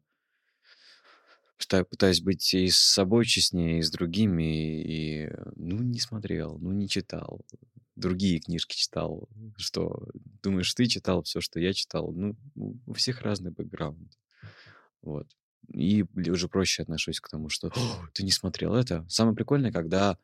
пытаюсь 1.69 2.21
быть 2.21 2.55
и 2.55 2.69
с 2.69 2.79
собой 2.79 3.25
честнее, 3.25 3.79
и 3.79 3.83
с 3.83 3.91
другими, 3.91 4.83
и, 4.83 5.31
ну, 5.57 5.83
не 5.83 6.01
смотрел, 6.01 6.59
ну, 6.59 6.73
не 6.73 6.89
читал, 6.89 7.45
другие 7.97 8.41
книжки 8.41 8.77
читал, 8.77 9.29
что, 9.57 10.09
думаешь, 10.43 10.73
ты 10.75 10.87
читал 10.87 11.23
все, 11.23 11.41
что 11.41 11.61
я 11.61 11.73
читал, 11.73 12.13
ну, 12.13 12.37
у 12.87 12.93
всех 12.95 13.23
разный 13.23 13.51
бэкграунд, 13.51 14.19
вот, 15.03 15.29
и 15.73 16.05
уже 16.29 16.49
проще 16.49 16.83
отношусь 16.83 17.21
к 17.21 17.29
тому, 17.29 17.49
что 17.49 17.71
ты 18.15 18.23
не 18.23 18.31
смотрел 18.33 18.75
это. 18.75 19.07
Самое 19.09 19.37
прикольное, 19.37 19.71
когда, 19.71 20.19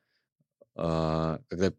а, 0.75 1.41
когда 1.49 1.73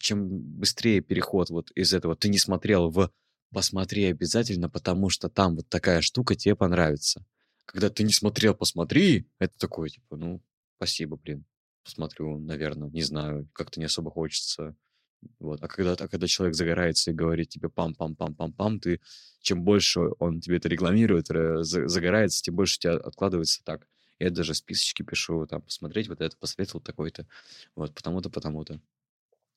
чем 0.00 0.28
быстрее 0.28 1.00
переход 1.00 1.50
вот 1.50 1.70
из 1.72 1.92
этого 1.92 2.16
ты 2.16 2.28
не 2.28 2.38
смотрел 2.38 2.90
в 2.90 3.10
посмотри 3.52 4.04
обязательно, 4.04 4.68
потому 4.68 5.10
что 5.10 5.28
там 5.28 5.56
вот 5.56 5.68
такая 5.68 6.00
штука 6.00 6.34
тебе 6.34 6.54
понравится. 6.56 7.24
Когда 7.64 7.90
ты 7.90 8.02
не 8.02 8.12
смотрел, 8.12 8.54
посмотри, 8.54 9.28
это 9.38 9.58
такое, 9.58 9.88
типа, 9.90 10.16
ну, 10.16 10.42
спасибо, 10.76 11.16
блин, 11.16 11.44
посмотрю, 11.84 12.38
наверное, 12.38 12.88
не 12.90 13.02
знаю, 13.02 13.48
как-то 13.52 13.80
не 13.80 13.86
особо 13.86 14.10
хочется. 14.10 14.74
Вот. 15.40 15.62
А 15.62 15.68
когда, 15.68 15.92
а 15.92 16.08
когда 16.08 16.26
человек 16.26 16.54
загорается 16.54 17.10
и 17.10 17.14
говорит 17.14 17.48
тебе 17.48 17.68
пам-пам-пам-пам-пам, 17.68 18.78
ты, 18.78 19.00
чем 19.40 19.64
больше 19.64 20.00
он 20.18 20.40
тебе 20.40 20.58
это 20.58 20.68
рекламирует, 20.68 21.26
загорается, 21.26 22.42
тем 22.42 22.54
больше 22.54 22.76
у 22.76 22.80
тебя 22.80 22.92
откладывается 22.94 23.62
так. 23.64 23.88
Я 24.20 24.30
даже 24.30 24.54
списочки 24.54 25.02
пишу, 25.02 25.46
там, 25.46 25.62
посмотреть 25.62 26.08
вот 26.08 26.20
это, 26.20 26.36
посоветовал 26.36 26.80
такой-то, 26.80 27.26
вот, 27.74 27.94
потому-то, 27.94 28.30
потому-то. 28.30 28.80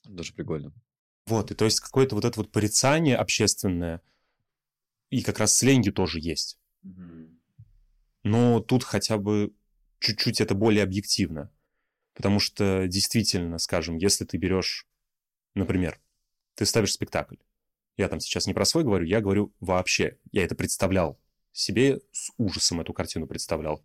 Даже 0.04 0.34
прикольно. 0.34 0.74
Вот, 1.32 1.52
и 1.52 1.56
то 1.56 1.66
есть 1.66 1.80
какое-то 1.80 2.16
вот 2.16 2.26
это 2.26 2.40
вот 2.40 2.52
порицание 2.52 3.16
общественное, 3.16 4.02
и 5.10 5.24
как 5.24 5.40
раз 5.40 5.56
с 5.56 5.62
ленью 5.64 5.94
тоже 5.94 6.20
есть. 6.20 6.60
Но 8.24 8.60
тут 8.60 8.84
хотя 8.84 9.18
бы 9.18 9.54
чуть-чуть 10.00 10.42
это 10.42 10.56
более 10.56 10.84
объективно. 10.84 11.50
Потому 12.14 12.40
что 12.40 12.88
действительно, 12.88 13.58
скажем, 13.58 13.98
если 13.98 14.26
ты 14.26 14.38
берешь 14.38 14.88
Например, 15.54 16.00
ты 16.56 16.66
ставишь 16.66 16.94
спектакль. 16.94 17.36
Я 17.98 18.08
там 18.08 18.20
сейчас 18.20 18.48
не 18.48 18.54
про 18.54 18.66
свой 18.66 18.84
говорю, 18.84 19.06
я 19.06 19.22
говорю 19.22 19.54
вообще. 19.60 20.18
Я 20.32 20.44
это 20.44 20.56
представлял 20.56 21.20
себе, 21.52 22.00
с 22.12 22.32
ужасом 22.38 22.80
эту 22.80 22.94
картину 22.94 23.28
представлял. 23.28 23.84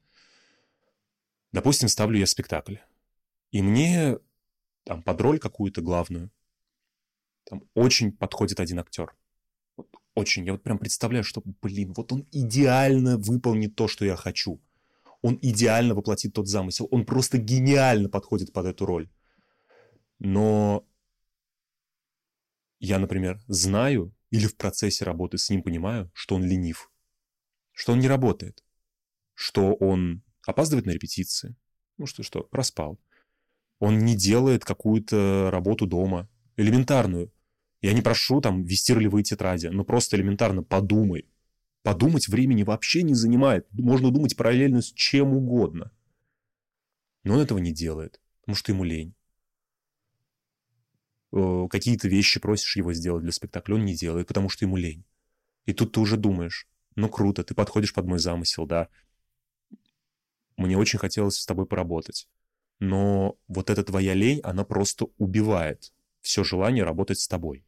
Допустим, 1.52 1.88
ставлю 1.88 2.18
я 2.18 2.26
спектакль. 2.26 2.76
И 3.50 3.62
мне 3.62 4.18
там 4.84 5.02
под 5.02 5.20
роль 5.20 5.38
какую-то 5.38 5.80
главную 5.80 6.30
там 7.46 7.62
очень 7.74 8.12
подходит 8.12 8.60
один 8.60 8.80
актер. 8.80 9.14
Вот 9.76 9.88
очень. 10.14 10.44
Я 10.44 10.52
вот 10.52 10.62
прям 10.62 10.78
представляю, 10.78 11.24
что, 11.24 11.42
блин, 11.62 11.94
вот 11.96 12.12
он 12.12 12.26
идеально 12.32 13.16
выполнит 13.16 13.76
то, 13.76 13.88
что 13.88 14.04
я 14.04 14.16
хочу. 14.16 14.60
Он 15.22 15.38
идеально 15.40 15.94
воплотит 15.94 16.34
тот 16.34 16.48
замысел. 16.48 16.88
Он 16.90 17.06
просто 17.06 17.38
гениально 17.38 18.08
подходит 18.08 18.52
под 18.52 18.66
эту 18.66 18.84
роль. 18.84 19.08
Но 20.18 20.86
я, 22.80 22.98
например, 22.98 23.40
знаю 23.46 24.14
или 24.30 24.46
в 24.46 24.56
процессе 24.56 25.04
работы 25.04 25.38
с 25.38 25.48
ним 25.50 25.62
понимаю, 25.62 26.10
что 26.14 26.34
он 26.34 26.44
ленив, 26.44 26.90
что 27.72 27.92
он 27.92 28.00
не 28.00 28.08
работает, 28.08 28.64
что 29.34 29.74
он 29.74 30.22
опаздывает 30.46 30.86
на 30.86 30.90
репетиции, 30.90 31.56
ну 31.96 32.06
что, 32.06 32.22
что, 32.22 32.42
проспал. 32.42 32.98
Он 33.78 33.98
не 33.98 34.16
делает 34.16 34.64
какую-то 34.64 35.50
работу 35.52 35.86
дома, 35.86 36.28
элементарную. 36.56 37.32
Я 37.82 37.92
не 37.92 38.02
прошу 38.02 38.40
там 38.40 38.64
вести 38.64 38.92
ролевые 38.92 39.22
тетради, 39.22 39.66
но 39.66 39.84
просто 39.84 40.16
элементарно 40.16 40.62
подумай. 40.62 41.26
Подумать 41.82 42.28
времени 42.28 42.62
вообще 42.62 43.02
не 43.02 43.14
занимает. 43.14 43.66
Можно 43.72 44.10
думать 44.10 44.36
параллельно 44.36 44.82
с 44.82 44.92
чем 44.92 45.34
угодно. 45.34 45.92
Но 47.22 47.34
он 47.34 47.40
этого 47.40 47.58
не 47.58 47.72
делает, 47.72 48.20
потому 48.40 48.56
что 48.56 48.72
ему 48.72 48.84
лень. 48.84 49.14
Э, 51.32 51.68
какие-то 51.70 52.08
вещи 52.08 52.40
просишь 52.40 52.76
его 52.76 52.92
сделать 52.92 53.22
для 53.22 53.32
спектакля, 53.32 53.74
он 53.74 53.84
не 53.84 53.94
делает, 53.94 54.26
потому 54.26 54.48
что 54.48 54.64
ему 54.64 54.76
лень. 54.76 55.04
И 55.66 55.72
тут 55.72 55.92
ты 55.92 56.00
уже 56.00 56.16
думаешь, 56.16 56.66
ну 56.94 57.08
круто, 57.08 57.44
ты 57.44 57.54
подходишь 57.54 57.92
под 57.92 58.06
мой 58.06 58.18
замысел, 58.18 58.66
да. 58.66 58.88
Мне 60.56 60.78
очень 60.78 60.98
хотелось 60.98 61.38
с 61.38 61.46
тобой 61.46 61.66
поработать. 61.66 62.28
Но 62.78 63.38
вот 63.48 63.70
эта 63.70 63.84
твоя 63.84 64.14
лень, 64.14 64.40
она 64.42 64.64
просто 64.64 65.06
убивает 65.18 65.92
все 66.26 66.44
желание 66.44 66.84
работать 66.84 67.18
с 67.18 67.28
тобой. 67.28 67.64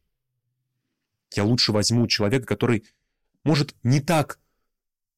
Я 1.33 1.43
лучше 1.43 1.71
возьму 1.71 2.07
человека, 2.07 2.45
который, 2.45 2.85
может, 3.43 3.75
не 3.83 3.99
так 3.99 4.39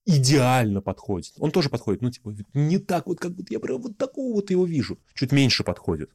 идеально 0.06 0.82
подходит. 0.82 1.34
Он 1.38 1.52
тоже 1.52 1.70
подходит, 1.70 2.02
ну, 2.02 2.10
типа, 2.10 2.36
не 2.54 2.80
так 2.80 3.08
вот, 3.08 3.20
как 3.20 3.34
вот 3.34 3.52
я 3.52 3.60
прям 3.60 3.82
вот 3.82 3.98
такого 3.98 4.34
вот 4.34 4.50
его 4.50 4.66
вижу. 4.66 5.00
Чуть 5.14 5.32
меньше 5.32 5.64
подходит 5.64 6.12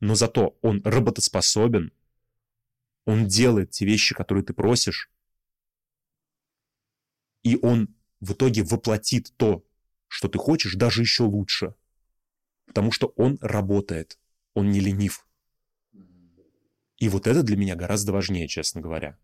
но 0.00 0.14
зато 0.14 0.56
он 0.62 0.82
работоспособен, 0.84 1.92
он 3.04 3.26
делает 3.26 3.70
те 3.70 3.84
вещи, 3.86 4.14
которые 4.14 4.44
ты 4.44 4.52
просишь, 4.52 5.10
и 7.42 7.56
он 7.62 7.94
в 8.20 8.32
итоге 8.32 8.62
воплотит 8.62 9.32
то, 9.36 9.64
что 10.08 10.28
ты 10.28 10.38
хочешь, 10.38 10.74
даже 10.74 11.02
еще 11.02 11.24
лучше. 11.24 11.74
Потому 12.66 12.90
что 12.90 13.12
он 13.16 13.38
работает, 13.40 14.18
он 14.54 14.70
не 14.70 14.80
ленив. 14.80 15.25
И 16.98 17.08
вот 17.08 17.26
это 17.26 17.42
для 17.42 17.56
меня 17.56 17.76
гораздо 17.76 18.12
важнее, 18.12 18.48
честно 18.48 18.80
говоря. 18.80 19.18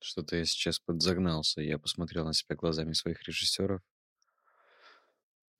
Что-то 0.00 0.36
я 0.36 0.44
сейчас 0.44 0.78
подзагнался. 0.80 1.60
Я 1.62 1.78
посмотрел 1.78 2.24
на 2.24 2.34
себя 2.34 2.56
глазами 2.56 2.92
своих 2.92 3.22
режиссеров 3.22 3.80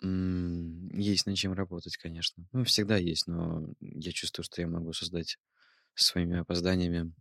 есть 0.04 1.26
над 1.26 1.36
чем 1.36 1.52
работать, 1.52 1.96
конечно. 1.96 2.46
Ну, 2.52 2.64
всегда 2.64 2.96
есть, 2.96 3.26
но 3.26 3.68
я 3.80 4.12
чувствую, 4.12 4.44
что 4.44 4.60
я 4.60 4.68
могу 4.68 4.92
создать 4.92 5.38
своими 5.94 6.38
опозданиями 6.38 7.12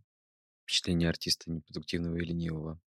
впечатление 0.64 1.08
артиста 1.08 1.50
непродуктивного 1.50 2.16
и 2.16 2.24
ленивого. 2.24 2.80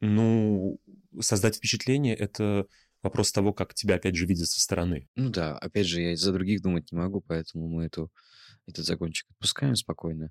Ну, 0.00 0.78
создать 1.20 1.56
впечатление— 1.56 2.14
это 2.16 2.66
вопрос 3.02 3.32
того, 3.32 3.52
как 3.52 3.74
тебя, 3.74 3.94
опять 3.96 4.16
же, 4.16 4.26
видят 4.26 4.48
со 4.48 4.60
стороны. 4.60 5.08
Ну 5.14 5.30
да, 5.30 5.56
опять 5.58 5.86
же, 5.86 6.02
я 6.02 6.16
за 6.16 6.32
других 6.32 6.62
думать 6.62 6.90
не 6.92 6.98
могу, 6.98 7.20
поэтому 7.20 7.68
мы 7.68 7.84
эту, 7.86 8.10
этот 8.66 8.84
закончик 8.84 9.28
отпускаем 9.30 9.76
спокойно. 9.76 10.30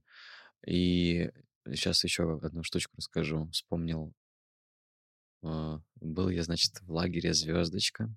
И 0.65 1.29
сейчас 1.67 2.03
еще 2.03 2.39
одну 2.41 2.63
штучку 2.63 2.95
расскажу. 2.97 3.49
Вспомнил 3.51 4.13
а, 5.43 5.81
был 5.95 6.29
я, 6.29 6.43
значит, 6.43 6.81
в 6.81 6.91
лагере 6.91 7.33
«Звездочка» 7.33 8.09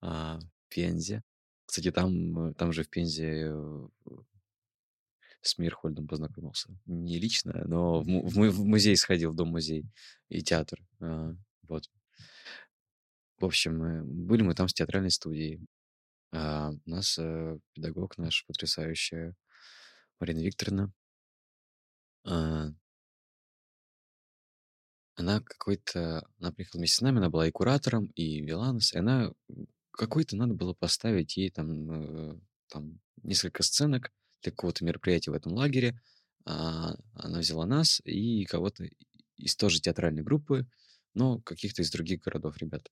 а, 0.00 0.38
в 0.40 0.74
Пензе. 0.74 1.22
Кстати, 1.66 1.90
там, 1.92 2.50
э, 2.50 2.54
там 2.54 2.72
же 2.72 2.82
в 2.82 2.90
Пензе 2.90 3.46
э, 3.46 3.88
с 5.40 5.56
Мирхольдом 5.58 6.06
познакомился. 6.08 6.68
Не 6.86 7.18
лично, 7.18 7.64
но 7.66 8.02
в, 8.02 8.06
в, 8.06 8.50
в 8.50 8.64
музей 8.64 8.96
сходил, 8.96 9.30
в 9.30 9.36
дом-музей 9.36 9.86
и 10.28 10.42
театр. 10.42 10.80
А, 11.00 11.34
вот. 11.62 11.88
В 13.38 13.46
общем, 13.46 14.04
были 14.26 14.42
мы 14.42 14.54
там 14.54 14.68
с 14.68 14.74
театральной 14.74 15.10
студией. 15.10 15.60
А, 16.34 16.70
у 16.70 16.90
нас 16.90 17.16
а, 17.18 17.58
педагог 17.74 18.18
наш 18.18 18.44
потрясающая 18.46 19.36
Марина 20.18 20.40
Викторовна. 20.40 20.92
А, 22.24 22.70
она 25.14 25.40
какой-то... 25.40 26.28
Она 26.40 26.50
приехала 26.50 26.80
вместе 26.80 26.96
с 26.96 27.00
нами, 27.02 27.18
она 27.18 27.30
была 27.30 27.46
и 27.46 27.52
куратором, 27.52 28.06
и 28.16 28.40
вела 28.40 28.72
нас, 28.72 28.92
и 28.92 28.98
она... 28.98 29.32
Какой-то 29.92 30.34
надо 30.36 30.54
было 30.54 30.74
поставить 30.74 31.36
ей 31.36 31.50
там, 31.50 31.90
э, 31.90 32.40
там 32.68 33.00
несколько 33.22 33.62
сценок 33.62 34.10
для 34.42 34.50
какого-то 34.50 34.84
мероприятия 34.84 35.30
в 35.30 35.34
этом 35.34 35.52
лагере. 35.52 36.00
А, 36.44 36.96
она 37.14 37.38
взяла 37.38 37.64
нас 37.64 38.00
и 38.04 38.44
кого-то 38.46 38.88
из 39.36 39.54
тоже 39.54 39.80
театральной 39.80 40.24
группы, 40.24 40.66
но 41.14 41.38
каких-то 41.42 41.82
из 41.82 41.92
других 41.92 42.22
городов 42.22 42.56
ребят. 42.56 42.90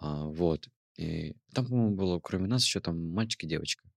Вот. 0.00 0.68
И 0.96 1.34
там, 1.54 1.66
по-моему, 1.66 1.96
было 1.96 2.20
кроме 2.20 2.46
нас 2.46 2.64
еще 2.64 2.80
там 2.80 3.10
мальчик 3.10 3.44
и 3.44 3.46
девочка. 3.46 3.88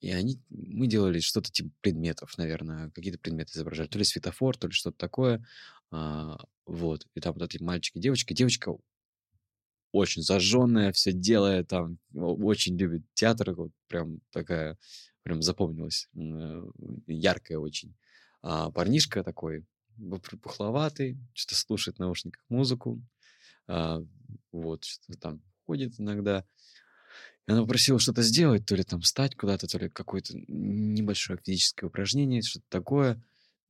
И 0.00 0.10
они, 0.10 0.38
мы 0.50 0.86
делали 0.86 1.18
что-то 1.20 1.50
типа 1.50 1.70
предметов, 1.80 2.36
наверное, 2.36 2.90
какие-то 2.90 3.18
предметы 3.18 3.52
изображали. 3.54 3.88
То 3.88 3.98
ли 3.98 4.04
светофор, 4.04 4.56
то 4.56 4.66
ли 4.66 4.72
что-то 4.72 4.98
такое. 4.98 5.46
А, 5.90 6.38
вот. 6.66 7.06
И 7.14 7.20
там 7.20 7.32
вот 7.32 7.42
эти 7.42 7.62
мальчики 7.62 7.98
девочка. 7.98 8.34
Девочка 8.34 8.76
очень 9.92 10.22
зажженная, 10.22 10.92
все 10.92 11.12
делает 11.12 11.68
там, 11.68 11.98
очень 12.12 12.76
любит 12.76 13.04
театр, 13.14 13.54
вот 13.54 13.70
прям 13.86 14.20
такая, 14.30 14.76
прям 15.22 15.40
запомнилась, 15.40 16.08
э, 16.16 16.62
яркая 17.06 17.58
очень. 17.58 17.94
А 18.42 18.72
парнишка 18.72 19.22
такой, 19.22 19.64
пухловатый, 20.42 21.16
что-то 21.32 21.60
слушает 21.60 21.96
в 21.96 22.00
наушниках 22.00 22.44
музыку, 22.48 23.00
а, 23.68 24.02
вот, 24.50 24.84
что-то 24.84 25.18
там 25.18 25.42
ходит 25.66 25.98
иногда. 25.98 26.44
И 27.46 27.52
она 27.52 27.62
попросила 27.62 27.98
что-то 27.98 28.22
сделать, 28.22 28.64
то 28.64 28.74
ли 28.74 28.84
там 28.84 29.00
встать 29.00 29.34
куда-то, 29.36 29.66
то 29.66 29.78
ли 29.78 29.88
какое-то 29.90 30.32
небольшое 30.48 31.38
физическое 31.44 31.86
упражнение, 31.86 32.42
что-то 32.42 32.66
такое. 32.70 33.22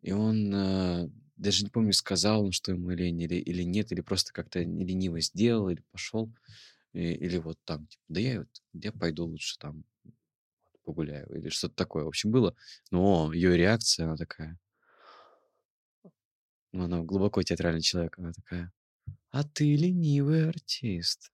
И 0.02 0.12
он, 0.12 0.54
э, 0.54 1.08
даже 1.36 1.64
не 1.64 1.70
помню, 1.70 1.92
сказал 1.92 2.44
он, 2.44 2.52
что 2.52 2.72
ему 2.72 2.90
лень 2.90 3.22
или, 3.22 3.36
или 3.36 3.62
нет, 3.62 3.90
или 3.90 4.00
просто 4.00 4.32
как-то 4.32 4.60
лениво 4.60 5.20
сделал, 5.20 5.68
или 5.70 5.82
пошел, 5.90 6.32
и, 6.92 7.14
или 7.14 7.38
вот 7.38 7.58
там, 7.64 7.86
типа, 7.86 8.04
да 8.08 8.20
я, 8.20 8.38
вот, 8.40 8.48
я 8.74 8.92
пойду 8.92 9.26
лучше 9.26 9.58
там 9.58 9.84
погуляю, 10.84 11.26
или 11.34 11.48
что-то 11.48 11.74
такое. 11.74 12.04
В 12.04 12.08
общем, 12.08 12.30
было. 12.30 12.54
Но 12.90 13.32
ее 13.32 13.56
реакция, 13.56 14.06
она 14.06 14.16
такая, 14.16 14.58
ну, 16.72 16.84
она 16.84 17.02
глубоко 17.02 17.42
театральный 17.42 17.80
человек, 17.80 18.18
она 18.18 18.32
такая, 18.32 18.72
а 19.30 19.42
ты 19.42 19.74
ленивый 19.74 20.48
артист. 20.48 21.32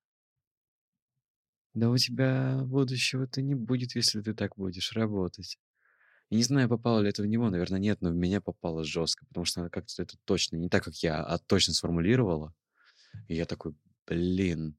Да 1.74 1.88
у 1.88 1.96
тебя 1.96 2.60
будущего-то 2.64 3.42
не 3.42 3.54
будет, 3.54 3.94
если 3.94 4.20
ты 4.20 4.34
так 4.34 4.56
будешь 4.56 4.92
работать. 4.92 5.58
И 6.28 6.36
не 6.36 6.42
знаю, 6.42 6.68
попало 6.68 7.00
ли 7.00 7.08
это 7.08 7.22
в 7.22 7.26
него, 7.26 7.48
наверное, 7.50 7.78
нет, 7.80 8.00
но 8.00 8.10
в 8.10 8.14
меня 8.14 8.40
попало 8.40 8.84
жестко, 8.84 9.26
потому 9.26 9.44
что 9.44 9.60
она 9.60 9.70
как-то 9.70 10.02
это 10.02 10.16
точно, 10.24 10.56
не 10.56 10.68
так, 10.68 10.84
как 10.84 10.96
я, 10.96 11.22
а 11.22 11.38
точно 11.38 11.74
сформулировала. 11.74 12.54
И 13.28 13.34
я 13.34 13.46
такой, 13.46 13.74
блин. 14.06 14.76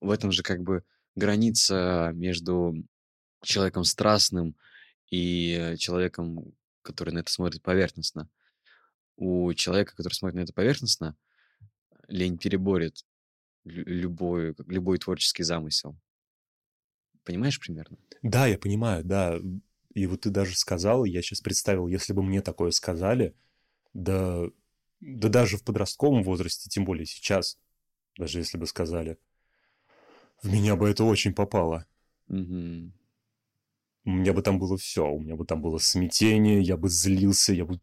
В 0.00 0.10
этом 0.10 0.30
же 0.30 0.42
как 0.42 0.62
бы 0.62 0.84
граница 1.14 2.12
между 2.14 2.74
человеком 3.42 3.84
страстным 3.84 4.56
и 5.10 5.74
человеком, 5.78 6.52
который 6.82 7.14
на 7.14 7.20
это 7.20 7.32
смотрит 7.32 7.62
поверхностно. 7.62 8.28
У 9.16 9.52
человека, 9.54 9.96
который 9.96 10.12
смотрит 10.12 10.36
на 10.36 10.42
это 10.42 10.52
поверхностно, 10.52 11.16
лень 12.08 12.38
переборет 12.38 13.04
любой, 13.66 14.54
любой 14.66 14.98
творческий 14.98 15.42
замысел. 15.42 15.96
Понимаешь 17.24 17.58
примерно? 17.58 17.98
Да, 18.22 18.46
я 18.46 18.58
понимаю, 18.58 19.04
да. 19.04 19.38
И 19.94 20.06
вот 20.06 20.22
ты 20.22 20.30
даже 20.30 20.56
сказал, 20.56 21.04
я 21.04 21.22
сейчас 21.22 21.40
представил, 21.40 21.88
если 21.88 22.12
бы 22.12 22.22
мне 22.22 22.40
такое 22.40 22.70
сказали, 22.70 23.34
да, 23.94 24.44
да 25.00 25.28
даже 25.28 25.56
в 25.56 25.64
подростковом 25.64 26.22
возрасте, 26.22 26.70
тем 26.70 26.84
более 26.84 27.06
сейчас, 27.06 27.58
даже 28.16 28.38
если 28.38 28.58
бы 28.58 28.66
сказали, 28.66 29.18
в 30.42 30.52
меня 30.52 30.76
бы 30.76 30.88
это 30.88 31.04
очень 31.04 31.34
попало. 31.34 31.86
Угу. 32.28 32.92
у 34.04 34.10
меня 34.10 34.32
бы 34.32 34.42
там 34.42 34.58
было 34.58 34.76
все. 34.76 35.08
У 35.08 35.20
меня 35.20 35.36
бы 35.36 35.46
там 35.46 35.62
было 35.62 35.78
смятение, 35.78 36.60
я 36.60 36.76
бы 36.76 36.88
злился, 36.88 37.52
я 37.52 37.64
бы... 37.64 37.80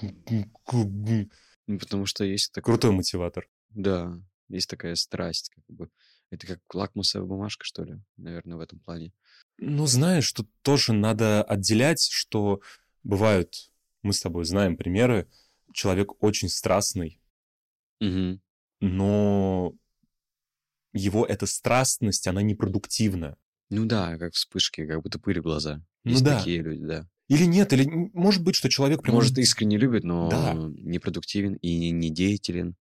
Ну, 0.00 1.78
потому 1.78 2.06
что 2.06 2.24
есть 2.24 2.52
такой... 2.52 2.74
Крутой 2.74 2.90
мотиватор. 2.92 3.48
Да, 3.70 4.20
есть 4.56 4.68
такая 4.70 4.94
страсть, 4.94 5.50
как 5.54 5.64
бы. 5.68 5.90
Это 6.30 6.46
как 6.46 6.60
лакмусовая 6.72 7.26
бумажка, 7.26 7.64
что 7.64 7.84
ли, 7.84 8.00
наверное, 8.16 8.56
в 8.56 8.60
этом 8.60 8.78
плане. 8.78 9.12
Ну, 9.58 9.86
знаешь, 9.86 10.32
тут 10.32 10.48
тоже 10.62 10.92
надо 10.94 11.42
отделять, 11.42 12.08
что 12.10 12.62
бывают, 13.02 13.70
мы 14.02 14.12
с 14.14 14.22
тобой 14.22 14.44
знаем 14.46 14.76
примеры, 14.78 15.28
человек 15.74 16.22
очень 16.22 16.48
страстный, 16.48 17.20
Угу. 18.00 18.40
но 18.80 19.74
его 20.92 21.24
эта 21.26 21.46
страстность, 21.46 22.26
она 22.26 22.42
непродуктивна. 22.42 23.36
Ну 23.70 23.86
да, 23.86 24.18
как 24.18 24.34
вспышки, 24.34 24.86
как 24.86 25.02
будто 25.02 25.18
пыль 25.18 25.40
в 25.40 25.42
глаза. 25.44 25.82
Ну 26.04 26.12
Есть 26.12 26.24
да. 26.24 26.38
такие 26.38 26.62
люди, 26.62 26.84
да. 26.84 27.08
Или 27.28 27.44
нет, 27.44 27.72
или 27.72 27.84
может 28.12 28.42
быть, 28.42 28.56
что 28.56 28.68
человек 28.68 29.02
прям... 29.02 29.14
Может, 29.14 29.38
искренне 29.38 29.78
любит, 29.78 30.04
но 30.04 30.28
Да. 30.28 30.52
непродуктивен 30.54 31.54
и 31.54 31.90
не 31.90 32.10
деятелен, 32.10 32.74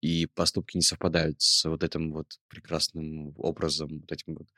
и 0.00 0.26
поступки 0.26 0.76
не 0.76 0.82
совпадают 0.82 1.40
с 1.40 1.64
вот 1.64 1.82
этим 1.82 2.12
вот 2.12 2.38
прекрасным 2.48 3.34
образом, 3.38 4.00
вот 4.00 4.12
этим 4.12 4.34
вот, 4.34 4.48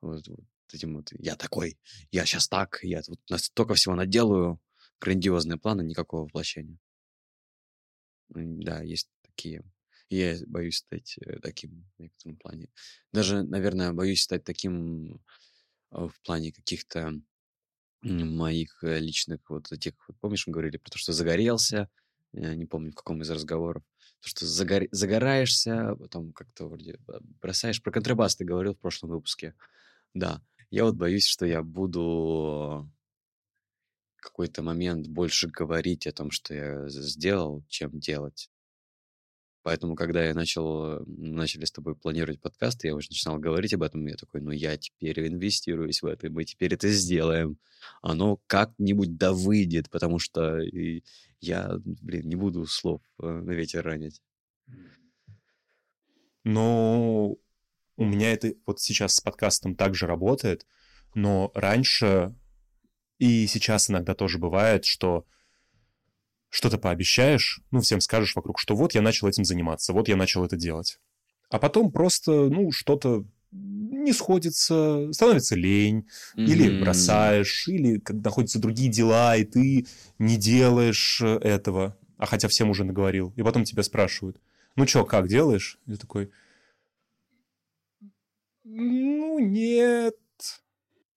вот, 0.00 0.28
вот 0.28 0.44
этим 0.72 0.94
вот 0.96 1.12
«я 1.18 1.36
такой, 1.36 1.78
я 2.10 2.24
сейчас 2.24 2.48
так, 2.48 2.80
я 2.82 3.02
вот 3.08 3.20
настолько 3.28 3.74
всего 3.74 3.94
наделаю», 3.94 4.60
грандиозные 5.02 5.58
планы, 5.58 5.82
никакого 5.82 6.22
воплощения. 6.22 6.78
Да, 8.28 8.82
есть 8.82 9.08
такие. 9.22 9.62
Я 10.08 10.36
боюсь 10.46 10.76
стать 10.78 11.16
э, 11.18 11.38
таким 11.40 11.90
в 11.96 12.02
некотором 12.02 12.36
плане. 12.36 12.68
Даже, 13.12 13.42
наверное, 13.42 13.92
боюсь 13.92 14.22
стать 14.22 14.44
таким 14.44 15.14
э, 15.14 15.18
в 15.90 16.14
плане 16.24 16.52
каких-то 16.52 17.20
моих 18.02 18.82
э, 18.84 18.98
личных 18.98 19.40
вот 19.48 19.72
этих, 19.72 19.94
вот 20.08 20.18
помнишь, 20.20 20.46
мы 20.46 20.52
говорили 20.52 20.76
про 20.76 20.90
то, 20.90 20.98
что 20.98 21.12
загорелся, 21.12 21.88
э, 22.32 22.54
не 22.54 22.66
помню 22.66 22.92
в 22.92 22.94
каком 22.94 23.22
из 23.22 23.30
разговоров, 23.30 23.82
то, 24.22 24.28
что 24.28 24.46
загор- 24.46 24.88
загораешься, 24.92 25.96
потом 25.98 26.32
как-то 26.32 26.66
вроде 26.68 26.98
бросаешь. 27.42 27.82
Про 27.82 27.92
контрабас 27.92 28.36
ты 28.36 28.44
говорил 28.44 28.74
в 28.74 28.78
прошлом 28.78 29.10
выпуске. 29.10 29.54
Да, 30.14 30.42
я 30.70 30.84
вот 30.84 30.96
боюсь, 30.96 31.26
что 31.26 31.46
я 31.46 31.62
буду 31.62 32.88
какой-то 34.16 34.62
момент 34.62 35.08
больше 35.08 35.48
говорить 35.48 36.06
о 36.06 36.12
том, 36.12 36.30
что 36.30 36.54
я 36.54 36.88
сделал, 36.88 37.64
чем 37.68 37.98
делать. 37.98 38.48
Поэтому, 39.62 39.94
когда 39.94 40.24
я 40.24 40.34
начал, 40.34 41.04
начали 41.06 41.64
с 41.64 41.72
тобой 41.72 41.94
планировать 41.94 42.40
подкасты, 42.40 42.88
я 42.88 42.94
уже 42.94 43.08
начинал 43.10 43.38
говорить 43.38 43.72
об 43.74 43.82
этом, 43.82 44.04
я 44.06 44.16
такой, 44.16 44.40
ну, 44.40 44.50
я 44.50 44.76
теперь 44.76 45.28
инвестируюсь 45.28 46.02
в 46.02 46.06
это, 46.06 46.30
мы 46.30 46.44
теперь 46.44 46.74
это 46.74 46.88
сделаем. 46.88 47.58
Оно 48.00 48.40
как-нибудь 48.46 49.16
да 49.16 49.32
выйдет, 49.32 49.88
потому 49.90 50.18
что 50.18 50.58
я, 51.40 51.76
блин, 51.84 52.28
не 52.28 52.36
буду 52.36 52.66
слов 52.66 53.02
э, 53.20 53.26
на 53.26 53.50
ветер 53.52 53.84
ранить. 53.84 54.20
Но 56.44 57.36
у 57.96 58.04
меня 58.04 58.32
это 58.32 58.54
вот 58.66 58.80
сейчас 58.80 59.16
с 59.16 59.20
подкастом 59.20 59.76
также 59.76 60.06
работает, 60.06 60.66
но 61.14 61.52
раньше 61.54 62.34
и 63.18 63.46
сейчас 63.46 63.90
иногда 63.90 64.14
тоже 64.14 64.38
бывает, 64.38 64.84
что 64.84 65.24
что-то 66.52 66.76
пообещаешь, 66.76 67.60
ну, 67.70 67.80
всем 67.80 68.00
скажешь 68.02 68.36
вокруг, 68.36 68.58
что 68.58 68.76
вот 68.76 68.94
я 68.94 69.00
начал 69.00 69.26
этим 69.26 69.44
заниматься, 69.44 69.94
вот 69.94 70.06
я 70.08 70.16
начал 70.16 70.44
это 70.44 70.54
делать. 70.56 70.98
А 71.48 71.58
потом 71.58 71.90
просто, 71.90 72.30
ну, 72.30 72.70
что-то 72.70 73.24
не 73.50 74.12
сходится, 74.12 75.10
становится 75.12 75.56
лень, 75.56 76.06
или 76.36 76.68
Мгм. 76.68 76.80
бросаешь, 76.80 77.68
или 77.68 77.98
как 77.98 78.16
находятся 78.16 78.58
другие 78.58 78.90
дела, 78.90 79.34
и 79.36 79.44
ты 79.44 79.86
не 80.18 80.36
делаешь 80.36 81.20
э, 81.22 81.38
этого, 81.38 81.96
а 82.18 82.26
хотя 82.26 82.48
всем 82.48 82.68
уже 82.68 82.84
наговорил. 82.84 83.32
И 83.36 83.42
потом 83.42 83.64
тебя 83.64 83.82
спрашивают, 83.82 84.38
ну 84.76 84.84
чё, 84.84 85.06
как 85.06 85.28
делаешь? 85.28 85.78
И 85.86 85.92
ты 85.92 85.96
такой, 85.96 86.30
ну 88.64 89.38
нет. 89.38 90.16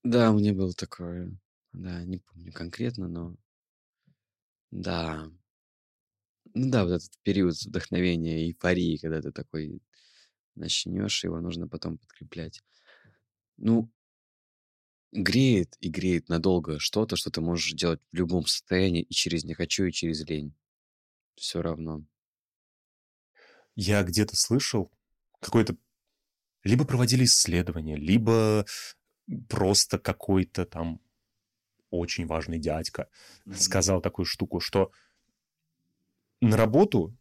Да, 0.04 0.32
у 0.32 0.38
меня 0.38 0.54
было 0.54 0.74
такое, 0.74 1.32
да, 1.74 2.04
не 2.04 2.20
помню 2.20 2.54
конкретно, 2.54 3.08
но 3.08 3.36
да. 4.76 5.32
Ну 6.54 6.70
да, 6.70 6.84
вот 6.84 6.92
этот 6.92 7.12
период 7.24 7.56
вдохновения, 7.56 8.46
эйфории, 8.46 8.98
когда 8.98 9.22
ты 9.22 9.32
такой 9.32 9.82
начнешь, 10.56 11.24
его 11.24 11.40
нужно 11.40 11.68
потом 11.68 11.98
подкреплять. 11.98 12.62
Ну, 13.56 13.90
греет 15.14 15.78
и 15.80 15.90
греет 15.90 16.28
надолго 16.28 16.80
что-то, 16.80 17.16
что 17.16 17.32
ты 17.32 17.40
можешь 17.40 17.72
делать 17.72 18.02
в 18.12 18.16
любом 18.16 18.46
состоянии, 18.46 19.04
и 19.04 19.14
через 19.14 19.46
«не 19.46 19.54
хочу», 19.54 19.86
и 19.86 19.94
через 19.94 20.26
лень. 20.28 20.54
Все 21.36 21.62
равно. 21.62 22.04
Я 23.76 24.04
где-то 24.04 24.36
слышал 24.36 24.92
какой-то... 25.40 25.78
Либо 26.64 26.84
проводили 26.84 27.24
исследования, 27.24 27.96
либо 27.96 28.66
просто 29.48 30.00
какой-то 30.00 30.66
там 30.66 31.00
очень 31.98 32.26
важный 32.26 32.60
дядька 32.60 33.10
сказал 33.54 34.02
такую 34.02 34.26
штуку, 34.26 34.60
что 34.60 34.92
на 36.42 36.58
работу 36.58 37.16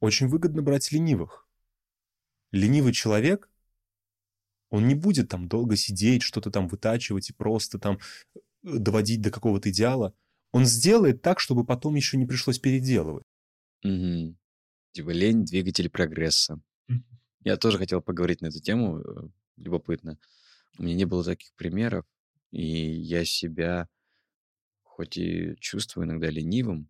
очень 0.00 0.28
выгодно 0.28 0.62
брать 0.62 0.90
ленивых. 0.92 1.46
Ленивый 2.50 2.92
человек, 2.92 3.48
он 4.70 4.88
не 4.88 4.94
будет 4.94 5.28
там 5.28 5.48
долго 5.48 5.76
сидеть, 5.76 6.22
что-то 6.22 6.50
там 6.50 6.66
вытачивать 6.68 7.30
и 7.30 7.32
просто 7.32 7.78
там 7.78 7.98
э, 8.34 8.38
доводить 8.62 9.20
до 9.20 9.30
какого-то 9.30 9.70
идеала. 9.70 10.14
Он 10.50 10.66
сделает 10.66 11.22
так, 11.22 11.40
чтобы 11.40 11.64
потом 11.64 11.94
еще 11.94 12.16
не 12.16 12.26
пришлось 12.26 12.58
переделывать. 12.58 13.24
Мгм. 13.82 14.36
Типа 14.92 15.10
лень– 15.10 15.44
двигатель 15.44 15.88
прогресса. 15.88 16.60
Я 17.44 17.56
тоже 17.56 17.78
хотел 17.78 18.00
поговорить 18.00 18.40
на 18.40 18.46
эту 18.46 18.60
тему, 18.60 19.00
э, 19.00 19.28
любопытно. 19.56 20.18
У 20.78 20.84
меня 20.84 20.94
не 20.94 21.04
было 21.04 21.24
таких 21.24 21.52
примеров, 21.54 22.04
и 22.52 22.64
я 22.64 23.24
себя 23.24 23.88
хоть 24.84 25.16
и 25.16 25.56
чувствую 25.58 26.06
иногда 26.06 26.28
ленивым 26.28 26.88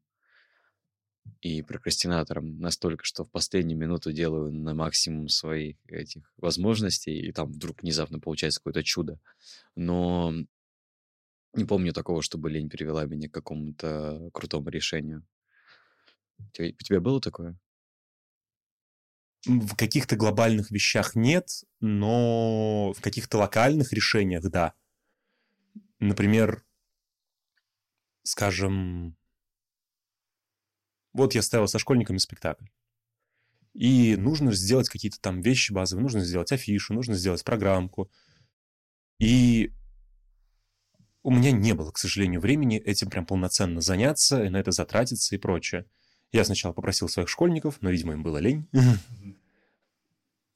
и 1.40 1.62
прокрастинатором 1.62 2.58
настолько, 2.58 3.04
что 3.04 3.24
в 3.24 3.30
последнюю 3.30 3.78
минуту 3.78 4.12
делаю 4.12 4.52
на 4.52 4.74
максимум 4.74 5.28
своих 5.28 5.76
этих 5.86 6.32
возможностей, 6.36 7.18
и 7.18 7.32
там 7.32 7.50
вдруг 7.52 7.82
внезапно 7.82 8.18
получается 8.18 8.60
какое-то 8.60 8.82
чудо. 8.82 9.20
Но 9.76 10.34
не 11.54 11.64
помню 11.64 11.92
такого, 11.92 12.22
чтобы 12.22 12.50
лень 12.50 12.68
привела 12.68 13.04
меня 13.04 13.28
к 13.28 13.34
какому-то 13.34 14.30
крутому 14.32 14.68
решению. 14.68 15.24
У 16.38 16.50
тебя, 16.50 17.00
было 17.00 17.20
такое? 17.20 17.56
В 19.44 19.74
каких-то 19.76 20.16
глобальных 20.16 20.70
вещах 20.70 21.14
нет, 21.14 21.64
но 21.80 22.92
в 22.96 23.00
каких-то 23.00 23.38
локальных 23.38 23.92
решениях 23.92 24.48
да. 24.50 24.74
Например, 26.02 26.64
скажем, 28.24 29.16
вот 31.12 31.36
я 31.36 31.42
ставил 31.42 31.68
со 31.68 31.78
школьниками 31.78 32.18
спектакль. 32.18 32.66
И 33.72 34.16
нужно 34.16 34.52
сделать 34.52 34.88
какие-то 34.88 35.20
там 35.20 35.40
вещи 35.40 35.72
базовые, 35.72 36.02
нужно 36.02 36.24
сделать 36.24 36.50
афишу, 36.50 36.92
нужно 36.92 37.14
сделать 37.14 37.44
программку. 37.44 38.10
И 39.20 39.72
у 41.22 41.30
меня 41.30 41.52
не 41.52 41.72
было, 41.72 41.92
к 41.92 41.98
сожалению, 41.98 42.40
времени 42.40 42.78
этим 42.78 43.08
прям 43.08 43.24
полноценно 43.24 43.80
заняться, 43.80 44.42
и 44.42 44.48
на 44.48 44.56
это 44.56 44.72
затратиться 44.72 45.36
и 45.36 45.38
прочее. 45.38 45.86
Я 46.32 46.44
сначала 46.44 46.72
попросил 46.72 47.08
своих 47.08 47.28
школьников, 47.28 47.80
но, 47.80 47.90
видимо, 47.90 48.14
им 48.14 48.24
было 48.24 48.38
лень. 48.38 48.66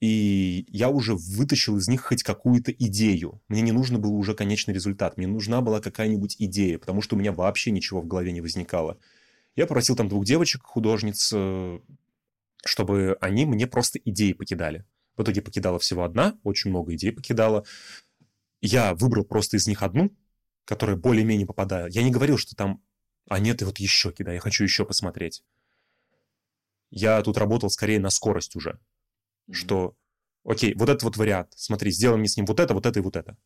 И 0.00 0.66
я 0.68 0.90
уже 0.90 1.14
вытащил 1.14 1.78
из 1.78 1.88
них 1.88 2.02
хоть 2.02 2.22
какую-то 2.22 2.70
идею. 2.70 3.40
Мне 3.48 3.62
не 3.62 3.72
нужно 3.72 3.98
было 3.98 4.12
уже 4.12 4.34
конечный 4.34 4.74
результат. 4.74 5.16
Мне 5.16 5.26
нужна 5.26 5.62
была 5.62 5.80
какая-нибудь 5.80 6.36
идея, 6.38 6.78
потому 6.78 7.00
что 7.00 7.16
у 7.16 7.18
меня 7.18 7.32
вообще 7.32 7.70
ничего 7.70 8.02
в 8.02 8.06
голове 8.06 8.32
не 8.32 8.42
возникало. 8.42 8.98
Я 9.54 9.66
попросил 9.66 9.96
там 9.96 10.08
двух 10.08 10.26
девочек, 10.26 10.62
художниц, 10.64 11.30
э, 11.34 11.80
чтобы 12.64 13.16
они 13.22 13.46
мне 13.46 13.66
просто 13.66 13.98
идеи 14.04 14.34
покидали. 14.34 14.84
В 15.16 15.22
итоге 15.22 15.40
покидала 15.40 15.78
всего 15.78 16.04
одна, 16.04 16.38
очень 16.42 16.68
много 16.68 16.94
идей 16.94 17.10
покидала. 17.10 17.64
Я 18.60 18.94
выбрал 18.94 19.24
просто 19.24 19.56
из 19.56 19.66
них 19.66 19.82
одну, 19.82 20.14
которая 20.66 20.96
более-менее 20.96 21.46
попадает. 21.46 21.94
Я 21.94 22.02
не 22.02 22.10
говорил, 22.10 22.36
что 22.36 22.54
там, 22.54 22.82
а 23.30 23.38
нет, 23.38 23.62
и 23.62 23.64
вот 23.64 23.78
еще 23.78 24.12
кидай, 24.12 24.34
я 24.34 24.40
хочу 24.40 24.62
еще 24.62 24.84
посмотреть. 24.84 25.42
Я 26.90 27.22
тут 27.22 27.38
работал 27.38 27.70
скорее 27.70 27.98
на 27.98 28.10
скорость 28.10 28.56
уже 28.56 28.78
что, 29.50 29.96
окей, 30.44 30.74
вот 30.74 30.88
этот 30.88 31.02
вот 31.02 31.16
вариант, 31.16 31.52
смотри, 31.56 31.90
сделай 31.90 32.18
мне 32.18 32.28
с 32.28 32.36
ним 32.36 32.46
вот 32.46 32.60
это, 32.60 32.74
вот 32.74 32.86
это 32.86 32.98
и 32.98 33.02
вот 33.02 33.16
это. 33.16 33.36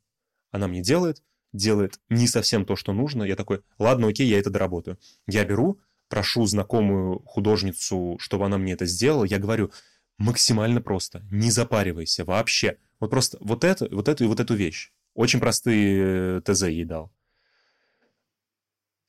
Она 0.50 0.68
мне 0.68 0.82
делает, 0.82 1.22
делает 1.52 2.00
не 2.08 2.26
совсем 2.26 2.64
то, 2.64 2.76
что 2.76 2.92
нужно. 2.92 3.24
Я 3.24 3.36
такой, 3.36 3.62
ладно, 3.78 4.08
окей, 4.08 4.26
я 4.28 4.38
это 4.38 4.50
доработаю. 4.50 4.98
Я 5.26 5.44
беру, 5.44 5.80
прошу 6.08 6.46
знакомую 6.46 7.20
художницу, 7.24 8.16
чтобы 8.18 8.46
она 8.46 8.58
мне 8.58 8.72
это 8.72 8.86
сделала. 8.86 9.24
Я 9.24 9.38
говорю, 9.38 9.72
максимально 10.18 10.80
просто, 10.80 11.24
не 11.30 11.50
запаривайся 11.50 12.24
вообще. 12.24 12.78
Вот 12.98 13.10
просто 13.10 13.38
вот 13.40 13.64
это, 13.64 13.88
вот 13.90 14.08
эту 14.08 14.24
и 14.24 14.26
вот 14.26 14.40
эту 14.40 14.54
вещь. 14.54 14.92
Очень 15.14 15.40
простые 15.40 16.38
э, 16.38 16.40
ТЗ 16.44 16.62
ей 16.64 16.84
дал. 16.84 17.12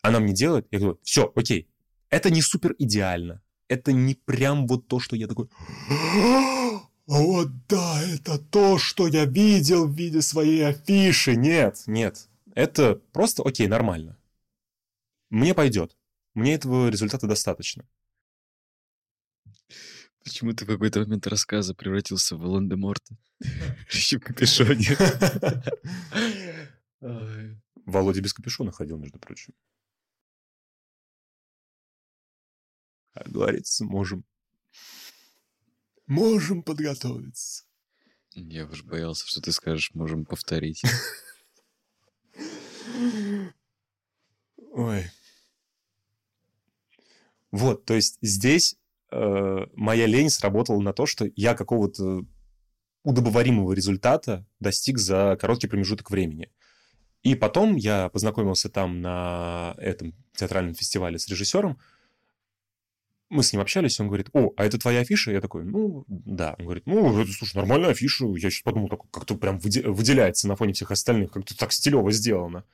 Она 0.02 0.20
мне 0.20 0.34
делает, 0.34 0.68
я 0.72 0.80
говорю, 0.80 1.00
все, 1.04 1.32
окей, 1.36 1.68
это 2.10 2.32
не 2.32 2.42
супер 2.42 2.76
идеально. 2.80 3.42
Это 3.68 3.94
не 3.94 4.16
прям 4.16 4.68
вот 4.68 4.88
то, 4.88 5.00
что 5.00 5.16
я 5.16 5.28
такой... 5.28 5.48
Вот 7.12 7.50
да, 7.68 8.02
это 8.04 8.40
то, 8.40 8.78
что 8.78 9.06
я 9.06 9.26
видел 9.26 9.86
в 9.86 9.94
виде 9.94 10.22
своей 10.22 10.66
афиши. 10.66 11.36
Нет, 11.36 11.84
нет. 11.86 12.30
Это 12.56 13.02
просто 13.12 13.44
окей, 13.44 13.68
нормально. 13.68 14.18
Мне 15.30 15.54
пойдет. 15.54 15.98
Мне 16.36 16.54
этого 16.54 16.88
результата 16.88 17.28
достаточно. 17.28 17.86
Почему 20.24 20.54
ты 20.54 20.64
в 20.64 20.70
какой-то 20.70 21.02
момент 21.02 21.28
рассказа 21.28 21.76
превратился 21.76 22.38
в 22.38 22.40
Волан-де-Морта? 22.40 23.18
В 23.90 24.20
капюшоне. 24.20 24.96
Володя 27.86 28.22
без 28.22 28.34
капюшона 28.34 28.72
ходил, 28.72 28.98
между 28.98 29.20
прочим. 29.20 29.54
Как 33.14 33.28
говорится, 33.28 33.84
можем... 33.84 34.24
Можем 36.08 36.64
подготовиться. 36.64 37.64
Я 38.34 38.66
уж 38.66 38.84
боялся, 38.84 39.28
что 39.28 39.42
ты 39.42 39.52
скажешь, 39.52 39.92
можем 39.94 40.26
повторить. 40.26 40.84
Ой. 44.72 45.12
Вот, 47.52 47.86
то 47.86 47.94
есть 47.94 48.18
здесь 48.22 48.78
э, 49.12 49.66
моя 49.74 50.06
лень 50.06 50.30
сработала 50.30 50.80
на 50.80 50.94
то, 50.94 51.06
что 51.06 51.30
я 51.36 51.54
какого-то 51.54 52.26
удобоваримого 53.04 53.74
результата 53.74 54.46
достиг 54.60 54.98
за 54.98 55.38
короткий 55.40 55.68
промежуток 55.68 56.10
времени. 56.10 56.50
И 57.24 57.36
потом 57.36 57.76
я 57.76 58.10
познакомился 58.10 58.70
там 58.70 59.02
на 59.02 59.76
этом 59.78 60.16
театральном 60.34 60.74
фестивале 60.74 61.20
с 61.20 61.28
режиссером. 61.28 61.80
Мы 63.32 63.44
с 63.44 63.54
ним 63.54 63.62
общались, 63.62 63.98
он 64.02 64.08
говорит, 64.08 64.30
о, 64.34 64.52
а 64.58 64.66
это 64.66 64.78
твоя 64.78 65.00
афиша? 65.00 65.32
Я 65.32 65.40
такой, 65.40 65.64
ну, 65.64 66.04
да. 66.08 66.56
Он 66.60 66.66
говорит, 66.66 66.86
ну, 66.86 67.18
это, 67.18 67.32
слушай, 67.32 67.56
нормальная 67.56 67.92
афиша. 67.92 68.26
Я 68.26 68.50
сейчас 68.50 68.62
подумал, 68.62 68.90
как-то 68.90 69.36
прям 69.36 69.58
выделяется 69.58 70.50
на 70.50 70.58
фоне 70.58 70.74
всех 70.74 70.92
остальных, 70.92 71.32
как-то 71.32 71.58
так 71.58 71.72
стилево 71.72 72.12
сделано. 72.12 72.66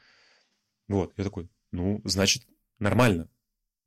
Вот, 0.88 1.14
я 1.16 1.24
такой, 1.24 1.48
ну, 1.72 2.02
значит, 2.06 2.48
нормально. 2.80 3.30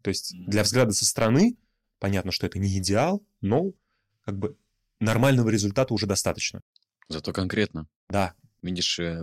То 0.02 0.10
есть 0.10 0.32
для 0.46 0.62
взгляда 0.62 0.92
со 0.92 1.04
стороны 1.04 1.56
понятно, 1.98 2.30
что 2.30 2.46
это 2.46 2.60
не 2.60 2.78
идеал, 2.78 3.20
но 3.40 3.72
как 4.24 4.38
бы 4.38 4.56
нормального 5.00 5.48
результата 5.48 5.92
уже 5.92 6.06
достаточно. 6.06 6.60
Зато 7.08 7.32
конкретно. 7.32 7.88
Да. 8.08 8.34
Видишь, 8.62 9.00
э, 9.00 9.18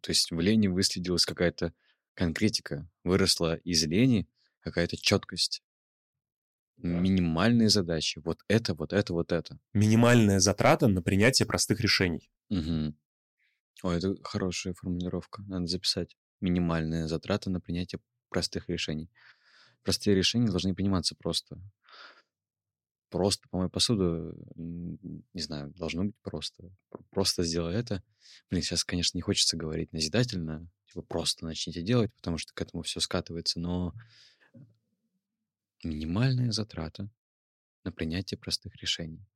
то 0.00 0.10
есть 0.10 0.30
в 0.30 0.40
лени 0.40 0.68
выследилась 0.68 1.26
какая-то 1.26 1.74
конкретика, 2.14 2.88
выросла 3.04 3.56
из 3.56 3.84
лени 3.84 4.26
какая-то 4.60 4.96
четкость. 4.96 5.62
Минимальные 6.78 7.68
задачи. 7.68 8.20
Вот 8.24 8.38
это, 8.48 8.74
вот 8.74 8.92
это, 8.92 9.12
вот 9.12 9.32
это. 9.32 9.58
Минимальная 9.72 10.40
затрата 10.40 10.88
на 10.88 11.02
принятие 11.02 11.46
простых 11.46 11.80
решений. 11.80 12.30
Угу. 12.50 12.94
Ой, 13.82 13.96
это 13.96 14.14
хорошая 14.22 14.74
формулировка. 14.74 15.42
Надо 15.42 15.66
записать. 15.66 16.16
Минимальная 16.40 17.08
затрата 17.08 17.50
на 17.50 17.60
принятие 17.60 18.00
простых 18.28 18.68
решений. 18.68 19.10
Простые 19.82 20.14
решения 20.14 20.48
должны 20.48 20.74
приниматься 20.74 21.14
просто. 21.14 21.58
Просто 23.08 23.48
помой 23.48 23.70
посуду, 23.70 24.34
не 24.56 25.40
знаю, 25.40 25.72
должно 25.76 26.04
быть 26.04 26.16
просто. 26.22 26.70
Просто 27.10 27.44
сделай 27.44 27.74
это. 27.74 28.02
Блин, 28.50 28.62
сейчас, 28.62 28.84
конечно, 28.84 29.16
не 29.16 29.22
хочется 29.22 29.56
говорить 29.56 29.92
назидательно, 29.92 30.68
типа 30.88 31.02
просто 31.02 31.44
начните 31.44 31.82
делать, 31.82 32.12
потому 32.14 32.36
что 32.36 32.52
к 32.52 32.60
этому 32.60 32.82
все 32.82 32.98
скатывается, 32.98 33.60
но 33.60 33.94
минимальная 35.86 36.52
затрата 36.52 37.10
на 37.84 37.92
принятие 37.92 38.38
простых 38.38 38.76
решений. 38.76 39.26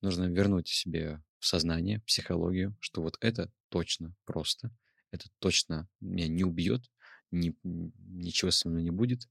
Нужно 0.00 0.24
вернуть 0.24 0.68
себе 0.68 1.22
в 1.38 1.46
сознание, 1.46 2.00
в 2.00 2.04
психологию, 2.04 2.76
что 2.80 3.02
вот 3.02 3.16
это 3.20 3.52
точно 3.68 4.14
просто, 4.24 4.70
это 5.10 5.28
точно 5.38 5.88
меня 6.00 6.28
не 6.28 6.44
убьет, 6.44 6.90
ни, 7.30 7.54
ничего 7.62 8.50
со 8.50 8.68
мной 8.68 8.82
не 8.82 8.90
будет. 8.90 9.28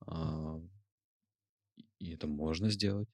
А, 0.00 0.60
и 1.98 2.12
это 2.12 2.26
можно 2.26 2.70
сделать. 2.70 3.08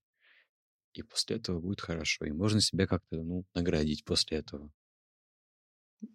И 0.94 1.02
после 1.02 1.36
этого 1.36 1.60
будет 1.60 1.80
хорошо. 1.80 2.24
И 2.24 2.32
можно 2.32 2.60
себя 2.60 2.86
как-то, 2.86 3.22
ну, 3.22 3.44
наградить 3.54 4.04
после 4.04 4.38
этого. 4.38 4.72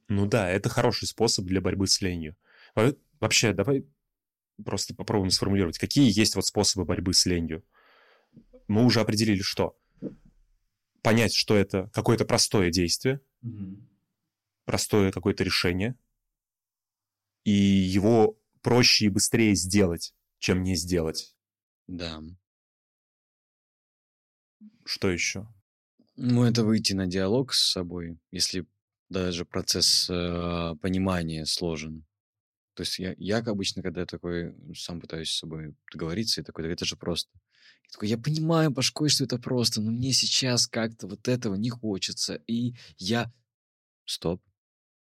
Ну 0.08 0.26
да, 0.28 0.50
это 0.50 0.70
хороший 0.70 1.08
способ 1.08 1.46
для 1.46 1.62
борьбы 1.62 1.88
с 1.88 2.02
ленью. 2.02 2.36
Вообще, 3.20 3.54
давай 3.54 3.86
просто 4.64 4.96
попробуем 4.96 5.32
сформулировать, 5.32 5.78
какие 5.78 6.18
есть 6.18 6.36
вот 6.36 6.46
способы 6.46 6.86
борьбы 6.86 7.14
с 7.14 7.26
ленью. 7.26 7.64
Мы 8.68 8.86
уже 8.86 9.02
определили, 9.02 9.42
что 9.42 9.78
понять, 11.02 11.34
что 11.34 11.56
это 11.56 11.90
какое-то 11.94 12.26
простое 12.26 12.72
действие, 12.72 13.22
mm-hmm. 13.44 13.82
простое 14.66 15.12
какое-то 15.12 15.44
решение, 15.44 15.96
и 17.44 17.52
его 17.52 18.38
проще 18.62 19.06
и 19.06 19.10
быстрее 19.10 19.56
сделать, 19.56 20.14
чем 20.40 20.64
не 20.64 20.76
сделать. 20.76 21.36
Да. 21.88 22.22
Что 24.86 25.10
еще? 25.10 25.48
Ну, 26.16 26.44
это 26.44 26.64
выйти 26.64 26.94
на 26.94 27.08
диалог 27.08 27.54
с 27.54 27.72
собой, 27.72 28.20
если 28.32 28.68
даже 29.10 29.46
процесс 29.46 30.10
э, 30.10 30.76
понимания 30.82 31.46
сложен. 31.46 32.06
То 32.74 32.84
есть 32.84 33.00
я, 33.00 33.16
я 33.18 33.40
обычно, 33.40 33.82
когда 33.82 34.06
такой 34.06 34.56
сам 34.76 35.02
пытаюсь 35.02 35.32
с 35.32 35.40
собой 35.40 35.76
договориться, 35.92 36.42
и 36.42 36.44
такой, 36.44 36.72
это 36.72 36.86
же 36.86 36.96
просто. 36.96 37.32
Я 37.84 37.90
такой, 37.92 38.10
я 38.10 38.18
понимаю 38.18 38.72
башкой, 38.72 39.10
что 39.10 39.26
это 39.26 39.38
просто, 39.38 39.82
но 39.82 39.92
мне 39.92 40.14
сейчас 40.14 40.68
как-то 40.68 41.08
вот 41.08 41.28
этого 41.28 41.56
не 41.56 41.70
хочется. 41.70 42.36
И 42.48 42.76
я... 42.98 43.32
Стоп. 44.06 44.42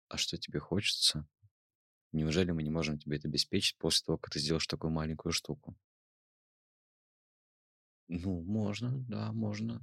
А 0.07 0.17
что 0.17 0.37
тебе 0.37 0.59
хочется? 0.59 1.27
Неужели 2.11 2.51
мы 2.51 2.63
не 2.63 2.69
можем 2.69 2.99
тебе 2.99 3.17
это 3.17 3.27
обеспечить 3.27 3.77
после 3.77 4.05
того, 4.05 4.17
как 4.17 4.31
ты 4.31 4.39
сделаешь 4.39 4.67
такую 4.67 4.91
маленькую 4.91 5.33
штуку? 5.33 5.75
Ну, 8.07 8.41
можно, 8.43 8.91
да, 9.09 9.31
можно. 9.31 9.81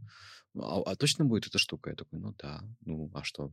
А, 0.54 0.80
а 0.82 0.96
точно 0.96 1.24
будет 1.24 1.48
эта 1.48 1.58
штука? 1.58 1.90
Я 1.90 1.96
такой, 1.96 2.20
ну 2.20 2.34
да. 2.38 2.62
Ну, 2.80 3.10
а 3.14 3.24
что? 3.24 3.52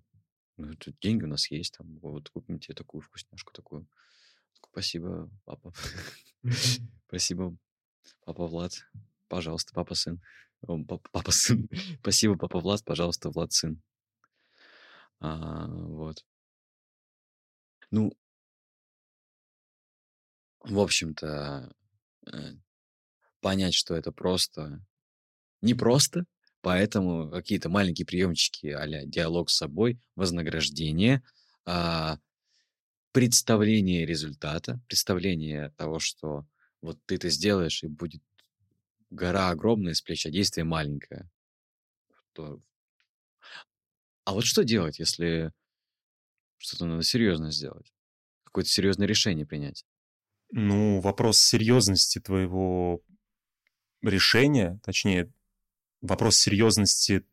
Ну, 0.57 0.73
тут 0.75 0.97
деньги 0.99 1.23
у 1.23 1.27
нас 1.27 1.49
есть, 1.49 1.75
там, 1.77 1.97
вот 1.99 2.30
купим 2.30 2.59
тебе 2.59 2.75
такую 2.75 3.01
вкусняшку, 3.01 3.51
такую. 3.51 3.88
Спасибо, 4.72 5.30
папа. 5.45 5.74
Спасибо, 7.08 7.56
папа 8.26 8.47
Влад. 8.47 8.74
Пожалуйста, 9.28 9.74
папа 9.74 9.95
сын. 9.95 10.22
Папа 11.12 11.32
сын. 11.32 11.70
Спасибо, 12.02 12.36
папа 12.36 12.60
Влад, 12.60 12.84
пожалуйста, 12.84 13.30
Влад 13.30 13.54
сын. 13.54 13.82
А, 15.22 15.68
вот. 15.68 16.26
Ну, 17.91 18.12
в 20.62 20.80
общем-то, 20.80 21.74
э, 22.32 22.54
понять, 23.41 23.74
что 23.74 23.95
это 23.95 24.12
просто 24.12 24.82
непросто, 25.62 26.26
поэтому 26.62 27.32
какие-то 27.32 27.70
маленькие 27.70 28.06
приемчики 28.06 28.68
а 28.68 28.86
диалог 29.06 29.50
с 29.50 29.58
собой, 29.58 30.00
вознаграждение, 30.16 31.24
а, 31.66 32.18
представление 33.12 34.05
результата, 34.05 34.80
представление 34.88 35.72
того, 35.72 35.99
что 35.99 36.45
вот 36.82 36.99
ты 37.05 37.16
это 37.16 37.30
сделаешь, 37.30 37.84
и 37.84 37.88
будет 37.88 38.22
гора 39.10 39.49
огромная 39.49 39.93
с 39.93 40.01
плеч, 40.01 40.26
а 40.26 40.30
действие 40.30 40.64
маленькое. 40.64 41.30
То... 42.34 42.62
А 44.26 44.34
вот 44.34 44.45
что 44.45 44.64
делать, 44.64 44.99
если 44.99 45.51
что-то 46.57 46.86
надо 46.86 47.03
серьезно 47.03 47.51
сделать? 47.51 47.93
Какое-то 48.43 48.70
серьезное 48.70 49.07
решение 49.07 49.45
принять? 49.45 49.86
Ну, 50.51 50.99
вопрос 50.99 51.39
серьезности 51.39 52.20
твоего 52.20 53.01
решения, 54.01 54.80
точнее, 54.84 55.32
вопрос 56.01 56.38
серьезности 56.38 57.26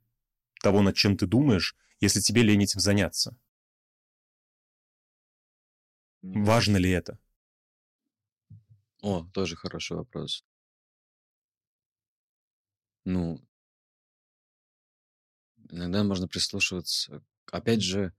того, 0.62 0.82
над 0.82 0.96
чем 0.96 1.16
ты 1.16 1.26
думаешь, 1.26 1.76
если 2.00 2.20
тебе 2.20 2.42
лень 2.42 2.64
этим 2.64 2.80
заняться. 2.80 3.36
Важно 6.22 6.76
ли 6.76 6.90
это? 6.90 7.18
О, 9.02 9.26
тоже 9.32 9.56
хороший 9.56 9.96
вопрос. 9.96 10.44
Ну, 13.04 13.40
иногда 15.70 16.02
можно 16.02 16.26
прислушиваться. 16.26 17.22
Опять 17.52 17.82
же, 17.82 18.12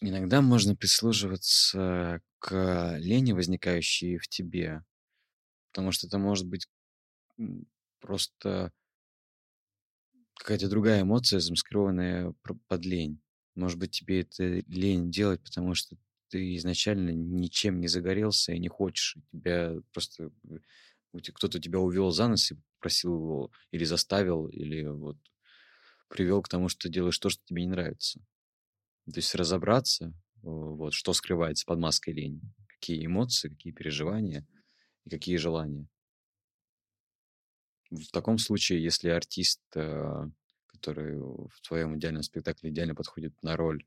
иногда 0.00 0.42
можно 0.42 0.76
прислушиваться 0.76 2.20
к 2.38 2.96
лени, 2.98 3.32
возникающей 3.32 4.18
в 4.18 4.28
тебе, 4.28 4.84
потому 5.70 5.92
что 5.92 6.06
это 6.06 6.18
может 6.18 6.46
быть 6.46 6.66
просто 8.00 8.70
какая-то 10.34 10.68
другая 10.68 11.02
эмоция, 11.02 11.40
замаскированная 11.40 12.34
под 12.68 12.84
лень. 12.84 13.23
Может 13.54 13.78
быть, 13.78 13.92
тебе 13.92 14.20
это 14.22 14.44
лень 14.68 15.10
делать, 15.10 15.42
потому 15.42 15.74
что 15.74 15.96
ты 16.28 16.56
изначально 16.56 17.10
ничем 17.10 17.80
не 17.80 17.86
загорелся 17.86 18.52
и 18.52 18.58
не 18.58 18.68
хочешь. 18.68 19.16
Тебя 19.30 19.76
просто 19.92 20.30
э, 20.50 20.58
кто-то 21.34 21.60
тебя 21.60 21.78
увел 21.78 22.10
за 22.10 22.28
нос 22.28 22.50
и 22.50 22.56
просил 22.80 23.14
его 23.14 23.50
или 23.70 23.84
заставил, 23.84 24.48
или 24.48 24.84
вот 24.84 25.16
привел 26.08 26.42
к 26.42 26.48
тому, 26.48 26.68
что 26.68 26.88
ты 26.88 26.92
делаешь 26.92 27.18
то, 27.18 27.28
что 27.28 27.42
тебе 27.44 27.62
не 27.62 27.68
нравится. 27.68 28.20
То 29.06 29.16
есть 29.16 29.34
разобраться, 29.34 30.12
вот, 30.42 30.92
что 30.92 31.12
скрывается 31.12 31.66
под 31.66 31.78
маской 31.78 32.14
лени, 32.14 32.40
какие 32.68 33.04
эмоции, 33.04 33.48
какие 33.48 33.72
переживания 33.72 34.46
и 35.04 35.10
какие 35.10 35.36
желания. 35.36 35.86
В 37.90 38.10
таком 38.12 38.38
случае, 38.38 38.82
если 38.82 39.10
артист, 39.10 39.60
э, 39.74 40.28
который 40.84 41.16
в 41.18 41.60
твоем 41.62 41.96
идеальном 41.96 42.22
спектакле 42.22 42.70
идеально 42.70 42.94
подходит 42.94 43.42
на 43.42 43.56
роль, 43.56 43.86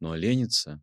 но 0.00 0.16
ленится, 0.16 0.82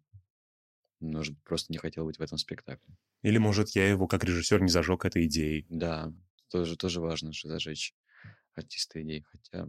может, 1.02 1.42
просто 1.44 1.72
не 1.72 1.78
хотел 1.78 2.06
быть 2.06 2.18
в 2.18 2.22
этом 2.22 2.38
спектакле. 2.38 2.96
Или, 3.24 3.38
может, 3.38 3.70
я 3.72 3.90
его 3.90 4.08
как 4.08 4.24
режиссер 4.24 4.62
не 4.62 4.70
зажег 4.70 5.04
этой 5.04 5.26
идеей. 5.26 5.66
Да, 5.70 6.14
тоже, 6.50 6.78
тоже 6.78 7.02
важно, 7.02 7.34
что 7.34 7.50
зажечь 7.50 7.94
артиста 8.56 9.02
идей. 9.02 9.24
Хотя, 9.24 9.68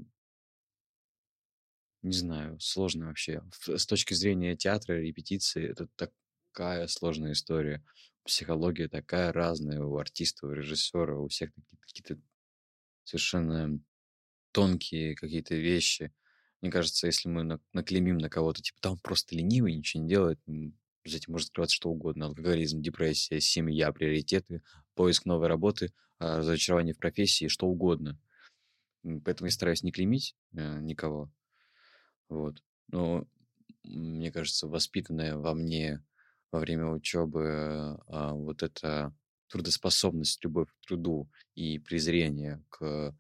не 2.03 2.13
знаю, 2.13 2.61
сложно 2.61 3.07
вообще. 3.07 3.43
С 3.51 3.85
точки 3.87 4.15
зрения 4.15 4.57
театра, 4.57 4.95
репетиции, 4.95 5.71
это 5.71 5.89
такая 5.97 6.87
сложная 6.87 7.33
история. 7.33 7.85
Психология 8.25 8.89
такая 8.89 9.33
разная 9.33 9.83
у 9.83 9.97
артиста, 9.97 10.47
у 10.47 10.53
режиссера, 10.53 11.19
у 11.19 11.27
всех 11.29 11.51
какие-то 11.81 12.21
совершенно 13.05 13.81
тонкие 14.53 15.15
какие-то 15.15 15.55
вещи. 15.55 16.13
Мне 16.61 16.71
кажется, 16.71 17.07
если 17.07 17.29
мы 17.29 17.61
наклеймим 17.73 18.19
на 18.19 18.29
кого-то, 18.29 18.63
типа, 18.63 18.79
там 18.81 18.99
просто 18.99 19.37
ленивый, 19.37 19.75
ничего 19.75 20.03
не 20.03 20.09
делает, 20.09 20.41
за 21.05 21.17
этим 21.17 21.33
может 21.33 21.49
скрываться 21.49 21.77
что 21.77 21.91
угодно. 21.91 22.27
Алкоголизм, 22.27 22.83
депрессия, 22.83 23.41
семья, 23.41 23.93
приоритеты, 23.93 24.63
поиск 24.95 25.25
новой 25.25 25.49
работы, 25.49 25.93
а, 26.19 26.39
разочарование 26.39 26.95
в 26.95 26.99
профессии, 26.99 27.49
что 27.49 27.67
угодно. 27.67 28.19
Поэтому 29.25 29.47
я 29.47 29.53
стараюсь 29.53 29.83
не 29.83 29.93
клеймить 29.93 30.35
э, 30.53 30.81
никого. 30.81 31.31
Вот. 32.29 32.63
Но 32.89 33.27
мне 33.85 34.31
кажется, 34.33 34.67
воспитанная 34.67 35.37
во 35.37 35.55
мне 35.55 36.05
во 36.51 36.59
время 36.61 36.87
учебы 36.87 37.99
а, 38.07 38.33
вот 38.35 38.63
эта 38.63 39.15
трудоспособность, 39.49 40.43
любовь 40.45 40.69
к 40.69 40.87
труду 40.87 41.31
и 41.55 41.79
презрение 41.79 42.63
к, 42.69 43.17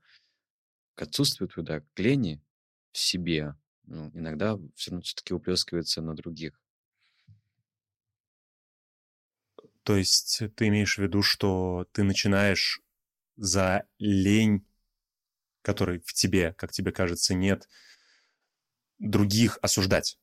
к 0.99 1.03
отсутствию 1.03 1.49
труда, 1.49 1.81
к 1.81 1.99
лени 2.01 2.43
в 2.91 2.99
себе, 2.99 3.55
ну, 3.85 4.11
иногда 4.15 4.59
все 4.75 4.91
равно 4.91 5.03
все-таки 5.03 5.33
уплескивается 5.33 6.03
на 6.03 6.17
других. 6.17 6.61
То 9.85 9.97
есть 9.97 10.43
ты 10.57 10.67
имеешь 10.67 10.99
в 10.99 11.03
виду, 11.03 11.23
что 11.23 11.87
ты 11.93 12.03
начинаешь 12.03 12.83
за 13.37 13.87
лень, 14.01 14.67
которой 15.63 16.01
в 16.01 16.13
тебе, 16.13 16.53
как 16.55 16.73
тебе 16.73 16.91
кажется, 16.91 17.33
нет, 17.33 17.69
других 18.99 19.61
осуждать? 19.63 20.19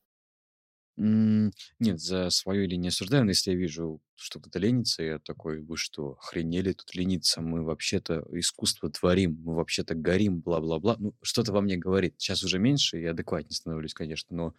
Нет, 0.98 2.00
за 2.00 2.30
свою 2.30 2.64
или 2.64 2.76
не 2.76 2.88
осуждаю, 2.88 3.26
но 3.26 3.32
если 3.32 3.52
я 3.52 3.58
вижу, 3.58 4.02
что 4.16 4.39
кто-то 4.39 4.60
ленится, 4.60 5.04
я 5.04 5.20
такой, 5.20 5.62
вы 5.62 5.76
что, 5.76 6.14
охренели 6.14 6.72
тут 6.72 6.96
лениться? 6.96 7.41
Мы 7.41 7.64
вообще-то 7.64 8.26
искусство 8.32 8.89
творим, 8.89 9.41
мы 9.43 9.56
вообще-то 9.56 9.93
горим, 9.93 10.39
бла-бла-бла. 10.39 10.96
Ну, 10.98 11.14
что-то 11.22 11.52
во 11.52 11.60
мне 11.60 11.76
говорит. 11.76 12.16
Сейчас 12.18 12.43
уже 12.43 12.60
меньше, 12.60 12.98
я 12.98 13.12
адекватнее 13.12 13.56
становлюсь, 13.56 13.93
конечно, 13.93 14.36
но 14.36 14.56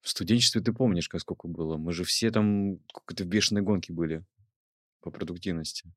в 0.00 0.08
студенчестве 0.08 0.62
ты 0.62 0.72
помнишь, 0.72 1.10
как 1.10 1.20
сколько 1.20 1.46
было. 1.46 1.76
Мы 1.76 1.92
же 1.92 2.04
все 2.04 2.30
там 2.30 2.78
как-то 2.92 3.24
в 3.24 3.26
бешеной 3.26 3.60
гонке 3.60 3.92
были 3.92 4.24
по 5.02 5.10
продуктивности. 5.10 5.92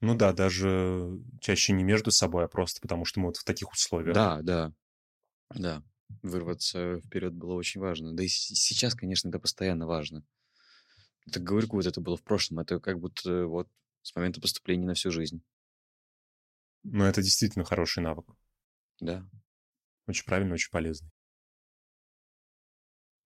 Ну 0.00 0.16
да, 0.16 0.32
даже 0.32 1.20
чаще 1.40 1.72
не 1.72 1.84
между 1.84 2.10
собой, 2.10 2.46
а 2.46 2.48
просто 2.48 2.80
потому 2.80 3.04
что 3.04 3.20
мы 3.20 3.26
вот 3.26 3.36
в 3.36 3.44
таких 3.44 3.70
условиях. 3.70 4.14
Да, 4.14 4.40
да, 4.42 4.72
да 5.54 5.82
вырваться 6.22 7.00
вперед 7.00 7.34
было 7.34 7.54
очень 7.54 7.80
важно. 7.80 8.14
Да 8.14 8.22
и 8.22 8.28
сейчас, 8.28 8.94
конечно, 8.94 9.28
это 9.28 9.38
постоянно 9.38 9.86
важно. 9.86 10.24
Это 11.26 11.40
говорю, 11.40 11.68
вот 11.70 11.86
это 11.86 12.00
было 12.00 12.16
в 12.16 12.22
прошлом. 12.22 12.60
Это 12.60 12.80
как 12.80 12.98
будто 12.98 13.46
вот 13.46 13.68
с 14.02 14.14
момента 14.14 14.40
поступления 14.40 14.86
на 14.86 14.94
всю 14.94 15.10
жизнь. 15.10 15.42
Но 16.82 17.06
это 17.06 17.22
действительно 17.22 17.64
хороший 17.64 18.02
навык. 18.02 18.26
Да. 19.00 19.28
Очень 20.06 20.24
правильно, 20.24 20.54
очень 20.54 20.70
полезный. 20.70 21.10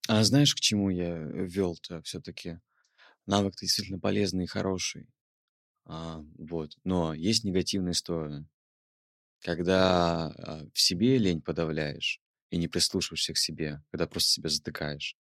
А 0.07 0.23
знаешь, 0.23 0.55
к 0.55 0.61
чему 0.61 0.91
я 0.91 1.17
вел-то 1.17 2.03
все-таки? 2.03 2.61
Навык 3.27 3.55
действительно 3.59 3.99
полезный 3.99 4.45
и 4.45 4.49
хороший. 4.49 5.09
А, 5.87 6.23
вот. 6.37 6.77
Но 6.85 7.15
есть 7.15 7.45
негативные 7.45 7.95
стороны. 7.95 8.47
Когда 9.41 10.27
а, 10.27 10.67
в 10.73 10.81
себе 10.81 11.17
лень 11.19 11.41
подавляешь, 11.41 12.21
и 12.51 12.57
не 12.57 12.69
прислушиваешься 12.69 13.33
к 13.33 13.39
себе, 13.39 13.83
когда 13.91 14.07
просто 14.07 14.31
себя 14.31 14.49
затыкаешь. 14.49 15.17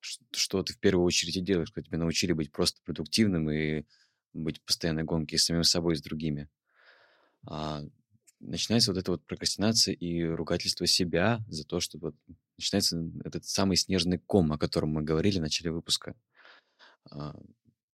Что 0.00 0.62
ты 0.62 0.72
в 0.72 0.78
первую 0.78 1.04
очередь 1.04 1.36
и 1.36 1.40
делаешь, 1.40 1.70
когда 1.72 1.88
тебя 1.88 1.98
научили 1.98 2.32
быть 2.32 2.52
просто 2.52 2.80
продуктивным 2.84 3.50
и 3.50 3.84
быть 4.32 4.58
в 4.58 4.62
постоянной 4.62 5.04
гонке 5.04 5.38
с 5.38 5.44
самим 5.44 5.64
собой, 5.64 5.94
и 5.94 5.96
с 5.96 6.02
другими. 6.02 6.48
А 7.46 7.82
начинается 8.40 8.92
вот 8.92 8.98
эта 8.98 9.10
вот 9.10 9.24
прокрастинация 9.24 9.94
и 9.94 10.22
ругательство 10.22 10.86
себя 10.86 11.44
за 11.48 11.64
то, 11.64 11.80
что 11.80 11.98
вот 11.98 12.14
начинается 12.58 13.02
этот 13.24 13.44
самый 13.46 13.76
снежный 13.76 14.18
ком, 14.18 14.52
о 14.52 14.58
котором 14.58 14.90
мы 14.90 15.02
говорили 15.02 15.38
в 15.38 15.42
начале 15.42 15.70
выпуска. 15.70 16.14
А, 17.10 17.34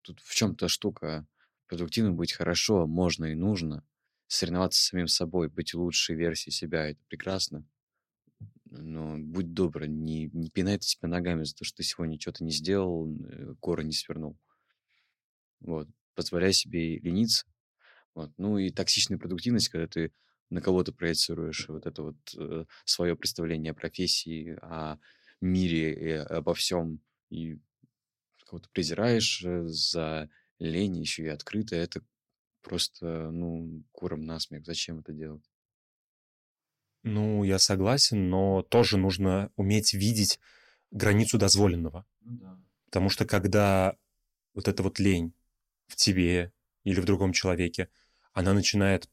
тут 0.02 0.20
в 0.22 0.34
чем-то 0.34 0.68
штука. 0.68 1.28
Продуктивным 1.68 2.18
быть 2.18 2.34
хорошо, 2.34 2.86
можно 2.86 3.26
и 3.26 3.36
нужно. 3.36 3.86
Соревноваться 4.28 4.82
с 4.82 4.88
самим 4.88 5.08
собой, 5.08 5.50
быть 5.50 5.74
лучшей 5.74 6.16
версией 6.16 6.54
себя— 6.54 6.90
это 6.90 7.00
прекрасно 7.08 7.66
но 8.72 9.18
будь 9.18 9.54
добр, 9.54 9.86
не, 9.86 10.30
не 10.34 10.50
пинай 10.50 10.78
ты 10.78 10.86
себя 10.86 11.10
ногами 11.10 11.44
за 11.44 11.56
то, 11.56 11.66
что 11.66 11.78
ты 11.78 11.84
сегодня 11.84 12.20
что-то 12.20 12.44
не 12.44 12.52
сделал, 12.52 13.08
э, 13.10 13.54
горы 13.62 13.84
не 13.84 13.94
свернул. 13.94 14.38
Вот. 15.60 15.88
Позволяй 16.16 16.54
себе 16.54 16.98
лениться. 17.00 17.46
Вот. 18.16 18.32
Ну 18.38 18.58
и 18.58 18.70
токсичная 18.70 19.18
продуктивность, 19.18 19.70
когда 19.70 19.88
ты 19.88 20.12
на 20.50 20.62
кого-то 20.62 20.94
проецируешь 20.94 21.68
вот 21.68 21.86
это 21.86 22.02
вот 22.04 22.18
э, 22.38 22.66
свое 22.86 23.16
представление 23.16 23.72
о 23.72 23.76
профессии, 23.76 24.58
о 24.62 24.98
мире 25.42 25.94
и 25.94 26.12
обо 26.12 26.54
всем, 26.54 27.00
и 27.30 27.60
кого-то 28.46 28.70
презираешь 28.70 29.44
э, 29.44 29.68
за 29.68 30.30
лень 30.60 30.98
еще 30.98 31.24
и 31.24 31.28
открыто, 31.28 31.76
это 31.76 32.02
просто, 32.62 33.32
ну, 33.32 33.84
куром 33.92 34.22
насмех. 34.22 34.66
Зачем 34.66 35.00
это 35.00 35.14
делать? 35.14 35.51
Ну, 37.04 37.44
я 37.44 37.58
согласен, 37.60 38.30
но 38.30 38.62
тоже 38.62 38.98
нужно 38.98 39.52
уметь 39.56 39.94
видеть 39.94 40.40
границу 40.92 41.38
дозволенного. 41.38 42.06
Ну 42.22 42.38
да. 42.38 42.60
Потому 42.86 43.10
что 43.10 43.26
когда 43.26 43.96
вот 44.54 44.68
эта 44.68 44.84
вот 44.84 45.00
лень 45.00 45.34
в 45.88 45.96
тебе 45.96 46.54
или 46.84 47.00
в 47.00 47.06
другом 47.06 47.34
человеке, 47.34 47.90
она 48.34 48.54
начинает 48.54 49.10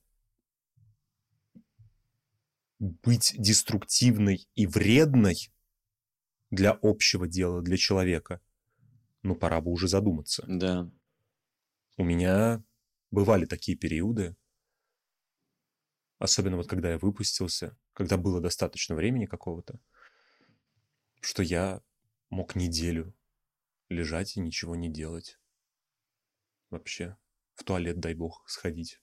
быть 2.79 3.35
деструктивной 3.39 4.47
и 4.55 4.67
вредной 4.67 5.51
для 6.51 6.79
общего 6.83 7.27
дела, 7.27 7.63
для 7.63 7.77
человека, 7.77 8.41
ну, 9.23 9.35
пора 9.35 9.61
бы 9.61 9.71
уже 9.71 9.89
задуматься. 9.89 10.45
Да. 10.47 10.91
У 11.97 12.05
меня 12.05 12.63
бывали 13.11 13.47
такие 13.47 13.77
периоды, 13.77 14.37
Особенно 16.19 16.57
вот 16.57 16.69
когда 16.69 16.91
я 16.91 16.99
выпустился, 16.99 17.77
когда 17.93 18.17
было 18.17 18.41
достаточно 18.41 18.95
времени 18.95 19.27
какого-то, 19.27 19.81
что 21.21 21.43
я 21.43 21.83
мог 22.31 22.55
неделю 22.57 23.15
лежать 23.89 24.37
и 24.37 24.41
ничего 24.41 24.77
не 24.77 24.91
делать. 24.91 25.39
Вообще. 26.71 27.17
В 27.55 27.65
туалет, 27.65 27.99
дай 27.99 28.15
бог, 28.15 28.45
сходить. 28.47 29.01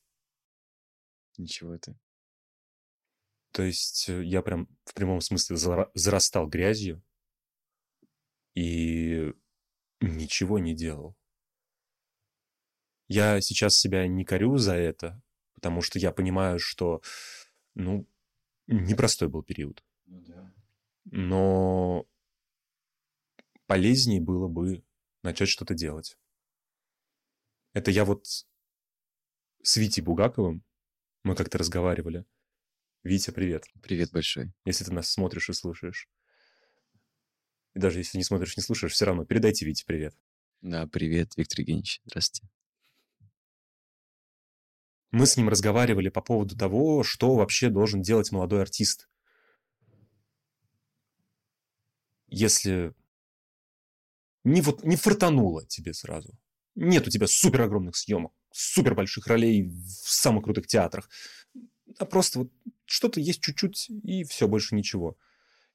Ничего 1.37 1.77
ты. 1.77 1.97
То 3.51 3.63
есть 3.63 4.09
э, 4.09 4.23
я 4.23 4.41
прям 4.41 4.67
в 4.83 4.93
прямом 4.93 5.21
смысле 5.21 5.57
зарастал 5.93 6.47
грязью 6.47 7.03
и 8.53 9.33
ничего 10.01 10.59
не 10.59 10.73
делал. 10.73 11.17
Я 13.07 13.39
сейчас 13.41 13.77
себя 13.77 14.07
не 14.07 14.25
корю 14.25 14.57
за 14.57 14.75
это, 14.75 15.21
потому 15.65 15.81
что 15.81 15.97
я 15.97 16.11
понимаю, 16.11 16.59
что, 16.59 17.01
ну, 17.73 18.07
непростой 18.67 19.29
был 19.29 19.41
период. 19.41 19.83
Ну, 20.05 20.21
да. 20.21 20.53
Но 21.05 22.07
полезнее 23.65 24.21
было 24.21 24.47
бы 24.47 24.83
начать 25.23 25.49
что-то 25.49 25.73
делать. 25.73 26.19
Это 27.73 27.89
я 27.89 28.05
вот 28.05 28.27
с 28.27 29.77
Витей 29.77 30.03
Бугаковым, 30.03 30.63
мы 31.23 31.35
как-то 31.35 31.57
разговаривали. 31.57 32.25
Витя, 33.01 33.31
привет. 33.31 33.65
Привет 33.81 34.11
большой. 34.11 34.53
Если 34.65 34.83
ты 34.83 34.93
нас 34.93 35.09
смотришь 35.09 35.49
и 35.49 35.53
слушаешь. 35.53 36.07
И 37.73 37.79
даже 37.79 37.97
если 37.97 38.19
не 38.19 38.23
смотришь, 38.23 38.55
не 38.55 38.61
слушаешь, 38.61 38.93
все 38.93 39.05
равно 39.05 39.25
передайте 39.25 39.65
Вите 39.65 39.83
привет. 39.83 40.15
Да, 40.61 40.85
привет, 40.85 41.35
Виктор 41.35 41.61
Евгеньевич. 41.61 42.01
Здравствуйте. 42.05 42.53
Мы 45.15 45.27
с 45.27 45.37
ним 45.37 45.47
разговаривали 45.47 46.09
по 46.09 46.19
поводу 46.19 46.57
того, 46.57 47.01
что 47.03 47.35
вообще 47.35 47.69
должен 47.69 48.01
делать 48.01 48.33
молодой 48.33 48.61
артист. 48.61 49.07
Если 52.27 52.93
не, 54.43 54.59
вот, 54.59 54.83
не 54.83 54.97
фартануло 54.97 55.65
тебе 55.67 55.93
сразу, 55.93 56.37
нет 56.75 57.07
у 57.07 57.09
тебя 57.09 57.27
супер 57.27 57.61
огромных 57.61 57.95
съемок, 57.95 58.33
супер 58.51 58.93
больших 58.93 59.27
ролей 59.27 59.69
в 59.69 60.11
самых 60.11 60.43
крутых 60.43 60.67
театрах, 60.67 61.09
а 61.97 62.03
просто 62.03 62.39
вот 62.39 62.51
что-то 62.83 63.21
есть 63.21 63.39
чуть-чуть 63.39 63.89
и 64.03 64.25
все, 64.25 64.49
больше 64.49 64.75
ничего. 64.75 65.17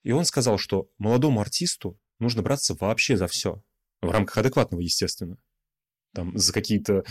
И 0.02 0.12
он 0.12 0.26
сказал, 0.26 0.58
что 0.58 0.90
молодому 0.98 1.40
артисту 1.40 1.98
нужно 2.18 2.42
браться 2.42 2.76
вообще 2.78 3.16
за 3.16 3.26
все. 3.26 3.62
В 4.02 4.10
рамках 4.10 4.36
адекватного, 4.36 4.82
естественно. 4.82 5.38
Там 6.12 6.36
за 6.36 6.52
какие-то 6.52 7.04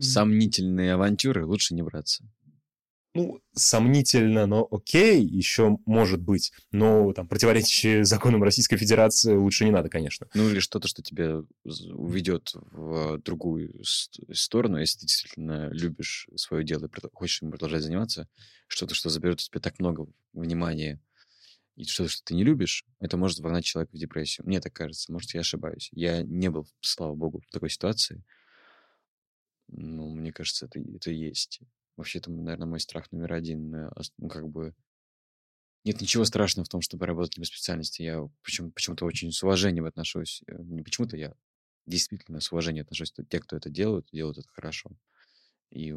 Сомнительные 0.00 0.94
авантюры 0.94 1.44
лучше 1.46 1.74
не 1.74 1.82
браться. 1.82 2.24
ну, 3.14 3.40
сомнительно, 3.54 4.44
но 4.46 4.68
окей, 4.70 5.24
еще 5.24 5.78
может 5.86 6.20
быть. 6.20 6.52
Но 6.70 7.12
там 7.14 7.26
противоречащие 7.28 8.04
законам 8.04 8.42
Российской 8.42 8.76
Федерации 8.76 9.34
лучше 9.34 9.64
не 9.64 9.70
надо, 9.70 9.88
конечно. 9.88 10.26
Ну 10.34 10.50
или 10.50 10.58
что-то, 10.60 10.86
что 10.86 11.02
тебя 11.02 11.40
уведет 11.64 12.52
в 12.54 13.18
другую 13.18 13.82
с- 13.82 14.10
сторону, 14.34 14.76
если 14.78 14.98
ты 15.00 15.06
действительно 15.06 15.70
любишь 15.70 16.28
свое 16.36 16.62
дело 16.62 16.86
и 16.86 16.90
хочешь 17.14 17.40
им 17.42 17.50
продолжать 17.50 17.82
заниматься, 17.84 18.28
что-то, 18.68 18.94
что 18.94 19.08
заберет 19.08 19.40
у 19.40 19.44
тебя 19.44 19.60
так 19.60 19.78
много 19.78 20.06
внимания, 20.34 21.00
и 21.76 21.84
что-то, 21.84 22.10
что 22.10 22.24
ты 22.24 22.34
не 22.34 22.44
любишь, 22.44 22.84
это 23.00 23.16
может 23.16 23.38
вогнать 23.40 23.64
человека 23.64 23.92
в 23.94 23.98
депрессию. 23.98 24.46
Мне 24.46 24.60
так 24.60 24.72
кажется, 24.72 25.12
может, 25.12 25.32
я 25.34 25.40
ошибаюсь. 25.40 25.90
Я 25.92 26.22
не 26.22 26.50
был, 26.50 26.66
слава 26.80 27.14
богу, 27.14 27.42
в 27.46 27.52
такой 27.52 27.68
ситуации. 27.70 28.22
Ну, 29.68 30.10
мне 30.14 30.32
кажется, 30.32 30.66
это, 30.66 30.80
это 30.80 31.10
есть. 31.10 31.60
Вообще, 31.96 32.18
это, 32.18 32.30
наверное, 32.30 32.66
мой 32.68 32.80
страх 32.80 33.10
номер 33.12 33.32
один. 33.34 33.74
э, 33.74 33.90
Ну, 34.18 34.28
как 34.28 34.48
бы 34.48 34.74
нет 35.84 36.00
ничего 36.00 36.24
страшного 36.24 36.64
в 36.64 36.68
том, 36.68 36.80
чтобы 36.80 37.06
работать 37.06 37.36
не 37.36 37.42
по 37.42 37.46
специальности. 37.46 38.02
Я 38.02 38.28
почему, 38.42 38.70
почему-то 38.72 39.04
очень 39.04 39.30
с 39.32 39.42
уважением 39.42 39.84
отношусь. 39.86 40.42
э, 40.46 40.56
Не 40.62 40.82
почему-то 40.82 41.16
я 41.16 41.34
действительно 41.86 42.40
с 42.40 42.50
уважением 42.52 42.82
отношусь. 42.84 43.12
Те, 43.28 43.40
кто 43.40 43.56
это 43.56 43.70
делают, 43.70 44.08
делают 44.12 44.38
это 44.38 44.48
хорошо. 44.48 44.90
И 45.70 45.94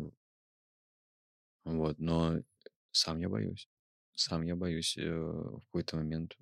вот, 1.66 2.00
но 2.00 2.40
сам 2.92 3.18
я 3.20 3.30
боюсь. 3.30 3.70
Сам 4.16 4.44
я 4.44 4.56
боюсь 4.56 4.98
э, 4.98 5.10
в 5.10 5.62
какой-то 5.66 5.98
момент 5.98 6.36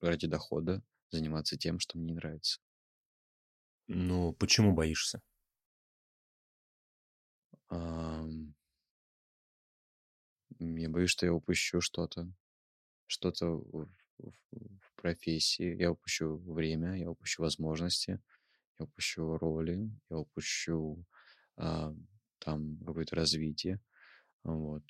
ради 0.00 0.28
дохода 0.28 0.84
заниматься 1.10 1.56
тем, 1.56 1.80
что 1.80 1.98
мне 1.98 2.06
не 2.06 2.14
нравится. 2.14 2.60
Ну, 3.88 4.34
почему 4.34 4.74
боишься? 4.74 5.22
Ам, 7.78 8.54
Я 10.60 10.88
боюсь, 10.88 11.10
что 11.10 11.26
я 11.26 11.32
упущу 11.32 11.80
что-то, 11.80 12.28
что-то 13.06 13.48
в, 13.48 13.88
в- 14.18 14.32
в 14.52 14.94
профессии. 14.96 15.76
Я 15.76 15.92
упущу 15.92 16.36
время, 16.38 16.96
я 16.98 17.10
упущу 17.10 17.42
возможности, 17.42 18.20
я 18.78 18.84
упущу 18.86 19.38
роли, 19.38 19.90
я 20.10 20.18
упущу 20.18 21.04
а, 21.56 21.94
там 22.40 22.78
какое-то 22.86 23.16
развитие. 23.16 23.80
Вот. 24.44 24.84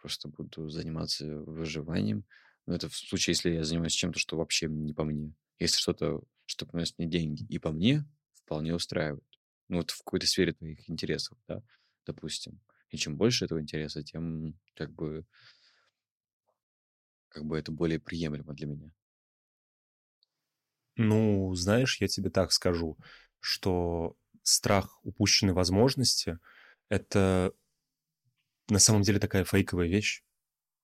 Просто 0.00 0.28
буду 0.28 0.68
заниматься 0.70 1.26
выживанием. 1.42 2.24
Но 2.66 2.74
это 2.76 2.88
в 2.88 2.96
случае, 2.96 3.32
если 3.34 3.50
я 3.52 3.64
занимаюсь 3.64 3.94
чем-то, 3.94 4.18
что 4.18 4.36
вообще 4.38 4.68
не 4.68 4.94
по 4.94 5.04
мне. 5.04 5.34
Если 5.60 5.78
что-то, 5.78 6.22
что 6.46 6.66
приносит 6.66 6.98
мне 6.98 7.08
деньги 7.08 7.44
и 7.44 7.58
по 7.58 7.72
мне, 7.72 8.04
вполне 8.48 8.74
устраивает. 8.74 9.22
Ну 9.68 9.76
вот 9.76 9.90
в 9.90 9.98
какой-то 9.98 10.26
сфере 10.26 10.54
твоих 10.54 10.88
интересов, 10.88 11.36
да, 11.46 11.62
допустим. 12.06 12.60
И 12.88 12.96
чем 12.96 13.18
больше 13.18 13.44
этого 13.44 13.60
интереса, 13.60 14.02
тем 14.02 14.58
как 14.74 14.90
бы, 14.90 15.26
как 17.30 17.44
бы 17.46 17.58
это 17.58 17.72
более 17.72 17.98
приемлемо 17.98 18.52
для 18.54 18.66
меня. 18.66 18.90
Ну, 20.96 21.54
знаешь, 21.54 22.00
я 22.00 22.08
тебе 22.08 22.30
так 22.30 22.52
скажу, 22.52 22.98
что 23.40 24.16
страх 24.42 24.98
упущенной 25.04 25.52
возможности— 25.52 26.38
это 26.88 27.52
на 28.68 28.78
самом 28.78 29.02
деле 29.02 29.18
такая 29.18 29.44
фейковая 29.44 29.88
вещь, 29.88 30.22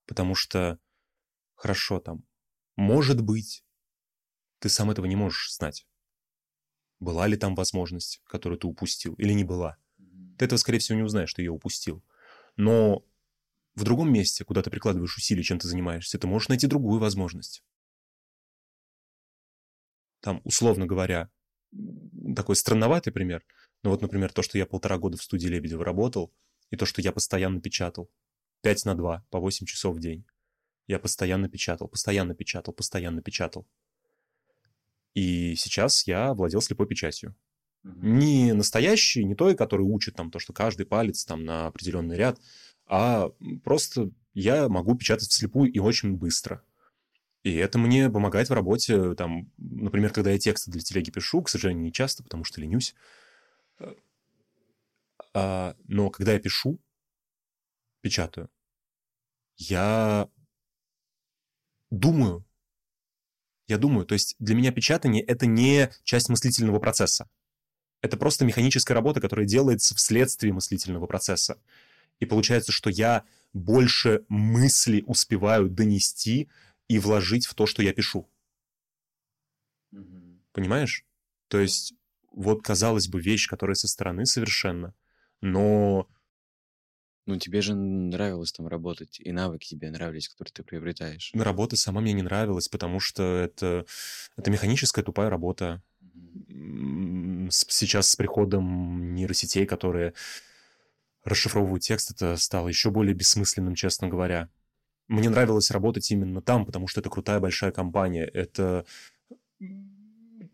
потому 0.06 0.34
что, 0.34 0.78
хорошо, 1.54 2.00
там, 2.00 2.24
может 2.76 3.20
быть, 3.22 3.64
ты 4.60 4.68
сам 4.68 4.90
этого 4.90 5.06
не 5.06 5.16
можешь 5.16 5.54
знать. 5.54 5.86
Была 7.04 7.26
ли 7.26 7.36
там 7.36 7.54
возможность, 7.54 8.22
которую 8.26 8.58
ты 8.58 8.66
упустил, 8.66 9.12
или 9.14 9.34
не 9.34 9.44
была. 9.44 9.76
Ты 10.38 10.46
этого, 10.46 10.56
скорее 10.56 10.78
всего, 10.78 10.96
не 10.96 11.04
узнаешь, 11.04 11.28
что 11.28 11.42
ее 11.42 11.50
упустил. 11.50 12.02
Но 12.56 13.04
в 13.74 13.84
другом 13.84 14.10
месте, 14.10 14.42
куда 14.44 14.62
ты 14.62 14.70
прикладываешь 14.70 15.16
усилия, 15.16 15.42
чем 15.42 15.58
ты 15.58 15.68
занимаешься, 15.68 16.18
ты 16.18 16.26
можешь 16.26 16.48
найти 16.48 16.66
другую 16.66 17.00
возможность. 17.00 17.62
Там, 20.20 20.40
условно 20.44 20.86
говоря, 20.86 21.30
такой 22.34 22.56
странноватый 22.56 23.12
пример, 23.12 23.44
но 23.82 23.90
вот, 23.90 24.00
например, 24.00 24.32
то, 24.32 24.40
что 24.40 24.56
я 24.56 24.64
полтора 24.64 24.96
года 24.96 25.18
в 25.18 25.22
студии 25.22 25.48
Лебедева 25.48 25.84
работал, 25.84 26.32
и 26.70 26.76
то, 26.76 26.86
что 26.86 27.02
я 27.02 27.12
постоянно 27.12 27.60
печатал. 27.60 28.10
5 28.62 28.86
на 28.86 28.94
2, 28.94 29.26
по 29.28 29.40
8 29.40 29.66
часов 29.66 29.96
в 29.96 30.00
день. 30.00 30.24
Я 30.86 30.98
постоянно 30.98 31.50
печатал, 31.50 31.88
постоянно 31.88 32.34
печатал, 32.34 32.72
постоянно 32.72 33.20
печатал. 33.20 33.66
И 35.14 35.54
сейчас 35.56 36.06
я 36.06 36.34
владел 36.34 36.60
слепой 36.60 36.86
печатью. 36.86 37.34
Не 37.82 38.52
настоящий, 38.52 39.24
не 39.24 39.34
той, 39.34 39.54
который 39.54 39.82
учит 39.82 40.14
там 40.14 40.30
то, 40.30 40.38
что 40.38 40.52
каждый 40.52 40.86
палец 40.86 41.24
там 41.24 41.44
на 41.44 41.66
определенный 41.66 42.16
ряд, 42.16 42.40
а 42.86 43.30
просто 43.62 44.10
я 44.32 44.68
могу 44.68 44.96
печатать 44.96 45.28
вслепую 45.28 45.70
и 45.70 45.78
очень 45.78 46.16
быстро. 46.16 46.62
И 47.42 47.54
это 47.54 47.78
мне 47.78 48.08
помогает 48.10 48.48
в 48.48 48.54
работе, 48.54 49.14
там, 49.14 49.52
например, 49.58 50.12
когда 50.12 50.30
я 50.30 50.38
тексты 50.38 50.70
для 50.70 50.80
телеги 50.80 51.10
пишу, 51.10 51.42
к 51.42 51.50
сожалению, 51.50 51.84
не 51.84 51.92
часто, 51.92 52.22
потому 52.22 52.42
что 52.44 52.60
ленюсь. 52.60 52.94
А, 55.34 55.76
но 55.86 56.08
когда 56.08 56.32
я 56.32 56.38
пишу, 56.38 56.80
печатаю, 58.00 58.48
я 59.56 60.28
думаю. 61.90 62.44
Я 63.66 63.78
думаю, 63.78 64.04
то 64.06 64.12
есть 64.12 64.36
для 64.38 64.54
меня 64.54 64.72
печатание— 64.72 65.22
это 65.24 65.46
не 65.46 65.90
часть 66.02 66.28
мыслительного 66.28 66.78
процесса. 66.78 67.28
Это 68.02 68.16
просто 68.16 68.44
механическая 68.44 68.94
работа, 68.94 69.20
которая 69.20 69.46
делается 69.46 69.94
вследствие 69.94 70.52
мыслительного 70.52 71.06
процесса. 71.06 71.58
И 72.20 72.26
получается, 72.26 72.72
что 72.72 72.90
я 72.90 73.24
больше 73.54 74.24
мысли 74.28 75.02
успеваю 75.06 75.70
донести 75.70 76.48
и 76.88 76.98
вложить 76.98 77.46
в 77.46 77.54
то, 77.54 77.64
что 77.66 77.82
я 77.82 77.94
пишу. 77.94 78.28
Понимаешь? 80.52 81.04
То 81.48 81.58
есть 81.58 81.94
вот, 82.30 82.62
казалось 82.62 83.08
бы, 83.08 83.20
вещь, 83.20 83.48
которая 83.48 83.74
со 83.74 83.88
стороны 83.88 84.26
совершенно, 84.26 84.94
но 85.40 86.08
Ну, 87.26 87.38
тебе 87.38 87.62
же 87.62 87.74
нравилось 87.74 88.52
там 88.52 88.66
работать, 88.66 89.18
и 89.18 89.32
навыки 89.32 89.68
тебе 89.68 89.90
нравились, 89.90 90.28
которые 90.28 90.52
ты 90.52 90.62
приобретаешь. 90.62 91.30
работа 91.34 91.76
сама 91.76 92.00
мне 92.02 92.12
не 92.12 92.22
нравилась, 92.22 92.68
потому 92.68 93.00
что 93.00 93.22
это, 93.22 93.86
это 94.36 94.50
механическая 94.50 95.02
тупая 95.02 95.30
работа. 95.30 95.82
Сейчас 97.50 98.10
с 98.10 98.16
приходом 98.16 99.14
нейросетей, 99.14 99.64
которые 99.64 100.12
расшифровывают 101.24 101.82
текст, 101.82 102.10
это 102.10 102.36
стало 102.36 102.68
еще 102.68 102.90
более 102.90 103.14
бессмысленным, 103.14 103.74
честно 103.74 104.08
говоря. 104.08 104.50
Мне 105.08 105.30
нравилось 105.30 105.70
работать 105.70 106.10
именно 106.10 106.42
там, 106.42 106.66
потому 106.66 106.86
что 106.86 107.00
это 107.00 107.10
крутая 107.10 107.40
большая 107.40 107.72
компания, 107.72 108.24
это 108.24 108.84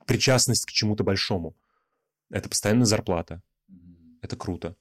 причастность 0.06 0.66
к 0.66 0.70
чему-то 0.70 1.04
большому, 1.04 1.56
это 2.30 2.48
постоянная 2.48 2.86
зарплата, 2.86 3.42
это 4.22 4.36
круто. 4.36 4.76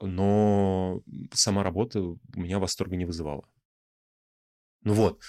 Но 0.00 1.02
сама 1.32 1.62
работа 1.62 2.00
у 2.00 2.18
меня 2.34 2.58
восторга 2.58 2.96
не 2.96 3.04
вызывала. 3.04 3.48
Ну 4.82 4.94
вот. 4.94 5.22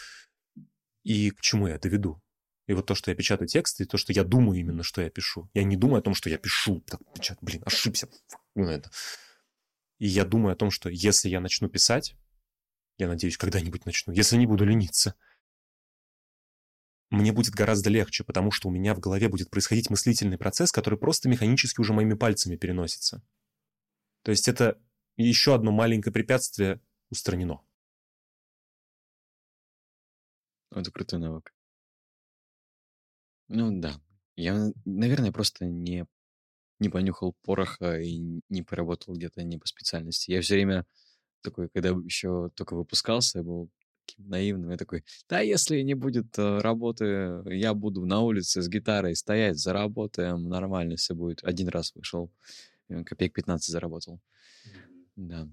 И 1.03 1.31
к 1.31 1.41
чему 1.41 1.67
я 1.67 1.75
это 1.75 1.87
веду? 1.89 2.21
И 2.67 2.73
вот 2.73 2.85
то, 2.85 2.95
что 2.95 3.11
я 3.11 3.15
печатаю 3.15 3.47
тексты, 3.47 3.83
и 3.83 3.87
то, 3.87 3.97
что 3.97 4.11
я 4.11 4.25
думаю 4.25 4.59
именно, 4.59 4.83
что 4.83 5.01
я 5.01 5.09
пишу. 5.09 5.49
Я 5.53 5.63
не 5.63 5.77
думаю 5.77 5.99
о 5.99 6.01
том, 6.01 6.13
что 6.13 6.29
я 6.29 6.37
пишу. 6.37 6.81
Так, 6.81 6.99
печат- 7.13 7.37
блин, 7.41 7.63
ошибся. 7.65 8.09
Ну 8.55 8.65
это. 8.65 8.91
И 9.99 10.07
я 10.07 10.25
думаю 10.25 10.53
о 10.53 10.57
том, 10.57 10.69
что 10.69 10.89
если 10.89 11.29
я 11.29 11.39
начну 11.39 11.69
писать, 11.69 12.15
я 12.97 13.07
надеюсь, 13.07 13.37
когда-нибудь 13.37 13.85
начну, 13.85 14.13
если 14.13 14.35
не 14.35 14.45
буду 14.45 14.65
лениться, 14.65 15.15
мне 17.09 17.31
будет 17.31 17.53
гораздо 17.53 17.89
легче, 17.89 18.25
потому 18.25 18.51
что 18.51 18.67
у 18.67 18.71
меня 18.71 18.93
в 18.93 18.99
голове 18.99 19.29
будет 19.29 19.49
происходить 19.49 19.89
мыслительный 19.89 20.37
процесс, 20.37 20.73
который 20.73 20.99
просто 20.99 21.29
механически 21.29 21.79
уже 21.79 21.93
моими 21.93 22.15
пальцами 22.15 22.57
переносится. 22.57 23.23
То 24.27 24.31
есть 24.31 24.49
это 24.49 24.77
еще 25.15 25.55
одно 25.55 25.71
маленькое 25.71 26.11
препятствие 26.11 26.81
устранено. 27.09 27.61
Это 30.69 30.91
крутой 30.91 31.19
навык. 31.19 31.53
Ну 33.47 33.79
да. 33.79 34.01
Я, 34.35 34.73
наверное, 34.83 35.31
просто 35.31 35.65
не, 35.65 36.05
не 36.79 36.89
понюхал 36.89 37.37
пороха 37.41 38.01
и 38.01 38.41
не 38.49 38.63
поработал 38.63 39.13
где-то 39.13 39.43
не 39.43 39.57
по 39.57 39.65
специальности. 39.65 40.31
Я 40.31 40.41
все 40.41 40.55
время 40.55 40.85
такой, 41.41 41.69
когда 41.69 41.91
еще 41.91 42.49
только 42.53 42.75
выпускался, 42.75 43.37
я 43.37 43.45
был 43.45 43.71
таким 44.05 44.27
наивным. 44.27 44.71
Я 44.71 44.77
такой, 44.77 45.05
да, 45.29 45.39
если 45.39 45.79
не 45.83 45.93
будет 45.93 46.37
э, 46.37 46.57
работы, 46.57 47.43
я 47.45 47.73
буду 47.73 48.05
на 48.05 48.19
улице 48.19 48.61
с 48.61 48.67
гитарой 48.67 49.15
стоять, 49.15 49.57
заработаем, 49.57 50.49
нормально 50.49 50.97
все 50.97 51.15
будет. 51.15 51.45
Один 51.45 51.69
раз 51.69 51.95
вышел, 51.95 52.29
копеек 53.05 53.33
15 53.33 53.71
заработал. 53.71 54.19
Да. 55.15 55.47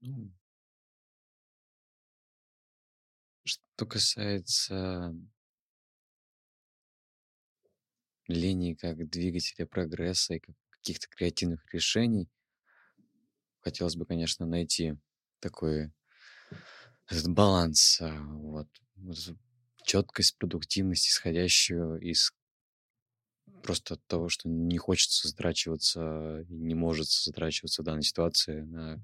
Ну, 0.00 0.32
что 3.44 3.86
касается 3.86 5.14
лени 8.28 8.74
как 8.74 9.08
двигателя 9.08 9.66
прогресса 9.66 10.34
и 10.34 10.38
как 10.40 10.56
каких-то 10.70 11.08
креативных 11.08 11.72
решений, 11.72 12.28
хотелось 13.60 13.96
бы, 13.96 14.04
конечно, 14.04 14.46
найти 14.46 14.96
такой 15.38 15.92
этот 17.06 17.28
баланс, 17.28 18.00
а, 18.00 18.20
вот, 18.20 18.68
четкость, 19.84 20.36
продуктивность, 20.38 21.08
исходящую 21.08 22.00
из 22.00 22.32
просто 23.62 23.94
от 23.94 24.06
того, 24.06 24.28
что 24.28 24.48
не 24.48 24.78
хочется 24.78 25.28
затрачиваться, 25.28 26.44
не 26.48 26.74
может 26.74 27.08
затрачиваться 27.08 27.82
в 27.82 27.84
данной 27.84 28.02
ситуации, 28.02 28.62
на 28.62 29.02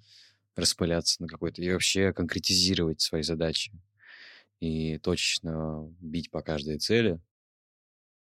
распыляться 0.56 1.22
на 1.22 1.28
какой-то, 1.28 1.62
и 1.62 1.70
вообще 1.70 2.12
конкретизировать 2.12 3.00
свои 3.00 3.22
задачи 3.22 3.72
и 4.60 4.98
точечно 4.98 5.88
бить 6.00 6.30
по 6.30 6.42
каждой 6.42 6.78
цели, 6.78 7.20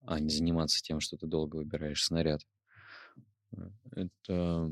а 0.03 0.18
не 0.18 0.30
заниматься 0.30 0.82
тем, 0.82 1.01
что 1.01 1.16
ты 1.16 1.26
долго 1.26 1.57
выбираешь 1.57 2.05
снаряд. 2.05 2.41
Э, 3.57 3.70
это 3.93 4.70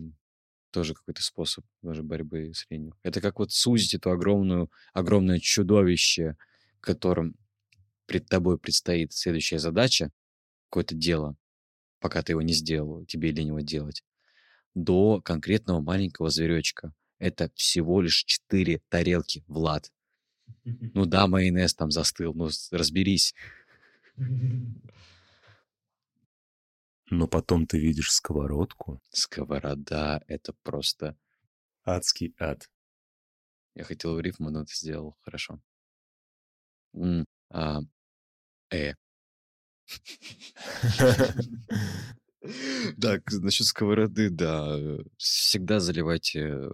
тоже 0.73 0.95
какой-то 0.95 1.23
способ 1.23 1.65
даже 1.83 2.03
борьбы 2.03 2.53
с 2.55 2.67
ленью. 2.69 2.97
Это 3.03 3.21
как 3.21 3.39
вот 3.39 3.53
сузить 3.53 3.95
эту 3.95 4.11
огромную, 4.11 4.71
огромное 4.93 5.39
чудовище, 5.39 6.37
которым 6.81 7.37
пред 8.07 8.27
тобой 8.27 8.59
предстоит 8.59 9.13
следующая 9.13 9.59
задача, 9.59 10.11
какое-то 10.69 10.95
дело, 10.95 11.37
пока 12.03 12.23
ты 12.23 12.33
его 12.33 12.43
не 12.43 12.53
сделал, 12.53 13.07
тебе 13.07 13.31
лень 13.31 13.49
его 13.49 13.61
делать, 13.61 14.05
до 14.75 15.21
конкретного 15.23 15.81
маленького 15.81 16.31
зверечка. 16.31 16.93
Это 17.19 17.51
всего 17.55 18.03
лишь 18.03 18.25
четыре 18.25 18.83
тарелки, 18.89 19.45
Влад. 19.47 19.93
Ну 20.95 21.07
да, 21.07 21.27
майонез 21.27 21.75
там 21.75 21.91
застыл, 21.91 22.35
ну 22.35 22.49
разберись. 22.71 23.35
Но 27.11 27.27
потом 27.29 27.67
ты 27.67 27.79
видишь 27.79 28.13
сковородку. 28.13 29.01
Сковорода— 29.11 30.23
это 30.27 30.53
просто... 30.63 31.17
Адский 31.85 32.35
ад. 32.39 32.71
Я 33.75 33.85
хотел 33.85 34.15
в 34.15 34.21
рифму, 34.21 34.51
но 34.51 34.65
ты 34.65 34.75
сделал 34.75 35.17
хорошо. 35.23 35.61
М, 36.95 37.25
а, 37.51 37.81
э. 38.71 38.95
Так, 43.01 43.23
насчет 43.31 43.69
сковороды, 43.69 44.29
да, 44.29 44.77
всегда 45.17 45.79
заливайте 45.79 46.41
э, 46.41 46.71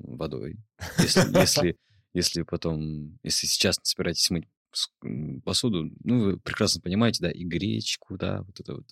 водой. 0.00 0.56
Если, 0.98 1.38
если, 1.38 1.76
если 2.12 2.42
потом, 2.42 3.16
если 3.22 3.46
сейчас 3.46 3.78
собираетесь 3.84 4.30
мыть 4.30 4.48
посуду, 5.44 5.92
ну, 6.02 6.24
вы 6.24 6.40
прекрасно 6.40 6.80
понимаете, 6.80 7.22
да, 7.22 7.30
и 7.30 7.44
гречку, 7.44 8.18
да, 8.18 8.42
вот 8.42 8.58
это 8.58 8.74
вот 8.74 8.86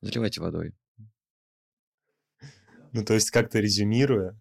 Заливайте 0.00 0.40
водой. 0.40 0.74
Ну, 2.92 3.04
то 3.04 3.14
есть, 3.14 3.30
как-то 3.30 3.60
резюмируя, 3.60 4.38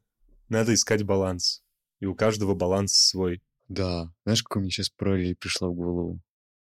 надо 0.47 0.73
искать 0.73 1.03
баланс. 1.03 1.63
И 1.99 2.05
у 2.05 2.15
каждого 2.15 2.55
баланс 2.55 2.93
свой. 2.93 3.43
Да. 3.67 4.11
Знаешь, 4.23 4.41
какой 4.41 4.61
мне 4.61 4.71
сейчас 4.71 4.89
параллель 4.89 5.35
пришла 5.35 5.67
в 5.67 5.73
голову? 5.73 6.19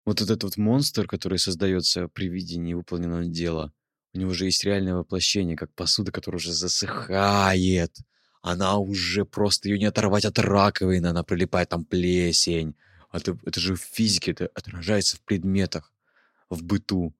Вот 0.05 0.21
этот 0.21 0.43
вот 0.43 0.57
монстр, 0.57 1.07
который 1.07 1.39
создается 1.39 2.09
при 2.09 2.29
виде 2.29 2.57
невыполненного 2.59 3.25
дела, 3.27 3.73
у 4.15 4.19
него 4.19 4.35
же 4.35 4.47
есть 4.47 4.65
реальное 4.65 4.95
воплощение, 4.95 5.57
как 5.57 5.73
посуда, 5.75 6.13
которая 6.13 6.39
уже 6.39 6.53
засыхает. 6.53 7.97
Она 8.43 8.77
уже 8.77 9.25
просто 9.25 9.69
ее 9.69 9.79
не 9.79 9.87
оторвать 9.87 10.25
от 10.25 10.39
раковины, 10.39 11.07
она 11.07 11.23
прилипает, 11.23 11.69
там 11.69 11.85
плесень. 11.85 12.75
Это, 13.13 13.39
это 13.47 13.61
же 13.61 13.77
в 13.77 13.81
физике, 13.81 14.33
это 14.33 14.51
отражается 14.55 15.17
в 15.17 15.23
предметах, 15.23 15.93
в 16.51 16.63
быту. 16.65 17.15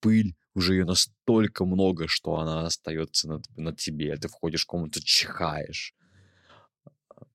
Пыль, 0.00 0.34
уже 0.54 0.74
ее 0.74 0.84
настолько 0.84 1.64
много, 1.64 2.08
что 2.08 2.36
она 2.36 2.66
остается 2.66 3.28
на, 3.28 3.42
на 3.56 3.72
тебе. 3.74 4.16
Ты 4.16 4.28
входишь 4.28 4.64
в 4.64 4.66
комнату, 4.66 5.00
чихаешь. 5.02 5.94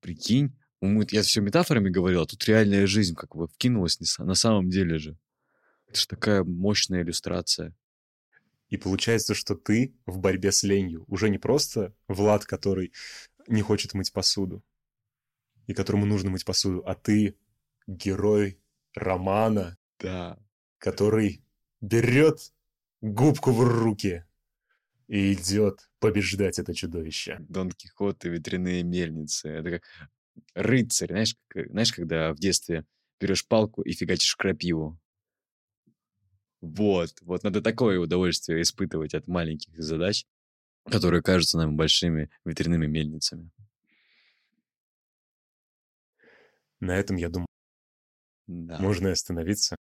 Прикинь, 0.00 0.57
я 0.80 1.22
все 1.22 1.40
метафорами 1.40 1.90
говорил, 1.90 2.22
а 2.22 2.26
тут 2.26 2.44
реальная 2.46 2.86
жизнь 2.86 3.14
как 3.14 3.34
бы 3.34 3.48
вкинулась 3.48 3.98
на 4.18 4.34
самом 4.34 4.70
деле 4.70 4.98
же. 4.98 5.16
Это 5.88 6.00
же 6.00 6.06
такая 6.06 6.44
мощная 6.44 7.02
иллюстрация. 7.02 7.74
И 8.68 8.76
получается, 8.76 9.34
что 9.34 9.54
ты 9.54 9.94
в 10.04 10.18
борьбе 10.18 10.52
с 10.52 10.62
ленью 10.62 11.04
уже 11.08 11.30
не 11.30 11.38
просто 11.38 11.94
Влад, 12.06 12.44
который 12.44 12.92
не 13.46 13.62
хочет 13.62 13.94
мыть 13.94 14.12
посуду, 14.12 14.62
и 15.66 15.74
которому 15.74 16.04
нужно 16.04 16.30
мыть 16.30 16.44
посуду, 16.44 16.82
а 16.86 16.94
ты 16.94 17.36
герой 17.86 18.60
романа, 18.94 19.78
да. 19.98 20.38
который 20.76 21.42
берет 21.80 22.52
губку 23.00 23.52
в 23.52 23.62
руки 23.62 24.24
и 25.06 25.32
идет 25.32 25.90
побеждать 25.98 26.58
это 26.58 26.74
чудовище. 26.74 27.38
Дон 27.48 27.70
Кихот 27.70 28.24
и 28.26 28.28
ветряные 28.28 28.82
мельницы. 28.82 29.48
Это 29.48 29.70
как 29.70 29.82
рыцарь, 30.54 31.10
знаешь, 31.10 31.36
как, 31.48 31.70
знаешь, 31.70 31.92
когда 31.92 32.32
в 32.32 32.36
детстве 32.36 32.84
берешь 33.20 33.46
палку 33.46 33.82
и 33.82 33.92
фигачишь 33.92 34.36
крапиву. 34.36 34.98
Вот, 36.60 37.10
вот 37.20 37.44
надо 37.44 37.62
такое 37.62 37.98
удовольствие 38.00 38.62
испытывать 38.62 39.14
от 39.14 39.28
маленьких 39.28 39.80
задач, 39.80 40.24
которые 40.90 41.22
кажутся 41.22 41.58
нам 41.58 41.76
большими 41.76 42.30
ветряными 42.44 42.86
мельницами. 42.86 43.50
На 46.80 46.96
этом, 46.96 47.16
я 47.16 47.28
думаю, 47.28 47.48
да. 48.46 48.78
можно 48.78 49.10
остановиться. 49.10 49.76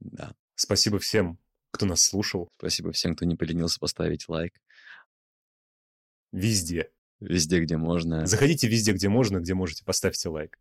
Да. 0.00 0.34
Спасибо 0.54 0.98
всем, 0.98 1.38
кто 1.70 1.86
нас 1.86 2.02
слушал. 2.02 2.48
Спасибо 2.58 2.92
всем, 2.92 3.14
кто 3.14 3.24
не 3.24 3.36
поленился 3.36 3.78
поставить 3.78 4.28
лайк. 4.28 4.54
Везде. 6.32 6.90
Везде, 7.20 7.60
где 7.60 7.76
можно. 7.76 8.26
Заходите 8.26 8.68
везде, 8.68 8.92
где 8.92 9.08
можно, 9.08 9.38
где 9.38 9.54
можете, 9.54 9.84
поставьте 9.84 10.28
лайк. 10.28 10.58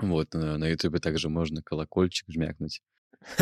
Вот, 0.00 0.32
на 0.34 0.66
Ютубе 0.66 1.00
также 1.00 1.28
можно 1.28 1.62
колокольчик 1.62 2.28
жмякнуть. 2.30 2.82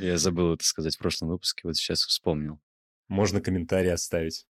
Я 0.00 0.16
забыл 0.16 0.54
это 0.54 0.64
сказать 0.64 0.94
в 0.96 0.98
прошлом 0.98 1.28
выпуске, 1.30 1.62
вот 1.64 1.76
сейчас 1.76 2.04
вспомнил. 2.04 2.60
Можно 3.08 3.40
комментарий 3.40 3.92
оставить. 3.92 4.46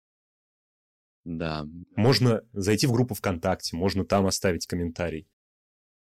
Да. 1.24 1.66
Можно 1.94 2.42
зайти 2.52 2.86
в 2.86 2.92
группу 2.92 3.14
ВКонтакте, 3.14 3.76
можно 3.76 4.04
там 4.04 4.26
оставить 4.26 4.66
комментарий. 4.66 5.28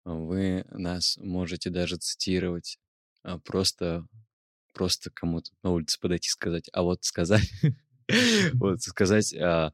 Вы 0.04 0.66
нас 0.70 1.18
можете 1.18 1.70
даже 1.70 1.96
цитировать 1.96 2.78
а, 3.24 3.40
просто, 3.40 4.06
просто 4.74 5.12
кому-то 5.12 5.52
на 5.64 5.72
улице 5.72 5.98
подойти 6.00 6.28
и 6.28 6.30
сказать, 6.30 6.70
а 6.74 6.84
вот 6.84 7.06
сказать, 7.06 7.50
вот 8.54 8.82
сказать, 8.82 9.34
а, 9.34 9.74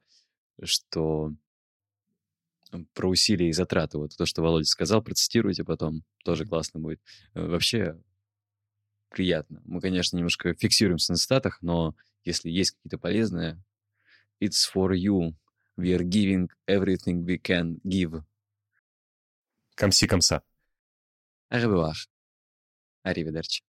что 0.63 1.33
про 2.93 3.09
усилия 3.09 3.49
и 3.49 3.53
затраты. 3.53 3.97
Вот 3.97 4.15
то, 4.15 4.25
что 4.25 4.41
Володя 4.41 4.67
сказал, 4.67 5.01
процитируйте 5.01 5.63
потом, 5.63 6.03
тоже 6.23 6.45
классно 6.45 6.79
будет. 6.79 7.01
Э, 7.33 7.45
вообще 7.47 7.99
приятно. 9.09 9.61
Мы, 9.65 9.81
конечно, 9.81 10.17
немножко 10.17 10.53
фиксируемся 10.53 11.13
на 11.13 11.17
статах, 11.17 11.61
но 11.61 11.95
если 12.23 12.49
есть 12.49 12.71
какие-то 12.71 12.97
полезные, 12.97 13.61
it's 14.41 14.69
for 14.73 14.91
you. 14.91 15.33
We 15.77 15.95
are 15.95 16.03
giving 16.03 16.49
everything 16.67 17.25
we 17.25 17.41
can 17.41 17.79
give. 17.83 18.21
Au 21.49 21.57
revoir. 21.57 21.95
Arrivederci. 23.03 23.63